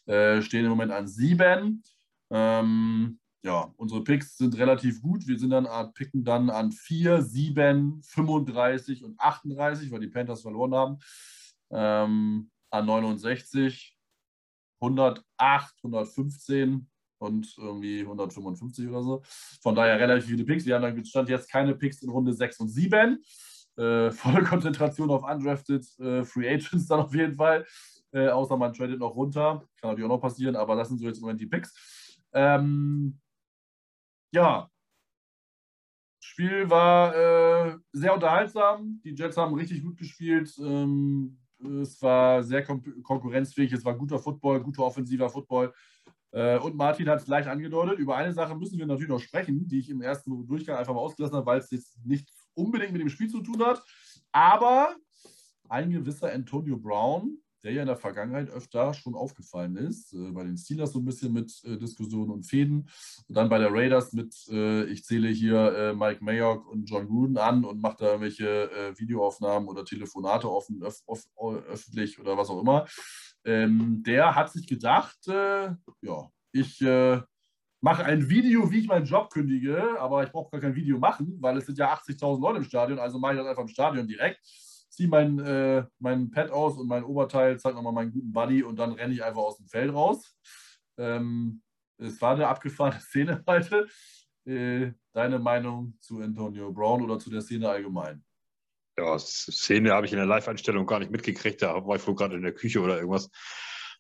[0.07, 1.83] Äh, stehen im Moment an 7.
[2.31, 5.27] Ähm, ja, unsere Picks sind relativ gut.
[5.27, 10.75] Wir sind dann picken dann an 4, 7, 35 und 38, weil die Panthers verloren
[10.75, 10.99] haben.
[11.71, 13.99] Ähm, an 69,
[14.81, 16.89] 108, 115
[17.19, 19.23] und irgendwie 155 oder so.
[19.61, 20.65] Von daher relativ viele Picks.
[20.65, 23.23] Wir haben dann stand jetzt keine Picks in Runde 6 und 7.
[23.77, 27.67] Äh, volle Konzentration auf undrafted äh, Free Agents dann auf jeden Fall.
[28.13, 29.65] Äh, außer man tradet noch runter.
[29.81, 31.73] Kann natürlich auch noch passieren, aber das sind so jetzt im Moment die Picks.
[32.33, 33.19] Ähm,
[34.33, 34.69] ja,
[36.25, 39.01] Spiel war äh, sehr unterhaltsam.
[39.05, 40.57] Die Jets haben richtig gut gespielt.
[40.59, 41.39] Ähm,
[41.83, 43.73] es war sehr kon konkurrenzfähig.
[43.73, 45.75] Es war guter Football, guter offensiver Football.
[46.31, 47.99] Äh, und Martin hat es gleich angedeutet.
[47.99, 51.01] Über eine Sache müssen wir natürlich noch sprechen, die ich im ersten Durchgang einfach mal
[51.01, 53.83] ausgelassen habe, weil es jetzt nicht unbedingt mit dem Spiel zu tun hat.
[54.31, 54.97] Aber
[55.69, 60.13] ein gewisser Antonio Brown der ja in der Vergangenheit öfter schon aufgefallen ist.
[60.13, 62.89] Äh, bei den Steelers so ein bisschen mit äh, Diskussionen und Fäden.
[63.29, 67.07] Und dann bei der Raiders mit, äh, ich zähle hier äh, Mike Mayock und John
[67.07, 71.27] Gruden an und mache da irgendwelche äh, Videoaufnahmen oder Telefonate offen, öf öf
[71.69, 72.87] öffentlich oder was auch immer.
[73.45, 75.71] Ähm, der hat sich gedacht, äh,
[76.03, 76.81] ja, ich
[77.81, 81.39] mache ein Video, wie ich meinen Job kündige, aber ich brauche gar kein Video machen,
[81.41, 84.07] weil es sind ja 80.000 Leute im Stadion, also mache ich das einfach im Stadion
[84.07, 84.41] direkt
[84.93, 88.77] ziehe mein, äh, mein Pad aus und mein Oberteil, zeige nochmal meinen guten Buddy und
[88.77, 90.37] dann renne ich einfach aus dem Feld raus.
[90.99, 91.63] Ähm,
[91.99, 93.87] es war eine abgefahrene Szene heute.
[94.45, 98.23] Äh, deine Meinung zu Antonio Brown oder zu der Szene allgemein?
[98.99, 101.63] Ja, Szene habe ich in der Live-Einstellung gar nicht mitgekriegt.
[101.63, 103.31] Da war ich wohl gerade in der Küche oder irgendwas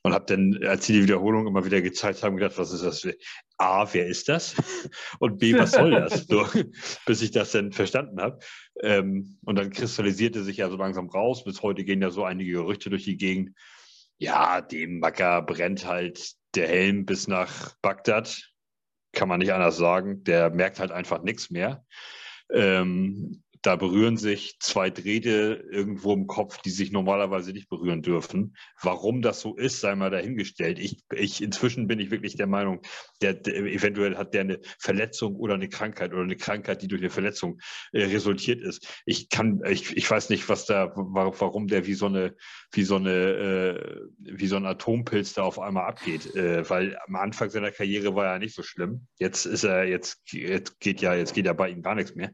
[0.02, 3.06] und habe dann, als sie die Wiederholung immer wieder gezeigt haben, gedacht, was ist das?
[3.56, 4.56] A, wer ist das?
[5.20, 6.26] Und B, was soll das?
[6.26, 6.44] So,
[7.06, 8.40] bis ich das dann verstanden habe.
[8.80, 11.44] Ähm, und dann kristallisierte sich ja so langsam raus.
[11.44, 13.56] Bis heute gehen ja so einige Gerüchte durch die Gegend.
[14.18, 18.50] Ja, dem Macker brennt halt der Helm bis nach Bagdad.
[19.12, 20.24] Kann man nicht anders sagen.
[20.24, 21.84] Der merkt halt einfach nichts mehr.
[22.52, 28.56] Ähm, da berühren sich zwei Drähte irgendwo im Kopf, die sich normalerweise nicht berühren dürfen.
[28.80, 30.80] Warum das so ist, sei mal dahingestellt.
[30.80, 32.80] Ich, ich inzwischen bin ich wirklich der Meinung,
[33.20, 37.00] der, der, eventuell hat der eine Verletzung oder eine Krankheit oder eine Krankheit, die durch
[37.00, 37.60] eine Verletzung
[37.92, 38.86] äh, resultiert ist.
[39.06, 42.34] Ich kann, ich, ich weiß nicht, was da, warum der wie so eine,
[42.72, 46.34] wie so eine, äh, wie so ein Atompilz da auf einmal abgeht.
[46.34, 49.06] Äh, weil am Anfang seiner Karriere war er nicht so schlimm.
[49.18, 52.32] Jetzt ist er, jetzt, jetzt geht ja, jetzt geht ja bei ihm gar nichts mehr.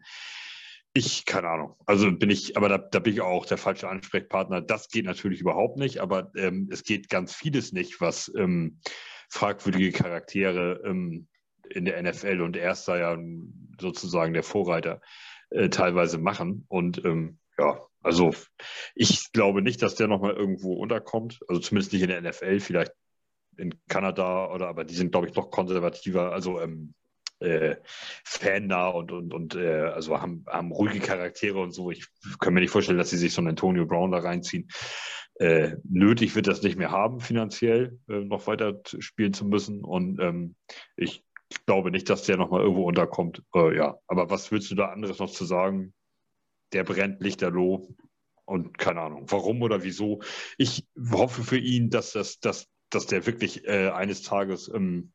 [0.94, 1.76] Ich, keine Ahnung.
[1.86, 4.60] Also bin ich, aber da, da bin ich auch der falsche Ansprechpartner.
[4.62, 8.80] Das geht natürlich überhaupt nicht, aber ähm, es geht ganz vieles nicht, was ähm,
[9.28, 11.28] fragwürdige Charaktere ähm,
[11.70, 13.16] in der NFL und er ist ja
[13.78, 15.00] sozusagen der Vorreiter
[15.50, 16.64] äh, teilweise machen.
[16.68, 18.32] Und ähm, ja, also
[18.94, 21.40] ich glaube nicht, dass der nochmal irgendwo unterkommt.
[21.48, 22.92] Also zumindest nicht in der NFL, vielleicht
[23.56, 26.32] in Kanada oder aber die sind, glaube ich, noch konservativer.
[26.32, 26.94] Also ähm,
[27.40, 27.76] äh,
[28.24, 31.90] Fan da und, und, und äh, also haben, haben ruhige Charaktere und so.
[31.90, 32.06] Ich
[32.38, 34.68] kann mir nicht vorstellen, dass sie sich so einen Antonio Brown da reinziehen.
[35.36, 39.84] Äh, nötig wird das nicht mehr haben, finanziell äh, noch weiter spielen zu müssen.
[39.84, 40.56] Und ähm,
[40.96, 41.24] ich
[41.66, 43.42] glaube nicht, dass der nochmal irgendwo unterkommt.
[43.54, 45.94] Äh, ja, aber was willst du da anderes noch zu sagen?
[46.72, 47.94] Der brennt lichterloh
[48.44, 50.20] und keine Ahnung, warum oder wieso.
[50.56, 55.12] Ich hoffe für ihn, dass, das, dass, dass der wirklich äh, eines Tages ähm,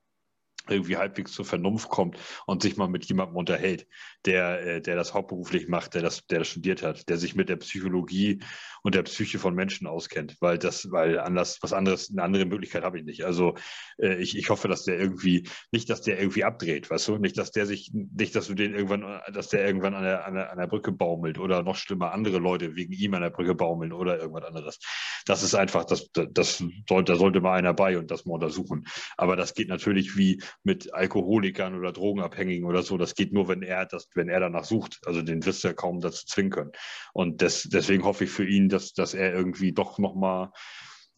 [0.67, 3.87] irgendwie halbwegs zur Vernunft kommt und sich mal mit jemandem unterhält,
[4.25, 7.49] der, äh, der das hauptberuflich macht, der das, der das studiert hat, der sich mit
[7.49, 8.39] der Psychologie
[8.83, 12.83] und der Psyche von Menschen auskennt, weil das, weil anders, was anderes, eine andere Möglichkeit
[12.83, 13.25] habe ich nicht.
[13.25, 13.55] Also
[13.97, 17.37] äh, ich, ich hoffe, dass der irgendwie, nicht, dass der irgendwie abdreht, weißt du, nicht,
[17.37, 20.51] dass der sich, nicht, dass du den irgendwann, dass der irgendwann an der, an der,
[20.51, 23.93] an der Brücke baumelt oder noch schlimmer, andere Leute wegen ihm an der Brücke baumeln
[23.93, 24.79] oder irgendwas anderes.
[25.25, 28.85] Das ist einfach, das, das sollte, da sollte mal einer bei und das mal untersuchen.
[29.17, 32.97] Aber das geht natürlich wie mit Alkoholikern oder Drogenabhängigen oder so.
[32.97, 35.01] Das geht nur, wenn er das, wenn er danach sucht.
[35.05, 36.71] Also den wirst du ja kaum dazu zwingen können.
[37.13, 40.51] Und das, deswegen hoffe ich für ihn, dass, dass er irgendwie doch nochmal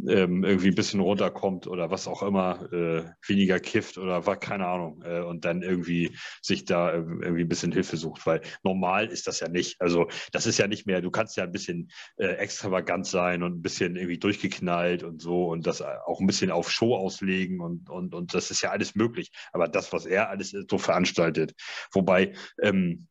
[0.08, 4.68] ähm, irgendwie ein bisschen runterkommt oder was auch immer, äh, weniger kifft oder was, keine
[4.68, 9.08] Ahnung, äh, und dann irgendwie sich da äh, irgendwie ein bisschen Hilfe sucht, weil normal
[9.08, 9.80] ist das ja nicht.
[9.82, 13.58] Also das ist ja nicht mehr, du kannst ja ein bisschen äh, extravagant sein und
[13.58, 17.90] ein bisschen irgendwie durchgeknallt und so und das auch ein bisschen auf Show auslegen und,
[17.90, 19.32] und, und das ist ja alles möglich.
[19.54, 21.54] Aber das, was er alles so veranstaltet,
[21.94, 23.08] wobei ähm,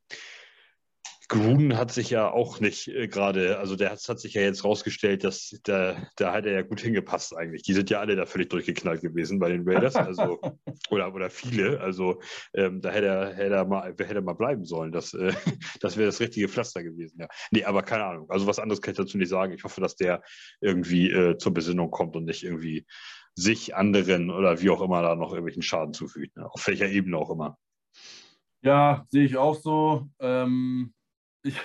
[1.29, 4.65] Gruden hat sich ja auch nicht äh, gerade, also der hat, hat, sich ja jetzt
[4.65, 7.63] rausgestellt, dass da, da hat er ja gut hingepasst eigentlich.
[7.63, 10.41] Die sind ja alle da völlig durchgeknallt gewesen bei den Raiders, also
[10.91, 11.81] oder, oder viele.
[11.81, 12.21] Also
[12.55, 14.93] ähm, da hätte er, hätte er mal, hätte er mal bleiben sollen.
[14.93, 15.33] Das, äh,
[15.81, 17.29] das wäre das richtige Pflaster gewesen, ja.
[17.51, 18.31] Nee, aber keine Ahnung.
[18.31, 19.53] Also was anderes kann ich dazu nicht sagen.
[19.55, 20.23] Ich hoffe, dass der
[20.61, 22.87] irgendwie äh, zur Besinnung kommt und nicht irgendwie
[23.35, 26.37] sich anderen oder wie auch immer da noch irgendwelchen Schaden zufügt.
[26.37, 26.49] Ne?
[26.51, 27.59] Auf welcher Ebene auch immer.
[28.63, 30.09] Ja, sehe ich auch so.
[30.21, 30.95] Ähm,
[31.45, 31.61] ich,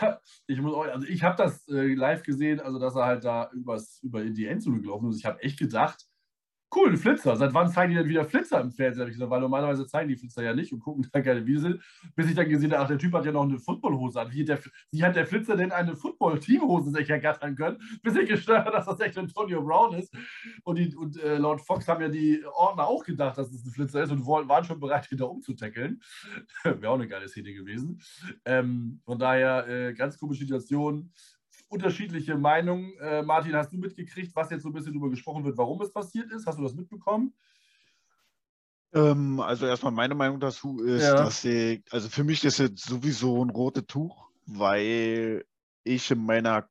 [0.47, 3.99] ich muss also ich habe das äh, live gesehen, also dass er halt da übers,
[4.03, 5.19] über die Endzone gelaufen ist.
[5.19, 6.05] Ich habe echt gedacht,
[6.75, 7.35] cool, ein Flitzer.
[7.35, 9.07] Seit wann zeigen die denn wieder Flitzer im Fernsehen?
[9.07, 11.79] ich gesagt, weil normalerweise zeigen die Flitzer ja nicht und gucken da keine Videos.
[12.15, 14.31] Bis ich dann gesehen habe, ach, der Typ hat ja noch eine Footballhose an.
[14.31, 14.59] Wie, der,
[14.91, 17.77] wie hat der Flitzer denn eine Football-Teamhose sich ergattern können?
[18.01, 20.13] Bis ich gestört habe, dass das echt Antonio Brown ist.
[20.63, 23.71] Und, die, und äh, laut Fox haben ja die Ordner auch gedacht, dass es ein
[23.71, 26.01] Flitzer ist und waren schon bereit, wieder umzutackeln.
[26.63, 28.01] Wäre auch eine geile Szene gewesen.
[28.45, 31.11] Ähm, von daher, äh, ganz komische Situation
[31.69, 32.97] unterschiedliche Meinungen.
[32.99, 35.91] Äh, Martin, hast du mitgekriegt, was jetzt so ein bisschen darüber gesprochen wird, warum es
[35.91, 36.45] passiert ist?
[36.45, 37.33] Hast du das mitbekommen?
[38.93, 41.15] Ähm, also erstmal meine Meinung dazu ist, ja.
[41.15, 45.45] dass ich, also für mich ist jetzt sowieso ein rotes Tuch, weil
[45.83, 46.67] ich in meiner,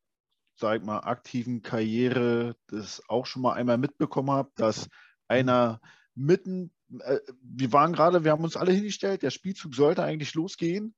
[0.57, 4.89] sag ich mal, aktiven Karriere das auch schon mal einmal mitbekommen habe, dass
[5.29, 5.81] einer
[6.17, 10.97] mitten, äh, wir waren gerade, wir haben uns alle hingestellt, der Spielzug sollte eigentlich losgehen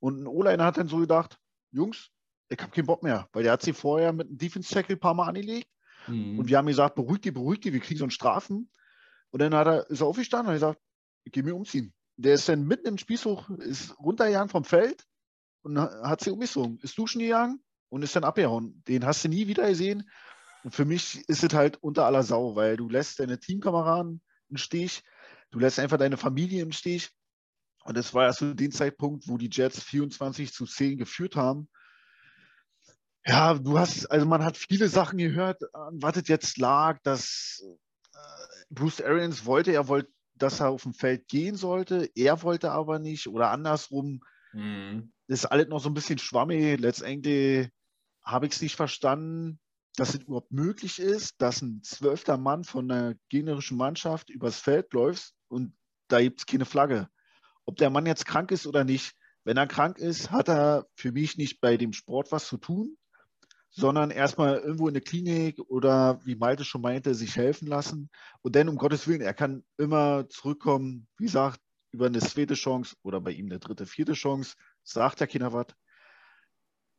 [0.00, 1.38] und ein O-Liner hat dann so gedacht,
[1.70, 2.10] Jungs,
[2.48, 5.00] ich habe keinen Bock mehr, weil der hat sie vorher mit einem Defense Tackle ein
[5.00, 5.68] paar Mal angelegt
[6.06, 6.38] mhm.
[6.38, 8.70] und wir haben gesagt, beruhig die, beruhig die, wir kriegen so einen Strafen.
[9.30, 10.80] Und dann hat er, ist er aufgestanden und hat gesagt,
[11.24, 11.92] ich gehe mir umziehen.
[12.16, 15.04] Der ist dann mitten im Spießhoch, ist runtergegangen vom Feld
[15.62, 18.82] und hat sie umgezogen, ist duschen gegangen und ist dann abgehauen.
[18.88, 20.08] Den hast du nie wieder gesehen.
[20.64, 24.56] Und für mich ist es halt unter aller Sau, weil du lässt deine Teamkameraden im
[24.56, 25.02] Stich,
[25.50, 27.10] du lässt einfach deine Familie im Stich.
[27.84, 31.68] Und das war ja zu dem Zeitpunkt, wo die Jets 24 zu 10 geführt haben.
[33.28, 37.60] Ja, du hast, also man hat viele Sachen gehört, an was es jetzt lag, dass
[38.14, 38.18] äh,
[38.70, 43.00] Bruce Arians wollte, er wollte, dass er auf dem Feld gehen sollte, er wollte aber
[43.00, 44.20] nicht oder andersrum.
[44.52, 45.12] Mhm.
[45.26, 46.78] Das ist alles noch so ein bisschen schwammig.
[46.78, 47.68] Letztendlich
[48.22, 49.58] habe ich es nicht verstanden,
[49.96, 54.92] dass es überhaupt möglich ist, dass ein zwölfter Mann von einer gegnerischen Mannschaft übers Feld
[54.92, 55.76] läuft und
[56.06, 57.08] da gibt es keine Flagge.
[57.64, 61.10] Ob der Mann jetzt krank ist oder nicht, wenn er krank ist, hat er für
[61.10, 62.96] mich nicht bei dem Sport was zu tun
[63.76, 68.08] sondern erstmal irgendwo in der Klinik oder wie Malte schon meinte, sich helfen lassen.
[68.40, 71.60] Und dann um Gottes Willen, er kann immer zurückkommen, wie gesagt,
[71.92, 75.66] über eine zweite Chance oder bei ihm eine dritte, vierte Chance, sagt der keiner was.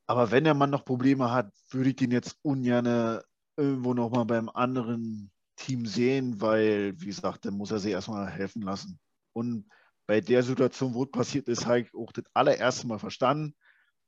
[0.06, 3.22] Aber wenn der Mann noch Probleme hat, würde ich den jetzt ungern
[3.58, 8.62] irgendwo nochmal beim anderen Team sehen, weil, wie gesagt, dann muss er sich erstmal helfen
[8.62, 9.00] lassen.
[9.34, 9.68] Und
[10.06, 13.56] bei der Situation, wo es passiert ist, habe ich auch das allererste Mal verstanden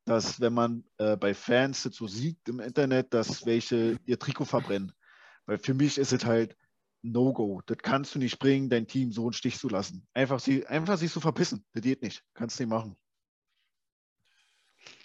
[0.10, 4.92] dass wenn man äh, bei Fans so sieht im Internet, dass welche ihr Trikot verbrennen.
[5.46, 6.58] Weil für mich ist es halt
[7.04, 7.62] No-Go.
[7.68, 10.08] Das kannst du nicht bringen, dein Team so einen Stich zu lassen.
[10.16, 11.64] Einfach, sie, einfach sich zu verpissen.
[11.74, 12.24] Das geht nicht.
[12.34, 12.96] Kannst du nicht machen.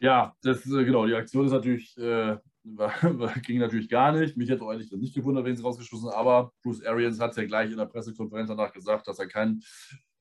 [0.01, 1.07] Ja, das äh, genau.
[1.07, 2.39] Die Aktion ist natürlich, äh,
[3.43, 4.39] ging natürlich gar nicht.
[4.39, 7.71] Mich hätte auch eigentlich nicht gewundert, wenn sie rausgeschmissen aber Bruce Arians hat ja gleich
[7.71, 9.63] in der Pressekonferenz danach gesagt, dass er kein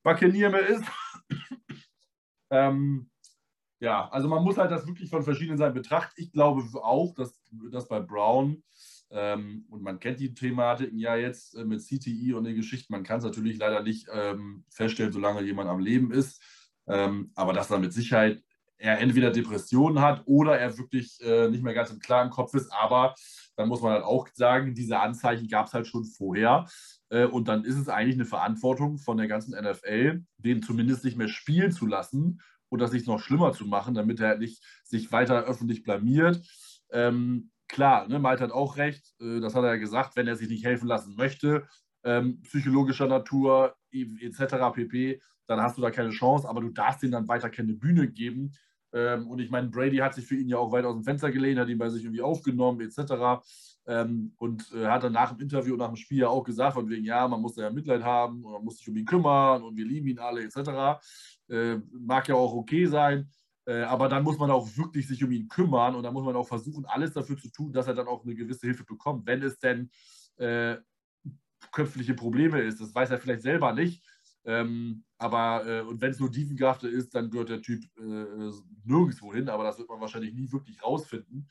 [0.02, 0.84] Buccaneer mehr ist.
[2.50, 3.10] ähm,
[3.80, 6.14] ja, also man muss halt das wirklich von verschiedenen Seiten betrachten.
[6.16, 7.40] Ich glaube auch, dass,
[7.70, 8.62] dass bei Brown,
[9.10, 13.04] ähm, und man kennt die Thematiken ja jetzt äh, mit CTI und den Geschichten, man
[13.04, 16.42] kann es natürlich leider nicht ähm, feststellen, solange jemand am Leben ist,
[16.86, 18.42] ähm, aber dass er mit Sicherheit
[18.76, 22.72] er entweder Depressionen hat oder er wirklich äh, nicht mehr ganz im klaren Kopf ist,
[22.72, 23.14] aber
[23.56, 26.66] dann muss man halt auch sagen, diese Anzeichen gab es halt schon vorher.
[27.08, 31.16] Äh, und dann ist es eigentlich eine Verantwortung von der ganzen NFL, den zumindest nicht
[31.16, 32.40] mehr spielen zu lassen
[32.74, 36.44] oder sich noch schlimmer zu machen, damit er nicht sich weiter öffentlich blamiert.
[36.90, 40.36] Ähm, klar, ne, Malte hat auch recht, äh, das hat er ja gesagt, wenn er
[40.36, 41.66] sich nicht helfen lassen möchte,
[42.02, 44.56] ähm, psychologischer Natur etc.
[44.74, 48.08] pp., dann hast du da keine Chance, aber du darfst ihm dann weiter keine Bühne
[48.08, 48.52] geben.
[48.92, 51.30] Ähm, und ich meine, Brady hat sich für ihn ja auch weit aus dem Fenster
[51.30, 53.44] gelehnt, hat ihn bei sich irgendwie aufgenommen etc.
[53.86, 56.74] Ähm, und äh, hat dann nach dem Interview und nach dem Spiel ja auch gesagt,
[56.74, 59.04] von wegen, ja, man muss da ja Mitleid haben und man muss sich um ihn
[59.04, 61.02] kümmern und wir lieben ihn alle etc.
[61.48, 63.30] Äh, mag ja auch okay sein,
[63.66, 66.36] äh, aber dann muss man auch wirklich sich um ihn kümmern und dann muss man
[66.36, 69.42] auch versuchen, alles dafür zu tun, dass er dann auch eine gewisse Hilfe bekommt, wenn
[69.42, 69.90] es denn
[70.36, 70.76] äh,
[71.72, 72.80] köpfliche Probleme ist.
[72.80, 74.02] Das weiß er vielleicht selber nicht.
[74.44, 78.50] Ähm, aber äh, und wenn es nur Diefengafte ist, dann gehört der Typ äh,
[78.84, 81.48] nirgendwo hin, aber das wird man wahrscheinlich nie wirklich rausfinden.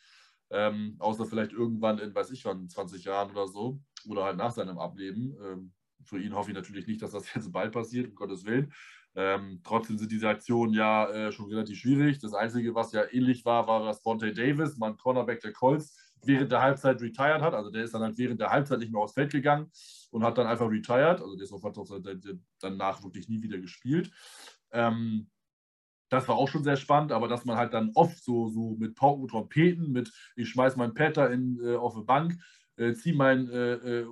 [0.52, 3.82] Ähm, außer vielleicht irgendwann in, weiß ich wann, 20 Jahren oder so.
[4.08, 5.36] Oder halt nach seinem Ableben.
[5.44, 8.72] Ähm, für ihn hoffe ich natürlich nicht, dass das jetzt bald passiert, um Gottes Willen.
[9.16, 12.20] Ähm, trotzdem sind diese Aktionen ja äh, schon relativ schwierig.
[12.20, 15.96] Das Einzige, was ja ähnlich war, war, dass Fonte Davis, mein Cornerback der Colts,
[16.26, 17.54] während der Halbzeit retired hat.
[17.54, 19.72] Also der ist dann halt während der Halbzeit nicht mehr aufs Feld gegangen
[20.12, 21.22] und hat dann einfach retired.
[21.22, 21.62] Also der ist auch
[22.60, 24.12] danach wirklich nie wieder gespielt.
[24.72, 25.30] Ähm,
[26.10, 28.96] das war auch schon sehr spannend, aber dass man halt dann oft so, so mit
[28.96, 32.38] Pauken und Trompeten, mit ich schmeiß meinen Petter in, äh, auf eine Bank,
[32.78, 34.06] äh, ziehe mein äh, äh,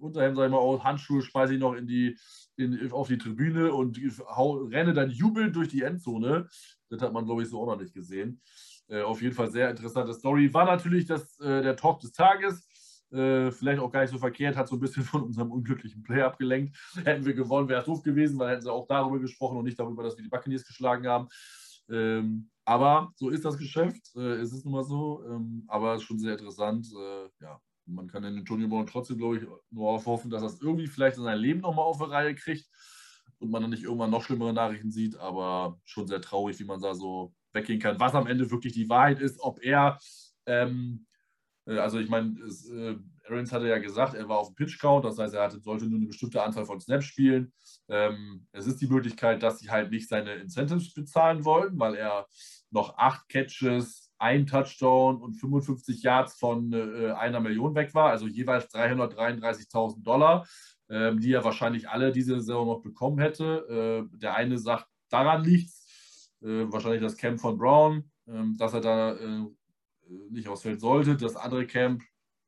[0.00, 2.16] Unterhemd, sag ich mal, aus, Handschuhe schmeiße ich noch in die,
[2.56, 3.98] in, auf die Tribüne und
[4.28, 6.48] hau, renne dann jubelnd durch die Endzone.
[6.88, 8.40] Das hat man, glaube ich, so auch noch nicht gesehen.
[8.88, 10.52] Äh, auf jeden Fall sehr interessante Story.
[10.52, 12.66] War natürlich das, äh, der Talk des Tages.
[13.12, 16.22] Äh, vielleicht auch gar nicht so verkehrt, hat so ein bisschen von unserem unglücklichen Play
[16.22, 16.76] abgelenkt.
[17.04, 19.78] Hätten wir gewonnen, wäre es doof gewesen, weil hätten sie auch darüber gesprochen und nicht
[19.78, 21.28] darüber, dass wir die Buccaneers geschlagen haben.
[21.88, 24.14] Ähm, aber so ist das Geschäft.
[24.16, 25.24] Äh, es ist nun mal so.
[25.26, 26.86] Ähm, aber schon sehr interessant.
[26.96, 27.60] Äh, ja,
[27.94, 31.16] man kann den Antonio Brown trotzdem, glaube ich, nur hoffen, dass er es irgendwie vielleicht
[31.18, 32.66] in seinem Leben nochmal auf die Reihe kriegt
[33.38, 35.16] und man dann nicht irgendwann noch schlimmere Nachrichten sieht.
[35.16, 38.00] Aber schon sehr traurig, wie man da so weggehen kann.
[38.00, 39.98] Was am Ende wirklich die Wahrheit ist, ob er
[40.46, 41.06] ähm,
[41.70, 42.96] äh, also ich meine, äh,
[43.28, 45.98] Aarons hatte ja gesagt, er war auf dem Pitch-Count, das heißt, er hatte, sollte nur
[45.98, 47.52] eine bestimmte Anzahl von Snaps spielen.
[47.88, 52.26] Ähm, es ist die Möglichkeit, dass sie halt nicht seine Incentives bezahlen wollten, weil er
[52.70, 58.26] noch acht Catches, ein Touchdown und 55 Yards von äh, einer Million weg war, also
[58.26, 60.46] jeweils 333.000 Dollar,
[60.88, 64.06] äh, die er wahrscheinlich alle diese Saison noch bekommen hätte.
[64.12, 68.82] Äh, der eine sagt, daran liegt's, äh, wahrscheinlich das Camp von Brown, ähm, dass er
[68.82, 69.46] da äh,
[70.30, 71.16] nicht aufs Feld sollte.
[71.16, 72.02] Das andere Camp,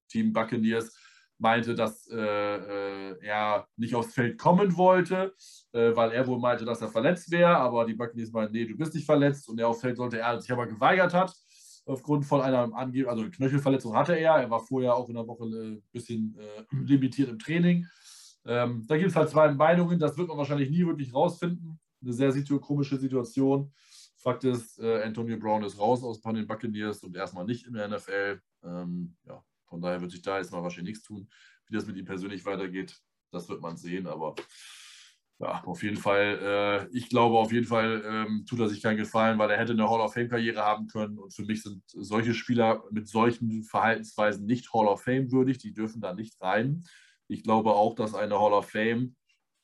[0.08, 0.94] Team Buccaneers,
[1.38, 5.34] meinte, dass äh, er nicht aufs Feld kommen wollte,
[5.72, 7.56] weil er wohl meinte, dass er verletzt wäre.
[7.56, 9.48] Aber die Buccaneers meinten, nee, du bist nicht verletzt.
[9.48, 11.34] Und er aufs Feld sollte, er sich aber geweigert hat.
[11.84, 14.34] Aufgrund von einer Ange also Knöchelverletzung hatte er.
[14.36, 17.86] Er war vorher auch in der Woche ein äh, bisschen äh, limitiert im Training.
[18.44, 19.98] Ähm, da gibt es halt zwei Meinungen.
[19.98, 21.80] Das wird man wahrscheinlich nie wirklich rausfinden.
[22.00, 23.72] Eine sehr situ komische Situation.
[24.16, 27.88] Fakt ist, äh, Antonio Brown ist raus aus den Buccaneers und erstmal nicht in der
[27.88, 28.40] NFL.
[28.62, 31.28] Ähm, ja, von daher wird sich da jetzt mal wahrscheinlich nichts tun.
[31.66, 33.00] Wie das mit ihm persönlich weitergeht,
[33.32, 34.06] das wird man sehen.
[34.06, 34.36] Aber
[35.42, 38.96] ja, auf jeden Fall, äh, ich glaube, auf jeden Fall ähm, tut er sich keinen
[38.96, 41.18] Gefallen, weil er hätte eine Hall of Fame-Karriere haben können.
[41.18, 45.58] Und für mich sind solche Spieler mit solchen Verhaltensweisen nicht Hall of Fame würdig.
[45.58, 46.84] Die dürfen da nicht rein.
[47.26, 49.16] Ich glaube auch, dass eine Hall of Fame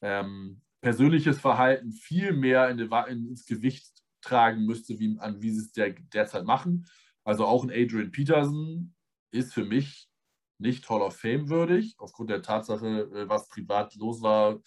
[0.02, 3.86] ähm, persönliches Verhalten viel mehr in, in, ins Gewicht
[4.20, 6.86] tragen müsste, wie, an wie sie es der, derzeit machen.
[7.22, 8.96] Also auch ein Adrian Peterson
[9.30, 10.08] ist für mich
[10.60, 14.58] nicht Hall of Fame würdig, aufgrund der Tatsache, äh, was privat los war,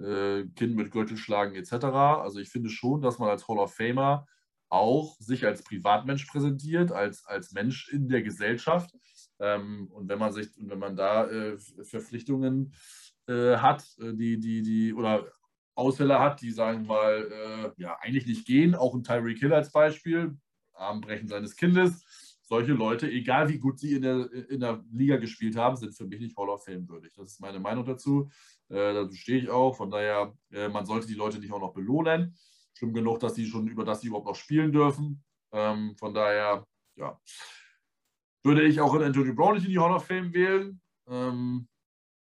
[0.00, 1.84] äh, Kind mit Gürtel schlagen etc.
[1.84, 4.26] Also ich finde schon, dass man als Hall of Famer
[4.68, 8.94] auch sich als Privatmensch präsentiert, als, als Mensch in der Gesellschaft.
[9.40, 12.72] Ähm, und wenn man sich, wenn man da äh, Verpflichtungen
[13.26, 15.26] äh, hat, äh, die, die, die, oder
[15.74, 18.74] Ausfälle hat, die, sagen wir mal, äh, ja, eigentlich nicht gehen.
[18.74, 20.36] Auch ein Tyreek Hill als Beispiel,
[20.72, 22.29] Armbrechen seines Kindes.
[22.50, 26.04] Solche Leute, egal wie gut sie in der, in der Liga gespielt haben, sind für
[26.04, 27.12] mich nicht Hall of Fame würdig.
[27.14, 28.28] Das ist meine Meinung dazu.
[28.68, 29.76] Äh, dazu stehe ich auch.
[29.76, 32.36] Von daher, äh, man sollte die Leute nicht auch noch belohnen.
[32.74, 35.22] Schlimm genug, dass sie schon über das sie überhaupt noch spielen dürfen.
[35.52, 36.66] Ähm, von daher,
[36.96, 37.20] ja,
[38.42, 40.80] würde ich auch in Antonio Brown nicht in die Hall of Fame wählen.
[41.06, 41.68] Ähm,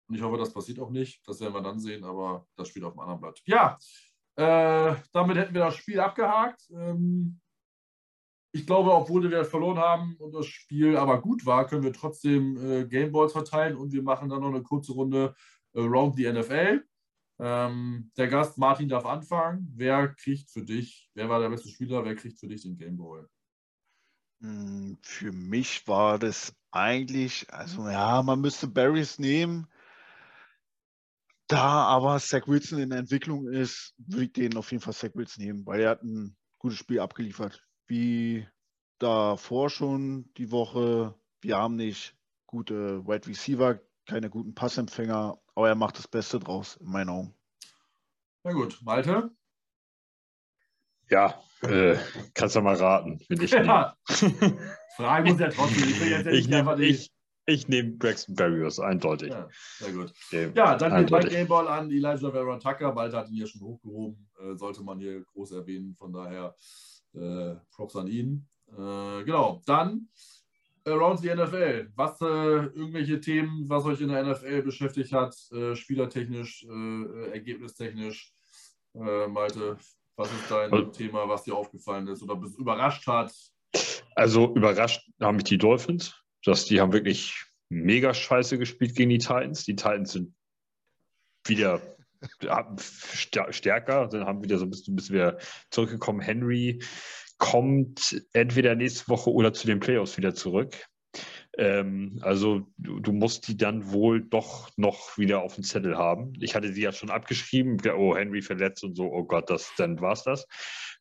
[0.08, 1.22] und ich hoffe, das passiert auch nicht.
[1.28, 3.40] Das werden wir dann sehen, aber das spielt auf dem anderen Blatt.
[3.44, 3.78] Ja,
[4.34, 6.68] äh, damit hätten wir das Spiel abgehakt.
[6.72, 7.38] Ähm,
[8.56, 12.56] ich glaube, obwohl wir verloren haben und das Spiel aber gut war, können wir trotzdem
[12.56, 15.34] äh, Gameballs verteilen und wir machen dann noch eine kurze Runde
[15.74, 16.82] äh, Round the NFL.
[17.38, 19.70] Ähm, der Gast Martin darf anfangen.
[19.74, 23.28] Wer kriegt für dich, wer war der beste Spieler, wer kriegt für dich den Gameball?
[24.40, 29.66] Hm, für mich war das eigentlich, also ja, man müsste Barrys nehmen.
[31.46, 35.10] Da aber Zach Wilson in der Entwicklung ist, würde ich den auf jeden Fall Zach
[35.14, 37.65] Wilson nehmen, weil er hat ein gutes Spiel abgeliefert.
[37.86, 38.46] Wie
[38.98, 45.74] davor schon die Woche, wir haben nicht gute Wide Receiver, keine guten Passempfänger, aber er
[45.74, 47.34] macht das Beste draus, in meinen Augen.
[48.44, 49.30] Na gut, Malte?
[51.08, 51.96] Ja, äh,
[52.34, 53.96] kannst du mal raten, wenn ich ja.
[54.96, 55.88] Frage muss ja trotzdem.
[55.88, 57.12] Ich, ich, nehm, ich,
[57.44, 59.30] ich nehme Braxton Barrios, eindeutig.
[59.30, 59.48] Ja,
[59.78, 60.12] sehr gut.
[60.26, 60.50] Okay.
[60.54, 62.92] Ja, dann geht mein Gameball an Elijah Vera Tucker.
[62.92, 64.28] Bald hat ihn ja schon hochgehoben.
[64.40, 65.94] Äh, sollte man hier groß erwähnen.
[65.94, 68.46] Von daher äh, Props an ihn.
[68.68, 70.08] Äh, genau, dann
[70.84, 71.90] Around the NFL.
[71.96, 78.32] Was äh, irgendwelche Themen, was euch in der NFL beschäftigt hat, äh, spielertechnisch, äh, ergebnistechnisch?
[78.94, 79.76] Malte,
[80.16, 83.30] was ist dein also, Thema, was dir aufgefallen ist oder überrascht hat?
[84.14, 86.14] Also überrascht haben mich die Dolphins
[86.46, 89.64] dass die haben wirklich mega scheiße gespielt gegen die Titans.
[89.64, 90.34] Die Titans sind
[91.44, 91.82] wieder
[93.50, 95.38] stärker, dann haben wieder so ein bisschen, bisschen wieder
[95.70, 96.20] zurückgekommen.
[96.20, 96.82] Henry
[97.38, 100.76] kommt entweder nächste Woche oder zu den Playoffs wieder zurück.
[101.58, 106.34] Ähm, also du, du, musst die dann wohl doch noch wieder auf dem Zettel haben.
[106.40, 110.00] Ich hatte sie ja schon abgeschrieben, oh, Henry verletzt und so, oh Gott, das, dann
[110.00, 110.46] war es das.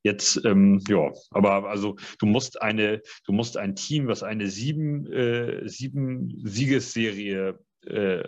[0.04, 5.12] Jetzt, ähm, ja, aber also du musst eine, du musst ein Team, was eine sieben,
[5.12, 8.24] äh, sieben Siegesserie äh,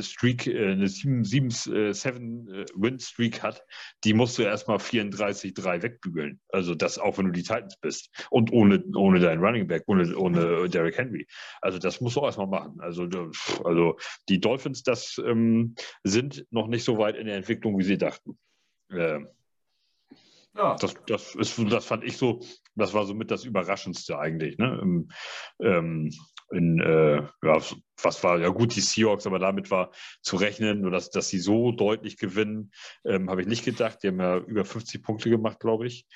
[0.00, 3.62] Streak, äh, eine 7-Win-Streak hat,
[4.04, 6.40] die musst du erstmal 34-3 wegbügeln.
[6.50, 8.10] Also das auch, wenn du die Titans bist.
[8.30, 11.26] Und ohne, ohne deinen Running Back, ohne, ohne Derrick Henry.
[11.60, 12.80] Also das musst du auch erstmal machen.
[12.80, 13.08] Also,
[13.64, 13.96] also
[14.28, 15.74] die Dolphins, das ähm,
[16.04, 18.38] sind noch nicht so weit in der Entwicklung, wie sie dachten.
[18.90, 19.20] Äh,
[20.58, 20.76] ja.
[20.76, 22.40] Das, das, ist, das fand ich so,
[22.74, 24.58] das war somit das Überraschendste eigentlich.
[24.58, 24.78] Ne?
[24.82, 25.08] Im,
[25.60, 26.10] ähm,
[26.50, 27.62] in, äh, ja,
[28.02, 29.90] was war, ja gut, die Seahawks, aber damit war
[30.22, 32.72] zu rechnen, nur dass, dass sie so deutlich gewinnen,
[33.04, 34.02] ähm, habe ich nicht gedacht.
[34.02, 36.06] Die haben ja über 50 Punkte gemacht, glaube ich.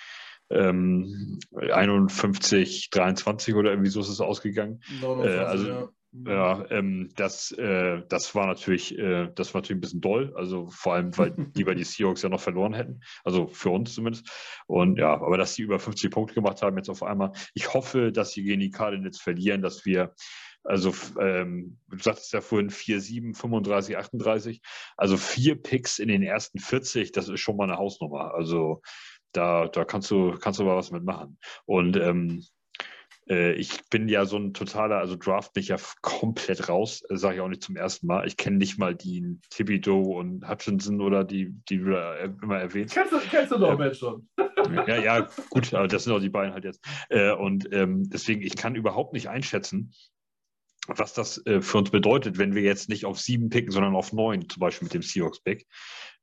[0.51, 4.83] Ähm, 51, 23 oder irgendwie so ist es ausgegangen.
[5.03, 5.89] Äh, also, ja.
[6.15, 10.35] Ja, ähm, das, äh, das war natürlich, äh, das war natürlich ein bisschen doll.
[10.37, 13.01] Also vor allem, weil die bei die Seahawks ja noch verloren hätten.
[13.25, 14.31] Also für uns zumindest.
[14.67, 17.33] Und ja, aber dass die über 50 Punkte gemacht haben jetzt auf einmal.
[17.55, 20.15] Ich hoffe, dass sie gegen die Cardinals verlieren, dass wir
[20.65, 24.63] also, ähm, du sagtest ja vorhin 4, 7, 35, 38.
[24.97, 28.33] Also vier Picks in den ersten 40, das ist schon mal eine Hausnummer.
[28.35, 28.81] Also
[29.33, 31.39] da, da kannst du, kannst du mal was mitmachen.
[31.65, 32.45] Und ähm,
[33.29, 37.37] äh, ich bin ja so ein totaler, also Draft mich ja komplett raus, äh, sage
[37.37, 38.27] ich auch nicht zum ersten Mal.
[38.27, 42.95] Ich kenne nicht mal die Thibodeau und Hutchinson oder die, die du da immer erwähnst.
[42.95, 44.29] Kennst du, kennst du doch, äh, schon.
[44.87, 46.85] Ja, ja, gut, aber das sind auch die beiden halt jetzt.
[47.09, 49.93] Äh, und ähm, deswegen, ich kann überhaupt nicht einschätzen,
[50.87, 54.13] was das äh, für uns bedeutet, wenn wir jetzt nicht auf sieben picken, sondern auf
[54.13, 55.67] neun, zum Beispiel mit dem Seahawks-Pick.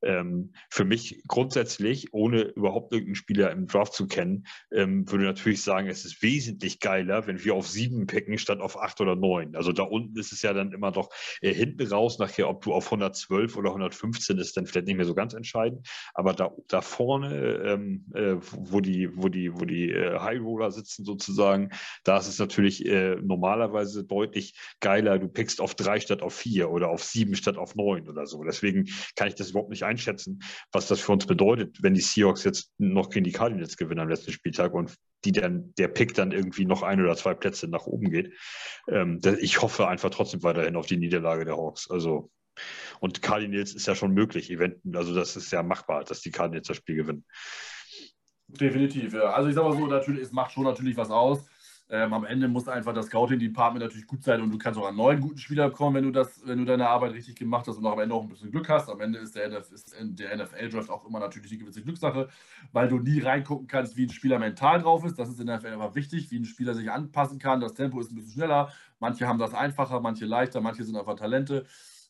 [0.02, 5.62] Ähm, für mich grundsätzlich, ohne überhaupt irgendeinen Spieler im Draft zu kennen, ähm, würde natürlich
[5.62, 9.56] sagen, es ist wesentlich geiler, wenn wir auf sieben picken statt auf acht oder neun.
[9.56, 11.10] Also da unten ist es ja dann immer noch
[11.42, 15.06] äh, hinten raus nachher, ob du auf 112 oder 115 ist, dann vielleicht nicht mehr
[15.06, 15.88] so ganz entscheidend.
[16.14, 17.36] Aber da, da vorne,
[17.66, 21.70] ähm, äh, wo die, wo die, wo die äh, High Roller sitzen sozusagen,
[22.04, 25.20] da ist es natürlich äh, normalerweise deutlich geiler.
[25.20, 28.44] Du pickst auf drei statt auf vier oder auf sieben statt auf neun oder so.
[28.44, 30.40] Deswegen kann ich das überhaupt nicht einschätzen,
[30.72, 34.10] was das für uns bedeutet, wenn die Seahawks jetzt noch gegen die Cardinals gewinnen am
[34.10, 34.96] letzten Spieltag und
[35.26, 38.34] die dann, der Pick dann irgendwie noch ein oder zwei Plätze nach oben geht.
[38.88, 41.90] Ähm, ich hoffe einfach trotzdem weiterhin auf die Niederlage der Hawks.
[41.90, 42.32] Also,
[43.00, 46.68] und Cardinals ist ja schon möglich, Eventen, also das ist ja machbar, dass die Cardinals
[46.68, 47.26] das Spiel gewinnen.
[48.48, 49.32] Definitiv, ja.
[49.32, 51.46] Also ich sage mal so, natürlich, es macht schon natürlich was aus
[51.92, 54.98] ähm, am Ende muss einfach das Scouting-Department natürlich gut sein und du kannst auch einen
[54.98, 57.86] neuen guten Spieler bekommen, wenn du das, wenn du deine Arbeit richtig gemacht hast und
[57.86, 58.90] auch am Ende auch ein bisschen Glück hast.
[58.90, 62.30] Am Ende ist der, der NFL-Draft auch immer natürlich eine gewisse Glückssache,
[62.74, 65.18] weil du nie reingucken kannst, wie ein Spieler mental drauf ist.
[65.18, 67.60] Das ist in der NFL einfach wichtig, wie ein Spieler sich anpassen kann.
[67.60, 68.72] Das Tempo ist ein bisschen schneller.
[69.00, 71.66] Manche haben das einfacher, manche leichter, manche sind einfach Talente.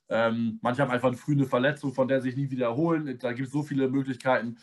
[0.09, 3.17] Ähm, manche haben einfach früh eine Verletzung, von der sich nie wiederholen.
[3.19, 4.57] Da gibt es so viele Möglichkeiten.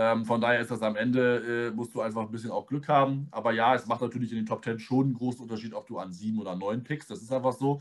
[0.00, 2.86] Ähm, von daher ist das am Ende, äh, musst du einfach ein bisschen auch Glück
[2.86, 3.26] haben.
[3.32, 5.98] Aber ja, es macht natürlich in den Top 10 schon einen großen Unterschied, ob du
[5.98, 7.10] an sieben oder neun pickst.
[7.10, 7.80] Das ist einfach so.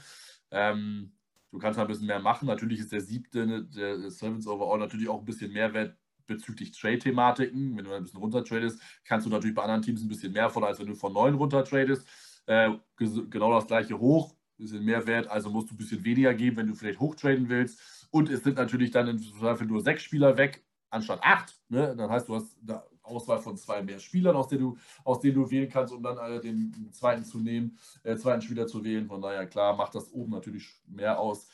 [0.50, 1.12] Ähm,
[1.52, 2.48] du kannst ein bisschen mehr machen.
[2.48, 5.96] Natürlich ist der siebte, ne, der Sevens Overall, natürlich auch ein bisschen mehr wert
[6.26, 7.78] bezüglich Trade-Thematiken.
[7.78, 10.50] Wenn du ein bisschen runter tradest, kannst du natürlich bei anderen Teams ein bisschen mehr
[10.50, 12.08] von, als wenn du von neun runter tradest.
[12.48, 16.34] Äh, genau das gleiche hoch, ein bisschen mehr wert, also musst du ein bisschen weniger
[16.34, 18.08] geben, wenn du vielleicht hoch traden willst.
[18.10, 21.60] Und es sind natürlich dann im Zweifel nur sechs Spieler weg anstatt acht.
[21.70, 21.96] Ne?
[21.96, 25.36] Dann heißt, du hast eine Auswahl von zwei mehr Spielern, aus denen du, aus denen
[25.36, 29.08] du wählen kannst, um dann äh, den zweiten zu nehmen, äh, zweiten Spieler zu wählen.
[29.08, 31.48] Von daher, klar, macht das oben natürlich mehr aus.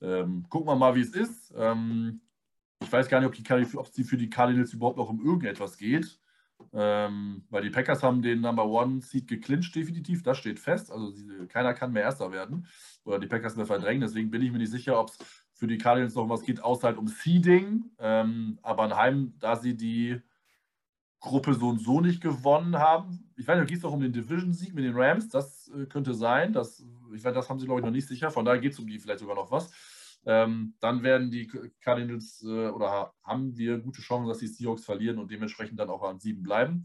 [0.00, 1.52] Ähm, gucken wir mal, wie es ist.
[1.56, 2.20] Ähm,
[2.82, 6.18] ich weiß gar nicht, ob es für die Cardinals überhaupt noch um irgendetwas geht.
[6.72, 10.22] Ähm, weil die Packers haben den Number One Seed geclincht, definitiv.
[10.22, 10.90] Das steht fest.
[10.90, 11.12] Also
[11.48, 12.66] keiner kann mehr Erster werden.
[13.04, 14.02] Oder die Packers mehr verdrängen.
[14.02, 15.18] Deswegen bin ich mir nicht sicher, ob es
[15.60, 17.84] für die Cardinals noch was geht, außer halt um Seeding.
[17.98, 20.18] Ähm, aber in Heim, da sie die
[21.20, 24.14] Gruppe so und so nicht gewonnen haben, ich weiß nicht, geht es doch um den
[24.14, 26.54] Division-Sieg mit den Rams, das äh, könnte sein.
[26.54, 26.82] Das,
[27.14, 28.30] ich weiß, das haben sie, glaube ich, noch nicht sicher.
[28.30, 29.70] Von daher geht es um die vielleicht sogar noch was.
[30.24, 31.46] Ähm, dann werden die
[31.82, 36.02] Cardinals äh, oder haben wir gute Chancen, dass die Seahawks verlieren und dementsprechend dann auch
[36.02, 36.84] an sieben bleiben.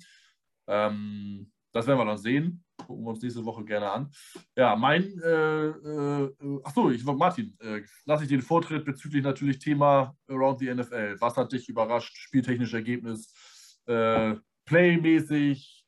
[0.68, 2.64] Ähm, das werden wir dann sehen.
[2.88, 4.10] Gucken wir uns nächste Woche gerne an.
[4.56, 6.34] Ja, mein, äh, äh,
[6.64, 11.18] achso, ich Martin, äh, lasse ich den Vortritt bezüglich natürlich Thema Around the NFL.
[11.19, 12.15] Was hat dich überrascht?
[12.15, 15.85] Spieltechnisches Ergebnis, äh, playmäßig?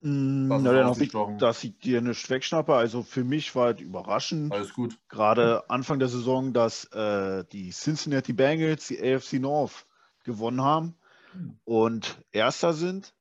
[0.00, 2.74] Mm, na, dann ich, dass ich dir nicht wegschnappe.
[2.74, 4.52] Also für mich war es überraschend.
[4.52, 4.96] Alles gut.
[5.08, 9.86] Gerade Anfang der Saison, dass äh, die Cincinnati Bengals die AFC North
[10.22, 10.94] gewonnen haben
[11.32, 11.58] hm.
[11.64, 13.13] und Erster sind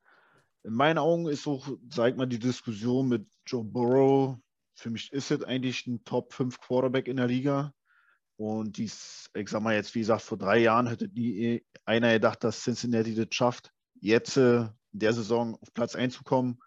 [0.63, 4.37] in meinen Augen ist auch, sag mal, die Diskussion mit Joe Burrow,
[4.75, 7.73] für mich ist es eigentlich ein Top 5 Quarterback in der Liga.
[8.37, 12.43] Und dies, ich sag mal jetzt, wie gesagt, vor drei Jahren hätte nie einer gedacht,
[12.43, 16.59] dass Cincinnati das schafft, jetzt äh, in der Saison auf Platz 1 zu kommen.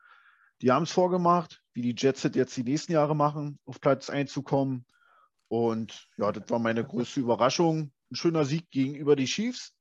[0.63, 4.33] Die haben es vorgemacht, wie die Jets jetzt die nächsten Jahre machen, auf Platz 1
[4.33, 4.87] zu kommen.
[5.49, 7.93] Und ja, das war meine größte Überraschung.
[8.11, 9.75] Ein schöner Sieg gegenüber die Chiefs.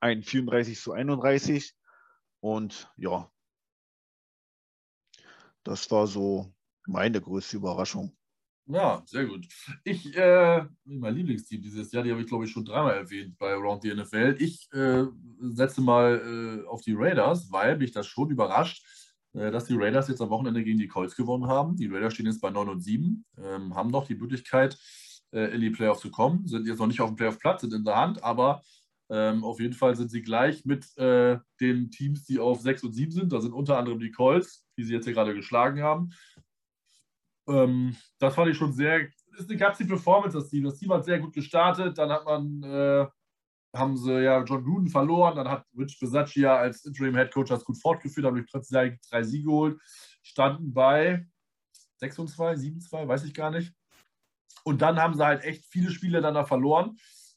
[0.00, 1.75] Ein 34 zu 31.
[2.46, 3.28] Und ja,
[5.64, 6.54] das war so
[6.86, 8.16] meine größte Überraschung.
[8.66, 9.48] Ja, sehr gut.
[9.82, 13.50] Ich, äh, mein Lieblingsteam dieses Jahr, die habe ich glaube ich schon dreimal erwähnt bei
[13.52, 14.36] Around the NFL.
[14.38, 15.06] Ich äh,
[15.40, 18.80] setze mal äh, auf die Raiders, weil mich das schon überrascht,
[19.32, 21.74] äh, dass die Raiders jetzt am Wochenende gegen die Colts gewonnen haben.
[21.74, 24.78] Die Raiders stehen jetzt bei 9 und 7, ähm, haben noch die Möglichkeit,
[25.32, 27.82] äh, in die Playoffs zu kommen, sind jetzt noch nicht auf dem Playoff-Platz, sind in
[27.82, 28.62] der Hand, aber
[29.08, 32.92] ähm, auf jeden Fall sind sie gleich mit äh, den Teams, die auf 6 und
[32.92, 33.32] 7 sind.
[33.32, 36.10] Da sind unter anderem die Colts, die sie jetzt hier gerade geschlagen haben.
[37.48, 39.08] Ähm, das fand ich schon sehr,
[39.38, 40.64] ist eine ganz die Performance, das Team.
[40.64, 43.06] Das Team hat sehr gut gestartet, dann hat man, äh,
[43.76, 48.26] haben sie ja John Gruden verloren, dann hat Rich Bisaccia als Interim-Headcoach das gut fortgeführt,
[48.26, 49.78] haben trotzdem drei Siege geholt,
[50.22, 51.26] standen bei
[51.98, 53.72] 6 und 2, 7 2, weiß ich gar nicht.
[54.64, 56.96] Und dann haben sie halt echt viele Spiele dann da verloren.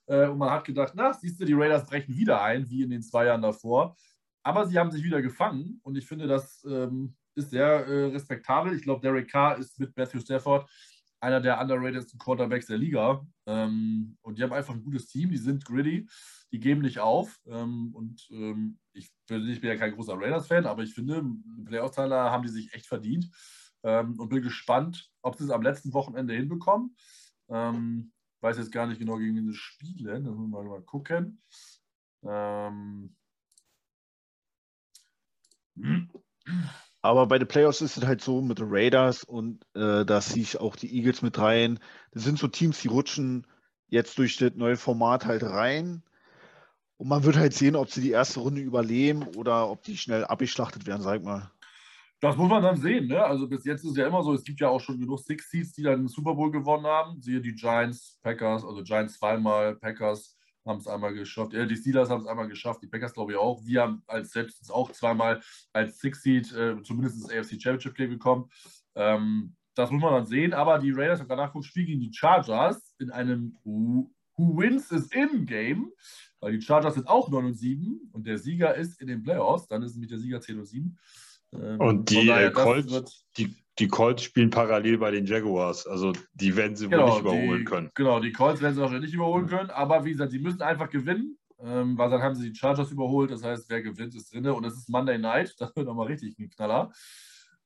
[0.10, 2.90] Äh, und man hat gedacht, na, siehst du, die Raiders brechen wieder ein, wie in
[2.90, 3.96] den zwei Jahren davor.
[4.44, 8.74] Aber sie haben sich wieder gefangen und ich finde, das ähm, ist sehr äh, respektabel.
[8.74, 10.70] Ich glaube, Derek Carr ist mit Matthew Stafford
[11.22, 13.26] einer der underratedsten Quarterbacks der Liga.
[13.46, 16.08] Ähm, und die haben einfach ein gutes Team, die sind gritty,
[16.52, 17.40] die geben nicht auf.
[17.46, 21.24] Ähm, und ähm, ich, ich, bin ja kein großer Raiders-Fan, aber ich finde,
[21.66, 23.30] Playoff-Teiler haben die sich echt verdient.
[23.84, 26.96] Ähm, und bin gespannt, ob sie es am letzten Wochenende hinbekommen.
[27.50, 28.12] Ähm,
[28.42, 30.24] weiß jetzt gar nicht genau, gegen wen sie spielen.
[30.24, 31.42] Da müssen wir mal gucken.
[32.24, 33.16] Ähm,
[37.02, 40.44] aber bei den Playoffs ist es halt so mit den Raiders und äh, da ziehe
[40.44, 41.80] ich auch die Eagles mit rein.
[42.12, 43.48] Das sind so Teams, die rutschen
[43.88, 46.04] jetzt durch das neue Format halt rein.
[46.98, 50.26] Und man wird halt sehen, ob sie die erste Runde überleben oder ob die schnell
[50.26, 51.50] abgeschlachtet werden, sag mal.
[52.22, 53.08] Das muss man dann sehen.
[53.08, 53.24] Ne?
[53.24, 55.50] Also bis jetzt ist es ja immer so, es gibt ja auch schon genug Six
[55.50, 57.22] Seeds, die dann den Super Bowl gewonnen haben.
[57.22, 61.54] Siehe die Giants, Packers, also Giants zweimal, Packers haben es einmal geschafft.
[61.54, 63.64] Ja, die Steelers haben es einmal geschafft, die Packers glaube ich auch.
[63.66, 65.42] Wir haben als selbst auch zweimal
[65.74, 68.50] als Six Seed äh, zumindest das AFC Championship Game bekommen.
[68.96, 70.54] Ähm, das muss man dann sehen.
[70.54, 74.92] Aber die Raiders, haben danach geguckt, spielen gegen die Chargers in einem Who, Who Wins
[74.92, 75.92] is in Game.
[76.42, 79.68] Weil die Chargers sind auch 9 und 7 und der Sieger ist in den Playoffs.
[79.68, 80.98] Dann ist nämlich der Sieger 10 und 7.
[81.54, 85.88] Ähm, und die, daher, Colts, die, die Colts spielen parallel bei den Jaguars.
[85.88, 87.90] Also die werden sie genau, wohl nicht überholen die, können.
[87.96, 89.70] Genau, die Colts werden sie wahrscheinlich nicht überholen können.
[89.70, 91.38] Aber wie gesagt, sie müssen einfach gewinnen.
[91.62, 93.32] Ähm, weil dann haben sie die Chargers überholt.
[93.32, 94.48] Das heißt, wer gewinnt, ist drin.
[94.48, 95.56] Und es ist Monday Night.
[95.60, 96.92] Das wird nochmal richtig ein Knaller.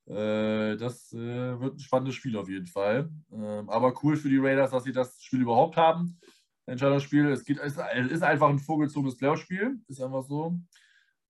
[0.05, 3.09] Äh, das äh, wird ein spannendes Spiel auf jeden Fall.
[3.31, 6.19] Ähm, aber cool für die Raiders, dass sie das Spiel überhaupt haben.
[6.65, 7.27] Entscheidungsspiel.
[7.27, 7.77] Es, geht, es
[8.11, 9.79] ist einfach ein vorgezogenes Playoff-Spiel.
[9.87, 10.57] Ist einfach so.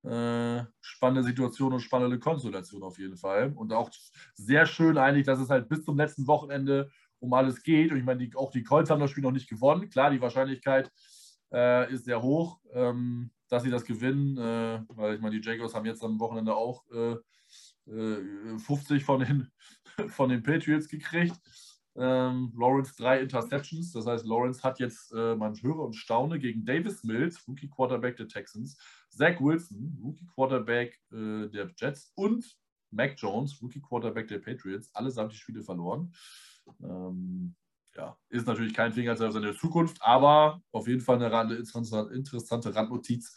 [0.03, 3.53] Äh, spannende Situation und spannende Konstellation auf jeden Fall.
[3.55, 3.91] Und auch
[4.35, 7.93] sehr schön eigentlich, dass es halt bis zum letzten Wochenende um alles geht.
[7.93, 9.91] Und ich meine, die, auch die Colts haben das Spiel noch nicht gewonnen.
[9.91, 10.91] Klar, die Wahrscheinlichkeit
[11.53, 15.75] äh, ist sehr hoch, ähm, dass sie das gewinnen, äh, weil ich meine, die Jaguars
[15.75, 16.85] haben jetzt am Wochenende auch
[17.87, 19.51] 50 äh, äh, von den,
[20.09, 21.37] von den Patriots gekriegt.
[21.97, 23.93] Ähm, Lawrence drei Interceptions.
[23.93, 28.17] Das heißt, Lawrence hat jetzt, äh, man höre und staune, gegen Davis Mills, Rookie Quarterback
[28.17, 28.79] der Texans,
[29.11, 32.45] Zach Wilson, Rookie Quarterback äh, der Jets und
[32.91, 36.13] Mac Jones, Rookie Quarterback der Patriots, allesamt die Spiele verloren.
[36.83, 37.55] Ähm,
[37.97, 43.37] ja, ist natürlich kein Finger auf seine Zukunft, aber auf jeden Fall eine interessante Randnotiz.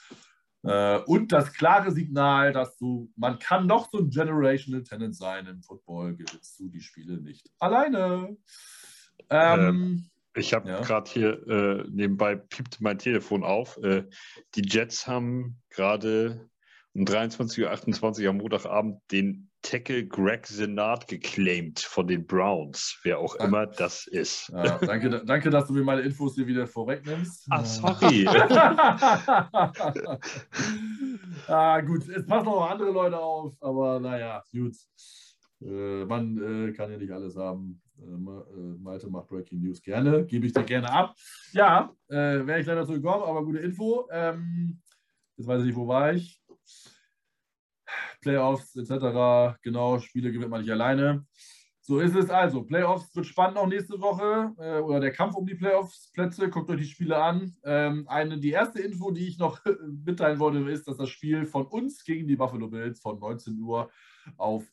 [0.63, 5.45] Äh, und das klare Signal, dass du, man kann noch so ein Generational Tenant sein
[5.47, 8.37] im Football, gewinnst du die Spiele nicht alleine.
[9.29, 10.81] Ähm, ähm, ich habe ja.
[10.81, 13.77] gerade hier äh, nebenbei piept mein Telefon auf.
[13.84, 14.05] Äh,
[14.55, 16.49] die Jets haben gerade
[16.93, 23.38] um 23.28 Uhr am Montagabend den Tackle Greg Senat geclaimed von den Browns, wer auch
[23.38, 23.47] danke.
[23.47, 24.49] immer das ist.
[24.49, 27.47] Ja, danke, danke, dass du mir meine Infos hier wieder vorwegnimmst.
[27.49, 28.27] Ah, sorry.
[31.47, 34.76] ah, gut, es passen auch andere Leute auf, aber naja, gut.
[35.61, 37.81] Äh, man äh, kann ja nicht alles haben.
[37.99, 41.15] Äh, äh Malte macht Breaking News gerne, gebe ich dir gerne ab.
[41.51, 44.07] Ja, äh, wäre ich leider so gekommen, aber gute Info.
[44.11, 44.81] Ähm,
[45.37, 46.41] jetzt weiß ich nicht, wo war ich.
[48.21, 49.57] Playoffs etc.
[49.61, 51.25] Genau, Spiele gewinnt man nicht alleine.
[51.85, 52.63] So ist es also.
[52.63, 56.49] Playoffs wird spannend auch nächste Woche äh, oder der Kampf um die Playoffs-Plätze.
[56.49, 57.57] Guckt euch die Spiele an.
[57.65, 59.59] Ähm, eine, die erste Info, die ich noch
[60.05, 63.91] mitteilen wollte, ist, dass das Spiel von uns gegen die Buffalo Bills von 19 Uhr
[64.37, 64.63] auf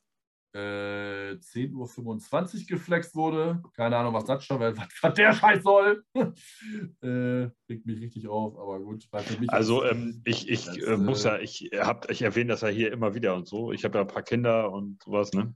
[0.52, 3.62] äh, 10.25 Uhr geflext wurde.
[3.74, 6.04] Keine Ahnung, was das schon, was, was der Scheiß soll.
[6.14, 9.08] äh, regt mich richtig auf, aber gut.
[9.48, 12.92] also ähm, ich, ich das, äh, muss ja, ich, hab, ich erwähne das ja hier
[12.92, 13.72] immer wieder und so.
[13.72, 15.54] Ich habe ja ein paar Kinder und sowas, ne?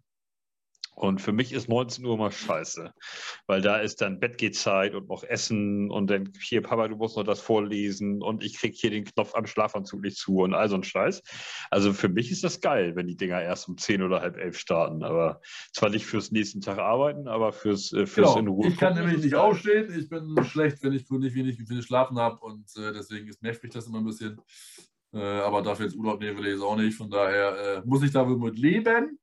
[0.94, 2.92] Und für mich ist 19 Uhr mal scheiße,
[3.46, 7.24] weil da ist dann Bettgehzeit und noch Essen und dann hier, Papa, du musst noch
[7.24, 10.76] das vorlesen und ich krieg hier den Knopf am Schlafanzug nicht zu und all so
[10.76, 11.22] ein Scheiß.
[11.70, 14.56] Also für mich ist das geil, wenn die Dinger erst um 10 oder halb elf
[14.56, 15.02] starten.
[15.02, 15.40] Aber
[15.72, 18.38] zwar nicht fürs nächsten Tag arbeiten, aber fürs, äh, fürs genau.
[18.38, 18.68] in Ruhe.
[18.68, 19.92] Ich kann nämlich nicht aufstehen.
[19.98, 23.62] Ich bin schlecht, wenn ich nicht wenig viel schlafen habe und äh, deswegen ist nervt
[23.62, 24.40] mich das immer ein bisschen.
[25.12, 26.96] Äh, aber dafür jetzt Urlaub nehmen will ich es auch nicht.
[26.96, 29.18] Von daher äh, muss ich da wohl mit leben.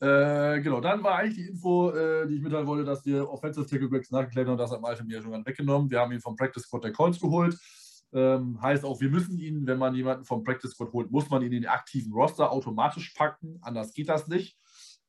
[0.00, 3.66] Äh, genau, dann war eigentlich die Info, äh, die ich mitteilen wollte, dass wir Offensive
[3.66, 4.56] Tackle Gregs nachgeklärt haben.
[4.56, 5.90] Das hat Malte mir schon weggenommen.
[5.90, 7.58] Wir haben ihn vom Practice Squad der Colts geholt.
[8.12, 11.42] Ähm, heißt auch, wir müssen ihn, wenn man jemanden vom Practice Squad holt, muss man
[11.42, 13.58] ihn in den aktiven Roster automatisch packen.
[13.60, 14.58] Anders geht das nicht.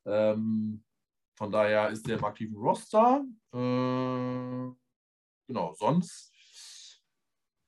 [0.05, 0.83] Ähm,
[1.37, 3.23] von daher ist der im aktiven Roster.
[3.53, 4.75] Äh,
[5.47, 6.30] genau, sonst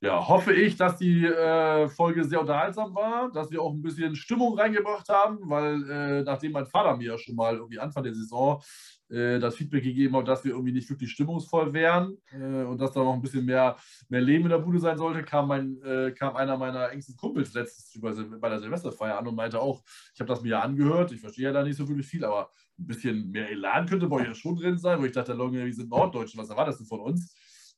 [0.03, 4.17] ja, hoffe ich, dass die äh, Folge sehr unterhaltsam war, dass wir auch ein bisschen
[4.17, 8.13] Stimmung reingebracht haben, weil äh, nachdem mein Vater mir ja schon mal irgendwie Anfang der
[8.13, 8.61] Saison
[9.09, 12.91] äh, das Feedback gegeben hat, dass wir irgendwie nicht wirklich stimmungsvoll wären äh, und dass
[12.91, 13.77] da noch ein bisschen mehr,
[14.09, 17.53] mehr Leben in der Bude sein sollte, kam, mein, äh, kam einer meiner engsten Kumpels
[17.53, 21.21] letztes bei der Silvesterfeier an und meinte auch, ich habe das mir ja angehört, ich
[21.21, 24.27] verstehe ja da nicht so wirklich viel, aber ein bisschen mehr Elan könnte bei euch
[24.27, 27.33] ja schon drin sein, wo ich dachte, wir sind Norddeutschen, was erwartest du von uns?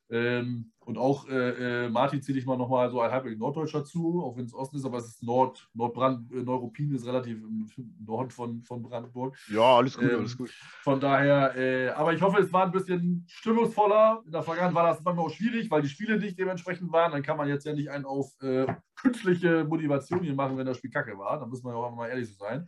[0.09, 4.21] Ähm, und auch äh, äh, Martin zähle ich mal nochmal so ein halbwegs Norddeutscher zu,
[4.23, 7.67] auch wenn es Osten ist, aber es ist Nord, Nordbrand, äh, Neuruppin ist relativ im
[8.05, 9.35] Norden von, von Brandenburg.
[9.49, 10.51] Ja, alles gut, ähm, alles gut.
[10.83, 14.21] Von daher, äh, aber ich hoffe, es war ein bisschen stimmungsvoller.
[14.25, 17.11] In der Vergangenheit war das manchmal auch schwierig, weil die Spiele nicht dementsprechend waren.
[17.11, 20.77] Dann kann man jetzt ja nicht einen auf äh, künstliche Motivation hier machen, wenn das
[20.77, 21.39] Spiel kacke war.
[21.39, 22.67] Da muss man ja auch mal ehrlich so sein.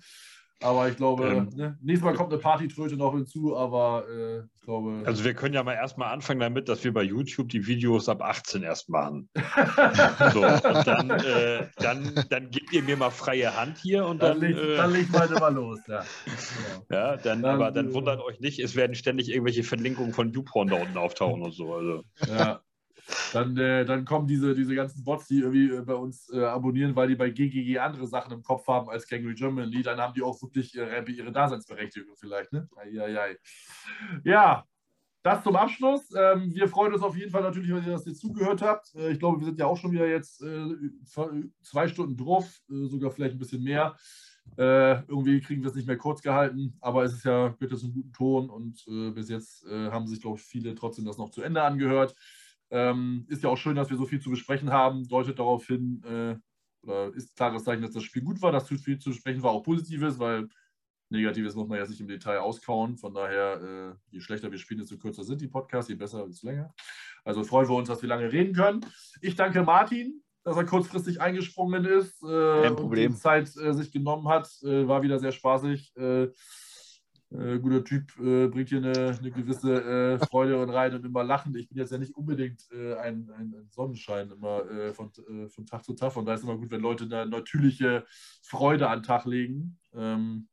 [0.64, 4.62] Aber ich glaube, ähm, ne, nächstes Mal kommt eine Partytröte noch hinzu, aber äh, ich
[4.64, 5.04] glaube.
[5.06, 8.24] Also wir können ja mal erstmal anfangen damit, dass wir bei YouTube die Videos ab
[8.24, 9.30] 18 erst machen.
[10.34, 14.40] so, und dann, äh, dann, dann gebt ihr mir mal freie Hand hier und dann.
[14.40, 16.04] Dann legt, äh, dann legt heute mal los, ja.
[16.26, 16.86] Genau.
[16.90, 20.32] Ja, dann, dann, aber dann äh, wundert euch nicht, es werden ständig irgendwelche Verlinkungen von
[20.32, 21.76] YouPorn da unten auftauchen und so.
[21.76, 22.04] Also.
[22.28, 22.62] Ja.
[23.34, 26.96] Dann, äh, dann kommen diese, diese ganzen Bots, die irgendwie äh, bei uns äh, abonnieren,
[26.96, 30.22] weil die bei GGG andere Sachen im Kopf haben als Gangrene Germany, dann haben die
[30.22, 32.52] auch wirklich ihre, ihre Daseinsberechtigung vielleicht.
[32.54, 32.68] Ne?
[32.76, 33.38] Eieiei.
[34.24, 34.66] Ja,
[35.28, 36.10] das zum Abschluss.
[36.16, 38.94] Ähm, wir freuen uns auf jeden Fall natürlich, wenn ihr das jetzt zugehört habt.
[38.96, 40.76] Äh, ich glaube, wir sind ja auch schon wieder jetzt äh,
[41.62, 43.98] zwei Stunden drauf, äh, sogar vielleicht ein bisschen mehr.
[44.56, 47.96] irgendwie kriegen wir es nicht mehr kurz gehalten, aber es ist ja bitte so einen
[47.96, 51.62] guten Ton und bis jetzt haben sich, glaube ich, viele trotzdem das noch zu Ende
[51.62, 52.16] angehört.
[52.70, 55.08] Ähm, ist ja auch schön, dass wir so viel zu besprechen haben.
[55.08, 56.36] Deutet darauf hin, äh,
[56.84, 59.52] oder ist klares Zeichen, dass das Spiel gut war, dass zu viel zu besprechen war,
[59.52, 60.48] auch positives, weil
[61.10, 62.98] Negatives muss man ja nicht im Detail auskauen.
[62.98, 66.48] Von daher, äh, je schlechter wir spielen, desto kürzer sind die Podcasts, je besser, desto
[66.48, 66.74] länger.
[67.24, 68.86] Also freuen wir uns, dass wir lange reden können.
[69.22, 73.12] Ich danke Martin, dass er kurzfristig eingesprungen ist äh, Kein Problem.
[73.12, 74.50] und die Zeit äh, sich genommen hat.
[74.64, 75.94] Äh, war wieder sehr spaßig.
[77.30, 81.26] Äh, guter Typ, äh, bringt hier eine, eine gewisse äh, Freude und rein und immer
[81.26, 81.58] lachend.
[81.58, 85.66] Ich bin jetzt ja nicht unbedingt äh, ein, ein, Sonnenschein immer äh, von, äh, von
[85.66, 86.14] Tag zu Tag.
[86.14, 88.06] Von daher ist es immer gut, wenn Leute eine natürliche
[88.44, 89.78] Freude an den Tag legen.
[89.94, 90.48] Ähm,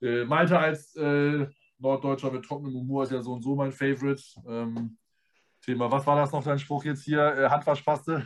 [0.00, 4.22] Malte als Norddeutscher mit trockenem Humor ist ja so und so mein Favorite.
[4.46, 4.96] Ähm,
[5.60, 7.48] Thema, was war das noch dein Spruch jetzt hier?
[7.50, 8.24] Handwaschpaste?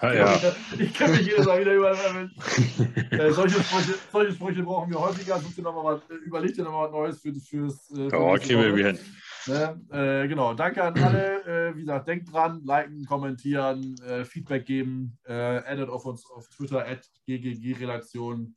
[0.00, 0.40] Ah, ja.
[0.78, 1.92] Ich kenne mich jedes Mal wieder über.
[1.92, 5.40] äh, solche, Sprüche, solche Sprüche brauchen wir häufiger.
[5.40, 7.90] Such dir noch mal, äh, überleg dir nochmal was Neues für, fürs.
[7.90, 8.98] Äh, für oh, kriegen wir hin.
[9.46, 9.80] Ne?
[9.90, 11.44] Äh, genau, danke an alle.
[11.44, 15.18] Äh, wie gesagt, denkt dran, liken, kommentieren, äh, Feedback geben.
[15.24, 18.54] Äh, addet auf uns auf Twitter, at ggg-relation.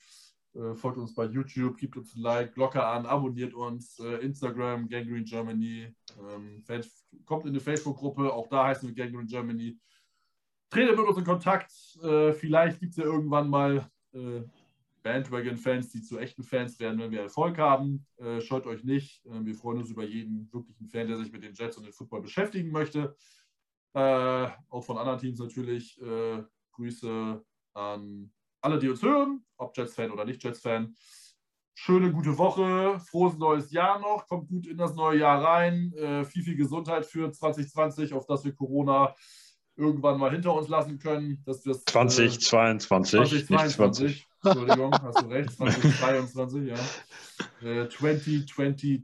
[0.75, 3.97] folgt uns bei YouTube, gibt uns ein Like, Glocke an, abonniert uns.
[3.99, 5.95] Instagram, Gangrene Germany.
[6.19, 6.63] Ähm,
[7.25, 9.79] kommt in die Facebook-Gruppe, auch da heißen wir Gangrene Germany.
[10.71, 11.73] Tretet mit uns in Kontakt.
[12.01, 14.41] Äh, vielleicht gibt es ja irgendwann mal äh,
[15.03, 18.05] Bandwagon-Fans, die zu echten Fans werden, wenn wir Erfolg haben.
[18.15, 19.25] Äh, scheut euch nicht.
[19.25, 21.91] Äh, wir freuen uns über jeden wirklichen Fan, der sich mit den Jets und dem
[21.91, 23.17] Football beschäftigen möchte.
[23.93, 26.01] Äh, auch von anderen Teams natürlich.
[26.01, 26.41] Äh,
[26.71, 27.43] Grüße
[27.73, 30.95] an alle, die uns hören, ob Jets-Fan oder nicht Jets-Fan.
[31.73, 35.91] Schöne, gute Woche, frohes neues Jahr noch, kommt gut in das neue Jahr rein.
[36.25, 39.15] viel, viel Gesundheit für 2020, auf dass wir Corona
[39.75, 41.41] irgendwann mal hinter uns lassen können.
[41.45, 43.45] Dass 2022.
[43.47, 44.27] 2022.
[44.43, 45.51] Entschuldigung, hast du recht.
[45.51, 46.75] 2022, ja.
[47.61, 49.03] Äh, 2022.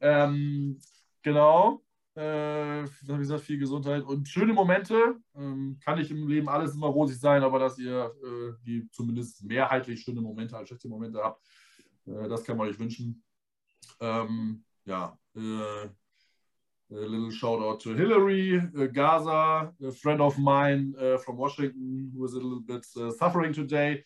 [0.00, 0.78] ähm,
[1.22, 1.82] genau.
[2.14, 5.16] Äh, wie gesagt, viel Gesundheit und schöne Momente.
[5.34, 9.42] Ähm, kann nicht im Leben alles immer rosig sein, aber dass ihr äh, die zumindest
[9.44, 11.42] mehrheitlich schöne Momente als schlechte Momente habt,
[12.06, 13.24] äh, das kann man euch wünschen.
[13.98, 15.88] Ähm, ja, äh,
[16.94, 22.12] a little shout out to Hillary, uh, Gaza, a friend of mine uh, from Washington
[22.14, 24.04] who is a little bit uh, suffering today.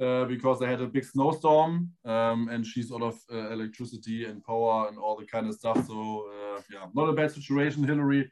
[0.00, 4.44] uh, because they had a big snowstorm um, and she's out of uh, electricity and
[4.44, 5.84] power and all the kind of stuff.
[5.88, 8.30] So uh, yeah, not a bad situation, Hillary.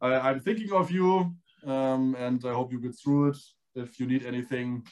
[0.00, 1.34] I, am thinking of you
[1.66, 3.38] um, and I hope you get through it.
[3.74, 4.86] If you need anything,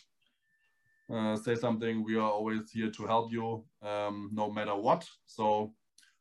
[1.45, 2.03] say something.
[2.03, 5.07] We are always here to help you, um, no matter what.
[5.27, 5.73] So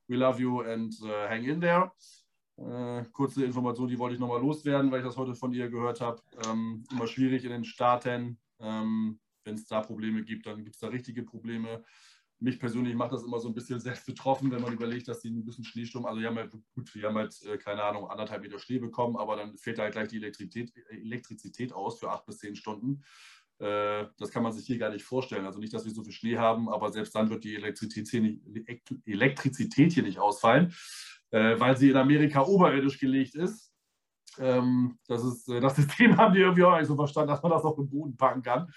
[0.08, 0.94] we love you and
[1.28, 1.90] hang in there.
[2.58, 6.02] Äh, kurze Information, die wollte ich nochmal loswerden, weil ich das heute von ihr gehört
[6.02, 6.22] habe.
[6.48, 8.40] Ähm, immer schwierig in den Staaten.
[8.60, 11.84] Ähm, Wenn es da Probleme gibt, dann gibt es da richtige Probleme.
[12.40, 15.30] Mich persönlich macht das immer so ein bisschen selbst betroffen, wenn man überlegt, dass die
[15.30, 18.42] ein bisschen Schneesturm, also die haben halt, gut, die haben halt, äh, keine Ahnung, anderthalb
[18.42, 22.40] Meter Schnee bekommen, aber dann fehlt halt gleich die Elektrizität, Elektrizität aus für acht bis
[22.40, 23.04] zehn Stunden.
[23.60, 25.46] Äh, das kann man sich hier gar nicht vorstellen.
[25.46, 30.04] Also nicht, dass wir so viel Schnee haben, aber selbst dann wird die Elektrizität hier
[30.04, 30.74] nicht ausfallen
[31.32, 33.72] äh, weil sie in Amerika oberirdisch gelegt ist.
[34.40, 37.52] Ähm, das, ist äh, das System haben die irgendwie auch nicht so verstanden, dass man
[37.52, 38.68] das auf den Boden packen kann.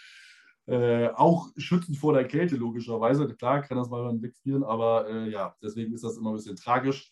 [0.67, 3.27] Äh, auch schützend vor der Kälte, logischerweise.
[3.35, 7.11] Klar, kann das mal wegfrieren, aber äh, ja, deswegen ist das immer ein bisschen tragisch.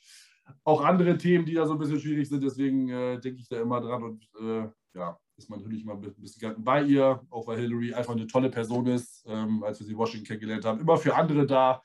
[0.65, 3.60] Auch andere Themen, die da so ein bisschen schwierig sind, deswegen äh, denke ich da
[3.60, 7.58] immer dran und äh, ja, ist man natürlich mal ein bisschen bei ihr, auch weil
[7.58, 10.81] Hillary einfach eine tolle Person ist, ähm, als wir sie in Washington kennengelernt haben.
[10.81, 11.83] Immer für andere da,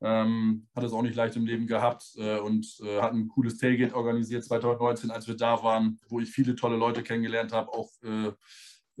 [0.00, 3.58] ähm, hat es auch nicht leicht im Leben gehabt äh, und äh, hat ein cooles
[3.58, 7.90] Tailgate organisiert 2019, als wir da waren, wo ich viele tolle Leute kennengelernt habe, auch
[8.02, 8.32] äh,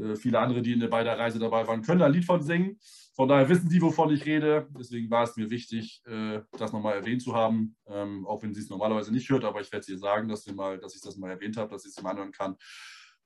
[0.02, 2.78] äh viele andere, die in, bei der Reise dabei waren, können ein Lied von singen.
[3.14, 4.68] Von daher wissen Sie, wovon ich rede.
[4.78, 8.60] Deswegen war es mir wichtig, äh, das nochmal erwähnt zu haben, ähm, auch wenn sie
[8.60, 11.00] es normalerweise nicht hört, aber ich werde es ihr sagen, dass, wir mal, dass ich
[11.00, 12.56] das mal erwähnt habe, dass sie es mal anhören kann.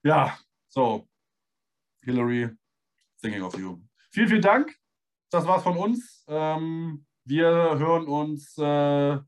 [0.04, 1.08] Ja, so,
[2.02, 2.50] Hillary,
[3.20, 3.80] thinking of you.
[4.12, 4.76] Vielen, vielen Dank.
[5.30, 6.24] Das war's von uns.
[6.28, 7.46] Ähm, wir
[7.78, 9.18] hören uns äh,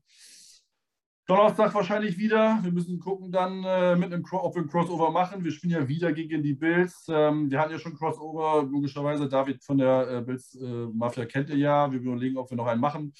[1.25, 2.59] Donnerstag wahrscheinlich wieder.
[2.63, 5.43] Wir müssen gucken dann, äh, mit einem, ob wir ein Crossover machen.
[5.43, 7.05] Wir spielen ja wieder gegen die Bills.
[7.09, 9.29] Ähm, wir hatten ja schon Crossover, logischerweise.
[9.29, 11.89] David von der äh, Bills äh, Mafia kennt ihr ja.
[11.91, 13.13] Wir überlegen, ob wir noch einen machen.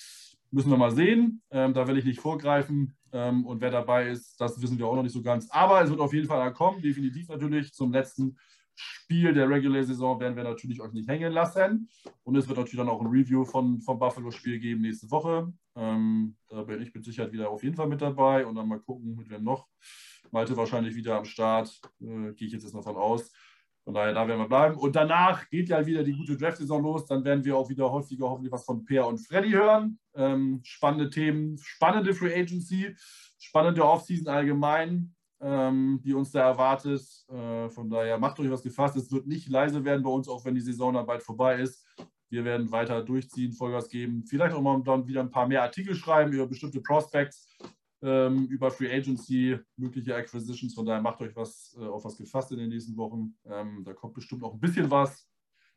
[0.52, 1.42] Müssen wir mal sehen.
[1.50, 2.94] Ähm, da will ich nicht vorgreifen.
[3.14, 5.50] Ähm, und wer dabei ist, das wissen wir auch noch nicht so ganz.
[5.50, 8.38] Aber es wird auf jeden Fall kommen, definitiv natürlich zum letzten
[8.76, 11.90] Spiel der Regular-Saison werden wir natürlich euch nicht hängen lassen.
[12.24, 15.52] Und es wird natürlich dann auch ein Review von, vom Buffalo-Spiel geben nächste Woche.
[15.76, 18.80] Ähm, da bin ich mit Sicherheit wieder auf jeden Fall mit dabei und dann mal
[18.80, 19.68] gucken, mit wem noch.
[20.32, 23.32] Malte wahrscheinlich wieder am Start, äh, gehe ich jetzt noch von aus.
[23.84, 24.78] Von daher, da werden wir bleiben.
[24.78, 27.06] Und danach geht ja wieder die gute Draft-Saison los.
[27.06, 30.00] Dann werden wir auch wieder häufiger hoffentlich was von Peer und Freddy hören.
[30.16, 32.96] Ähm, spannende Themen, spannende Free Agency,
[33.38, 37.02] spannende Offseason allgemein ähm, die uns da erwartet.
[37.30, 38.96] Äh, von daher macht euch was gefasst.
[38.96, 41.86] Es wird nicht leise werden bei uns, auch wenn die Saison dann bald vorbei ist.
[42.30, 45.94] Wir werden weiter durchziehen, Vollgas geben, vielleicht auch mal dann wieder ein paar mehr Artikel
[45.94, 47.48] schreiben über bestimmte Prospects,
[48.02, 50.74] ähm, über Free Agency, mögliche Acquisitions.
[50.74, 53.36] Von daher macht euch was äh, auf was gefasst in den nächsten Wochen.
[53.46, 55.30] Ähm, da kommt bestimmt auch ein bisschen was.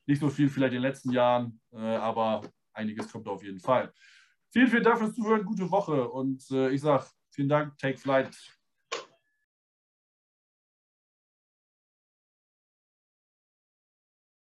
[0.06, 3.92] Nicht so viel vielleicht in den letzten Jahren, äh, aber einiges kommt auf jeden Fall.
[4.50, 5.44] Vielen, vielen Dank fürs Zuhören.
[5.44, 7.76] Gute Woche und äh, ich sage vielen Dank.
[7.76, 8.34] Take Flight.